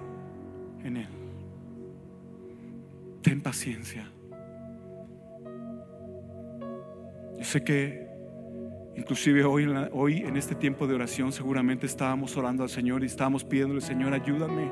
en 0.82 0.96
Él. 0.96 1.08
Ten 3.22 3.40
paciencia. 3.42 4.10
Yo 7.38 7.44
sé 7.44 7.64
que 7.64 8.09
inclusive 9.00 9.44
hoy, 9.44 9.66
hoy 9.92 10.18
en 10.18 10.36
este 10.36 10.54
tiempo 10.54 10.86
de 10.86 10.94
oración 10.94 11.32
seguramente 11.32 11.86
estábamos 11.86 12.36
orando 12.36 12.62
al 12.62 12.70
Señor 12.70 13.02
y 13.02 13.06
estábamos 13.06 13.44
pidiéndole, 13.44 13.80
Señor, 13.80 14.14
ayúdame 14.14 14.70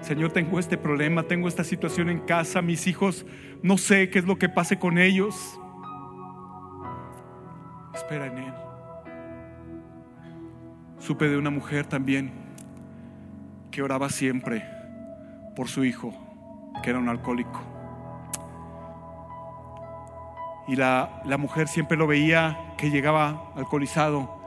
Señor, 0.00 0.32
tengo 0.32 0.58
este 0.58 0.78
problema, 0.78 1.24
tengo 1.24 1.48
esta 1.48 1.64
situación 1.64 2.08
en 2.08 2.20
casa, 2.20 2.62
mis 2.62 2.86
hijos, 2.86 3.26
no 3.62 3.76
sé 3.78 4.10
qué 4.10 4.20
es 4.20 4.24
lo 4.24 4.38
que 4.38 4.48
pase 4.48 4.78
con 4.78 4.96
ellos. 4.96 5.60
Espera 7.94 8.26
en 8.26 8.38
Él. 8.38 8.54
Supe 10.98 11.28
de 11.28 11.36
una 11.36 11.50
mujer 11.50 11.86
también 11.86 12.32
que 13.70 13.82
oraba 13.82 14.08
siempre 14.08 14.64
por 15.56 15.68
su 15.68 15.84
hijo, 15.84 16.14
que 16.82 16.90
era 16.90 16.98
un 16.98 17.08
alcohólico. 17.08 17.77
Y 20.68 20.76
la, 20.76 21.22
la 21.24 21.38
mujer 21.38 21.66
siempre 21.66 21.96
lo 21.96 22.06
veía 22.06 22.74
que 22.76 22.90
llegaba 22.90 23.52
alcoholizado. 23.56 24.38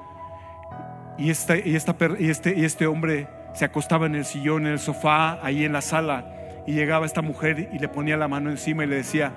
Y 1.17 1.31
este, 1.31 1.75
esta, 1.75 1.95
y, 2.19 2.29
este, 2.29 2.53
y 2.55 2.63
este 2.63 2.85
hombre 2.85 3.27
se 3.55 3.65
acostaba 3.65 4.05
en 4.05 4.13
el 4.13 4.23
sillón, 4.23 4.67
en 4.67 4.73
el 4.73 4.79
sofá, 4.79 5.43
ahí 5.43 5.65
en 5.65 5.73
la 5.73 5.81
sala. 5.81 6.63
Y 6.67 6.73
llegaba 6.73 7.07
esta 7.07 7.23
mujer 7.23 7.69
y 7.73 7.79
le 7.79 7.87
ponía 7.87 8.17
la 8.17 8.27
mano 8.27 8.51
encima 8.51 8.83
y 8.83 8.87
le 8.87 8.97
decía, 8.97 9.33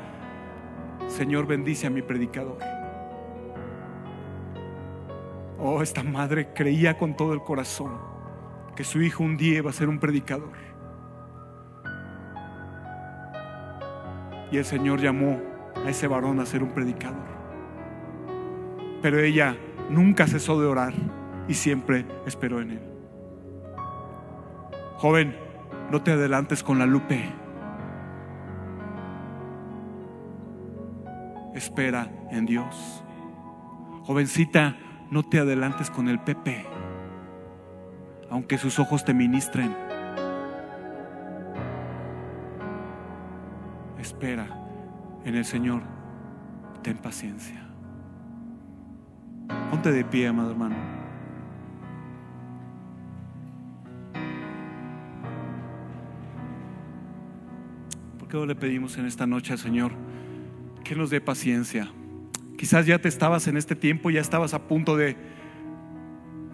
Señor, 1.09 1.47
bendice 1.47 1.87
a 1.87 1.91
mi 1.91 2.03
predicador. 2.03 2.59
Oh, 5.59 5.83
esta 5.83 6.03
madre 6.03 6.49
creía 6.53 6.99
con 6.99 7.17
todo 7.17 7.33
el 7.33 7.41
corazón 7.41 7.99
que 8.77 8.85
su 8.85 9.01
hijo 9.01 9.25
un 9.25 9.39
día 9.39 9.57
iba 9.59 9.71
a 9.71 9.73
ser 9.73 9.89
un 9.89 9.99
predicador. 9.99 10.53
Y 14.51 14.59
el 14.59 14.67
Señor 14.67 15.01
llamó 15.01 15.54
a 15.85 15.89
ese 15.89 16.07
varón 16.07 16.41
a 16.41 16.47
ser 16.47 16.63
un 16.63 16.71
predicador. 16.71 17.27
Pero 19.03 19.19
ella 19.21 19.57
nunca 19.91 20.27
cesó 20.27 20.61
de 20.61 20.67
orar 20.67 20.95
y 21.49 21.55
siempre 21.55 22.07
esperó 22.27 22.61
en 22.61 22.71
él. 22.73 22.83
Joven, 24.97 25.37
no 25.91 26.03
te 26.03 26.13
adelantes 26.13 26.63
con 26.63 26.79
la 26.79 26.87
lupe. 26.87 27.31
Espera 31.55 32.11
en 32.31 32.47
Dios. 32.47 33.05
Jovencita, 34.05 34.77
no 35.11 35.23
te 35.23 35.39
adelantes 35.39 35.91
con 35.91 36.09
el 36.09 36.19
Pepe, 36.21 36.65
aunque 38.31 38.59
sus 38.59 38.79
ojos 38.79 39.05
te 39.05 39.15
ministren. 39.15 39.75
Espera 43.99 44.64
en 45.25 45.35
el 45.35 45.45
Señor, 45.45 45.83
ten 46.83 46.97
paciencia. 46.97 47.63
Ponte 49.71 49.91
de 49.91 50.05
pie, 50.05 50.29
amado 50.29 50.51
hermano. 50.51 50.77
¿Por 58.19 58.29
qué 58.29 58.37
no 58.37 58.47
le 58.47 58.55
pedimos 58.55 58.97
en 58.99 59.07
esta 59.07 59.27
noche 59.27 59.53
al 59.53 59.59
Señor 59.59 59.93
que 60.83 60.95
nos 60.95 61.11
dé 61.11 61.21
paciencia? 61.21 61.91
Quizás 62.59 62.87
ya 62.87 62.99
te 62.99 63.09
estabas 63.09 63.47
en 63.49 63.57
este 63.57 63.75
tiempo, 63.75 64.11
ya 64.11 64.21
estabas 64.21 64.55
a 64.55 64.69
punto 64.69 64.97
de 64.97 65.17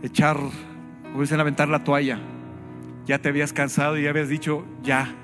echar, 0.02 0.36
o 1.14 1.20
dicen, 1.20 1.40
aventar 1.40 1.68
la 1.68 1.84
toalla. 1.84 2.18
Ya 3.06 3.18
te 3.18 3.28
habías 3.28 3.52
cansado 3.52 3.98
y 3.98 4.04
ya 4.04 4.10
habías 4.10 4.28
dicho, 4.28 4.64
ya. 4.82 5.14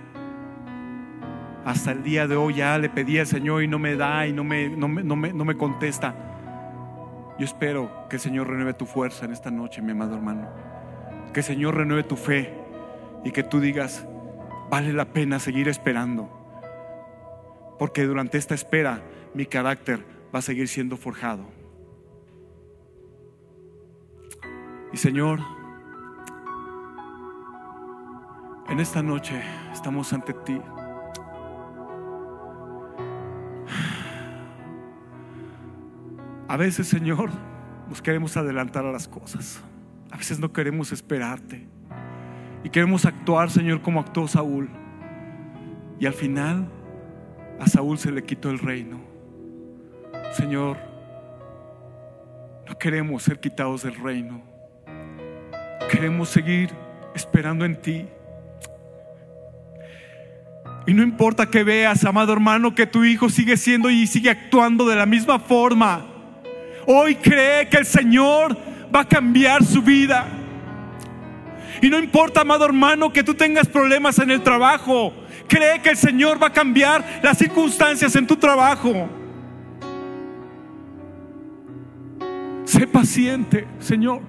Hasta 1.67 1.91
el 1.91 2.05
día 2.05 2.29
de 2.29 2.37
hoy 2.37 2.55
ya 2.55 2.79
le 2.79 2.89
pedí 2.89 3.19
al 3.19 3.27
Señor 3.27 3.65
y 3.65 3.67
no 3.67 3.81
me 3.81 3.97
da 3.97 4.25
y 4.25 4.33
no 4.33 4.45
me, 4.45 4.69
no 4.69 4.87
me, 4.87 5.03
no 5.03 5.17
me, 5.17 5.33
no 5.33 5.45
me 5.45 5.57
contesta. 5.57 6.15
Yo 7.41 7.45
espero 7.45 8.07
que 8.09 8.17
el 8.17 8.23
Señor 8.23 8.47
renueve 8.47 8.73
tu 8.73 8.87
fuerza 8.87 9.25
en 9.25 9.33
esta 9.33 9.51
noche, 9.51 9.83
mi 9.83 9.91
amado 9.91 10.15
hermano. 10.15 10.49
Que 11.33 11.41
el 11.41 11.45
Señor 11.45 11.75
renueve 11.75 12.05
tu 12.05 12.15
fe 12.15 12.55
y 13.25 13.33
que 13.33 13.43
tú 13.43 13.59
digas, 13.59 14.07
vale 14.71 14.93
la 14.93 15.07
pena 15.07 15.41
seguir 15.41 15.67
esperando. 15.67 16.31
Porque 17.81 18.05
durante 18.05 18.39
esta 18.39 18.55
espera 18.55 19.03
mi 19.35 19.45
carácter 19.45 20.07
va 20.33 20.39
a 20.39 20.43
seguir 20.43 20.69
siendo 20.69 20.97
forjado. 20.97 21.47
Y 24.93 24.99
Señor, 24.99 25.41
en 28.69 28.79
esta 28.79 29.03
noche 29.03 29.43
estamos 29.73 30.13
ante 30.13 30.33
ti. 30.33 30.61
A 36.49 36.57
veces, 36.57 36.87
Señor, 36.87 37.31
nos 37.89 38.01
queremos 38.01 38.37
adelantar 38.37 38.85
a 38.87 38.93
las 38.93 39.09
cosas. 39.09 39.61
A 40.11 40.17
veces 40.17 40.39
no 40.39 40.53
queremos 40.53 40.93
esperarte. 40.93 41.67
Y 42.63 42.71
queremos 42.71 43.05
actuar, 43.05 43.51
Señor, 43.51 43.83
como 43.83 44.01
actuó 44.01 44.29
Saúl. 44.29 44.69
Y 45.99 46.07
al 46.07 46.15
final, 46.15 46.69
a 47.61 47.67
Saúl 47.67 47.99
se 47.99 48.13
le 48.13 48.23
quitó 48.23 48.51
el 48.51 48.59
reino. 48.59 49.01
Señor, 50.33 50.77
no 52.69 52.79
queremos 52.79 53.23
ser 53.23 53.41
quitados 53.41 53.83
del 53.83 53.95
reino. 53.95 54.43
Queremos 55.91 56.29
seguir 56.29 56.71
esperando 57.15 57.65
en 57.65 57.81
ti. 57.81 58.07
Y 60.87 60.95
no 60.95 61.03
importa 61.03 61.47
que 61.47 61.65
veas, 61.65 62.05
amado 62.05 62.33
hermano, 62.33 62.75
que 62.75 62.87
tu 62.87 63.05
hijo 63.05 63.29
sigue 63.29 63.57
siendo 63.57 63.91
y 63.91 64.07
sigue 64.07 64.31
actuando 64.31 64.87
de 64.87 64.95
la 64.95 65.07
misma 65.07 65.41
forma. 65.41 66.16
Hoy 66.87 67.17
cree 67.17 67.69
que 67.69 67.79
el 67.79 67.87
Señor 67.87 68.57
va 68.95 69.01
a 69.01 69.09
cambiar 69.09 69.65
su 69.65 69.83
vida. 69.83 70.27
Y 71.83 71.91
no 71.91 71.99
importa, 71.99 72.41
amado 72.41 72.65
hermano, 72.65 73.13
que 73.13 73.23
tú 73.23 73.35
tengas 73.35 73.67
problemas 73.67 74.19
en 74.19 74.31
el 74.31 74.43
trabajo. 74.43 75.13
Cree 75.49 75.81
que 75.83 75.91
el 75.91 75.97
Señor 75.97 76.43
va 76.43 76.49
a 76.49 76.53
cambiar 76.53 77.05
las 77.23 77.39
circunstancias 77.39 78.15
en 78.17 78.27
tu 78.27 78.37
trabajo. 78.37 79.09
Sé 82.65 82.87
paciente, 82.87 83.67
Señor. 83.79 84.23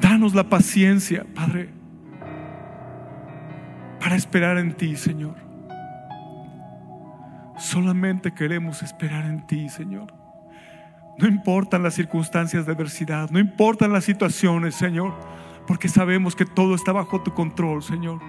Danos 0.00 0.34
la 0.34 0.44
paciencia, 0.44 1.26
Padre, 1.34 1.68
para 4.00 4.16
esperar 4.16 4.58
en 4.58 4.74
ti, 4.74 4.96
Señor. 4.96 5.36
Solamente 7.58 8.32
queremos 8.32 8.82
esperar 8.82 9.26
en 9.26 9.46
ti, 9.46 9.68
Señor. 9.68 10.19
No 11.20 11.28
importan 11.28 11.82
las 11.82 11.94
circunstancias 11.94 12.64
de 12.64 12.72
adversidad, 12.72 13.28
no 13.30 13.38
importan 13.38 13.92
las 13.92 14.04
situaciones, 14.04 14.74
Señor, 14.74 15.12
porque 15.66 15.86
sabemos 15.86 16.34
que 16.34 16.46
todo 16.46 16.74
está 16.74 16.92
bajo 16.92 17.20
tu 17.20 17.34
control, 17.34 17.82
Señor. 17.82 18.20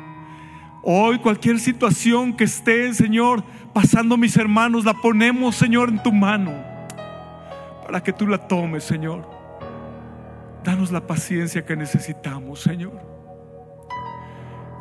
Hoy 0.83 1.19
cualquier 1.19 1.59
situación 1.59 2.35
que 2.35 2.43
esté, 2.43 2.93
Señor, 2.93 3.45
pasando 3.73 4.17
mis 4.17 4.35
hermanos, 4.35 4.83
la 4.83 4.93
ponemos, 4.93 5.55
Señor, 5.55 5.87
en 5.87 6.03
tu 6.03 6.11
mano, 6.11 6.51
para 7.85 8.03
que 8.03 8.11
tú 8.11 8.27
la 8.27 8.37
tomes, 8.37 8.83
Señor. 8.83 9.25
Danos 10.65 10.91
la 10.91 11.07
paciencia 11.07 11.65
que 11.65 11.77
necesitamos, 11.77 12.59
Señor. 12.59 12.99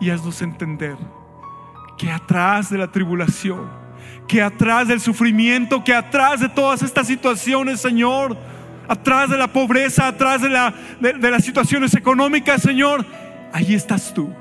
Y 0.00 0.10
haznos 0.10 0.42
entender 0.42 0.96
que 1.96 2.10
atrás 2.10 2.70
de 2.70 2.78
la 2.78 2.90
tribulación, 2.90 3.79
que 4.30 4.40
atrás 4.40 4.86
del 4.86 5.00
sufrimiento, 5.00 5.82
que 5.82 5.92
atrás 5.92 6.38
de 6.38 6.48
todas 6.48 6.82
estas 6.82 7.08
situaciones, 7.08 7.80
Señor, 7.80 8.36
atrás 8.86 9.28
de 9.28 9.36
la 9.36 9.52
pobreza, 9.52 10.06
atrás 10.06 10.40
de, 10.40 10.48
la, 10.48 10.72
de, 11.00 11.30
las 11.32 11.44
situaciones 11.44 11.94
económicas, 11.94 12.62
Señor, 12.62 13.04
ahí 13.52 13.74
estás 13.74 14.14
tú. 14.14 14.32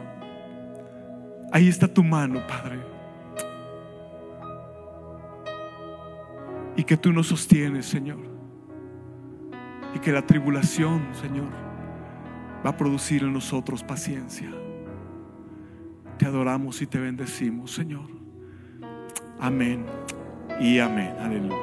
Ahí 1.52 1.68
está 1.68 1.88
tu 1.88 2.04
mano, 2.04 2.46
Padre. 2.46 2.78
Y 6.76 6.84
que 6.84 6.96
tú 6.96 7.12
nos 7.12 7.26
sostienes, 7.26 7.88
Señor. 7.88 8.20
Y 9.96 9.98
que 9.98 10.12
la 10.12 10.22
tribulación, 10.22 11.02
Señor, 11.20 11.50
va 12.64 12.70
a 12.70 12.78
producir 12.78 13.24
en 13.24 13.34
nosotros 13.34 13.84
paciencia. 13.84 14.52
Te 16.20 16.28
adoramos 16.28 16.80
y 16.84 16.86
te 16.86 17.00
bendecimos, 17.00 17.72
Señor. 17.72 18.19
Amén 19.40 19.86
y 20.60 20.80
amén. 20.80 21.16
Aleluya. 21.20 21.56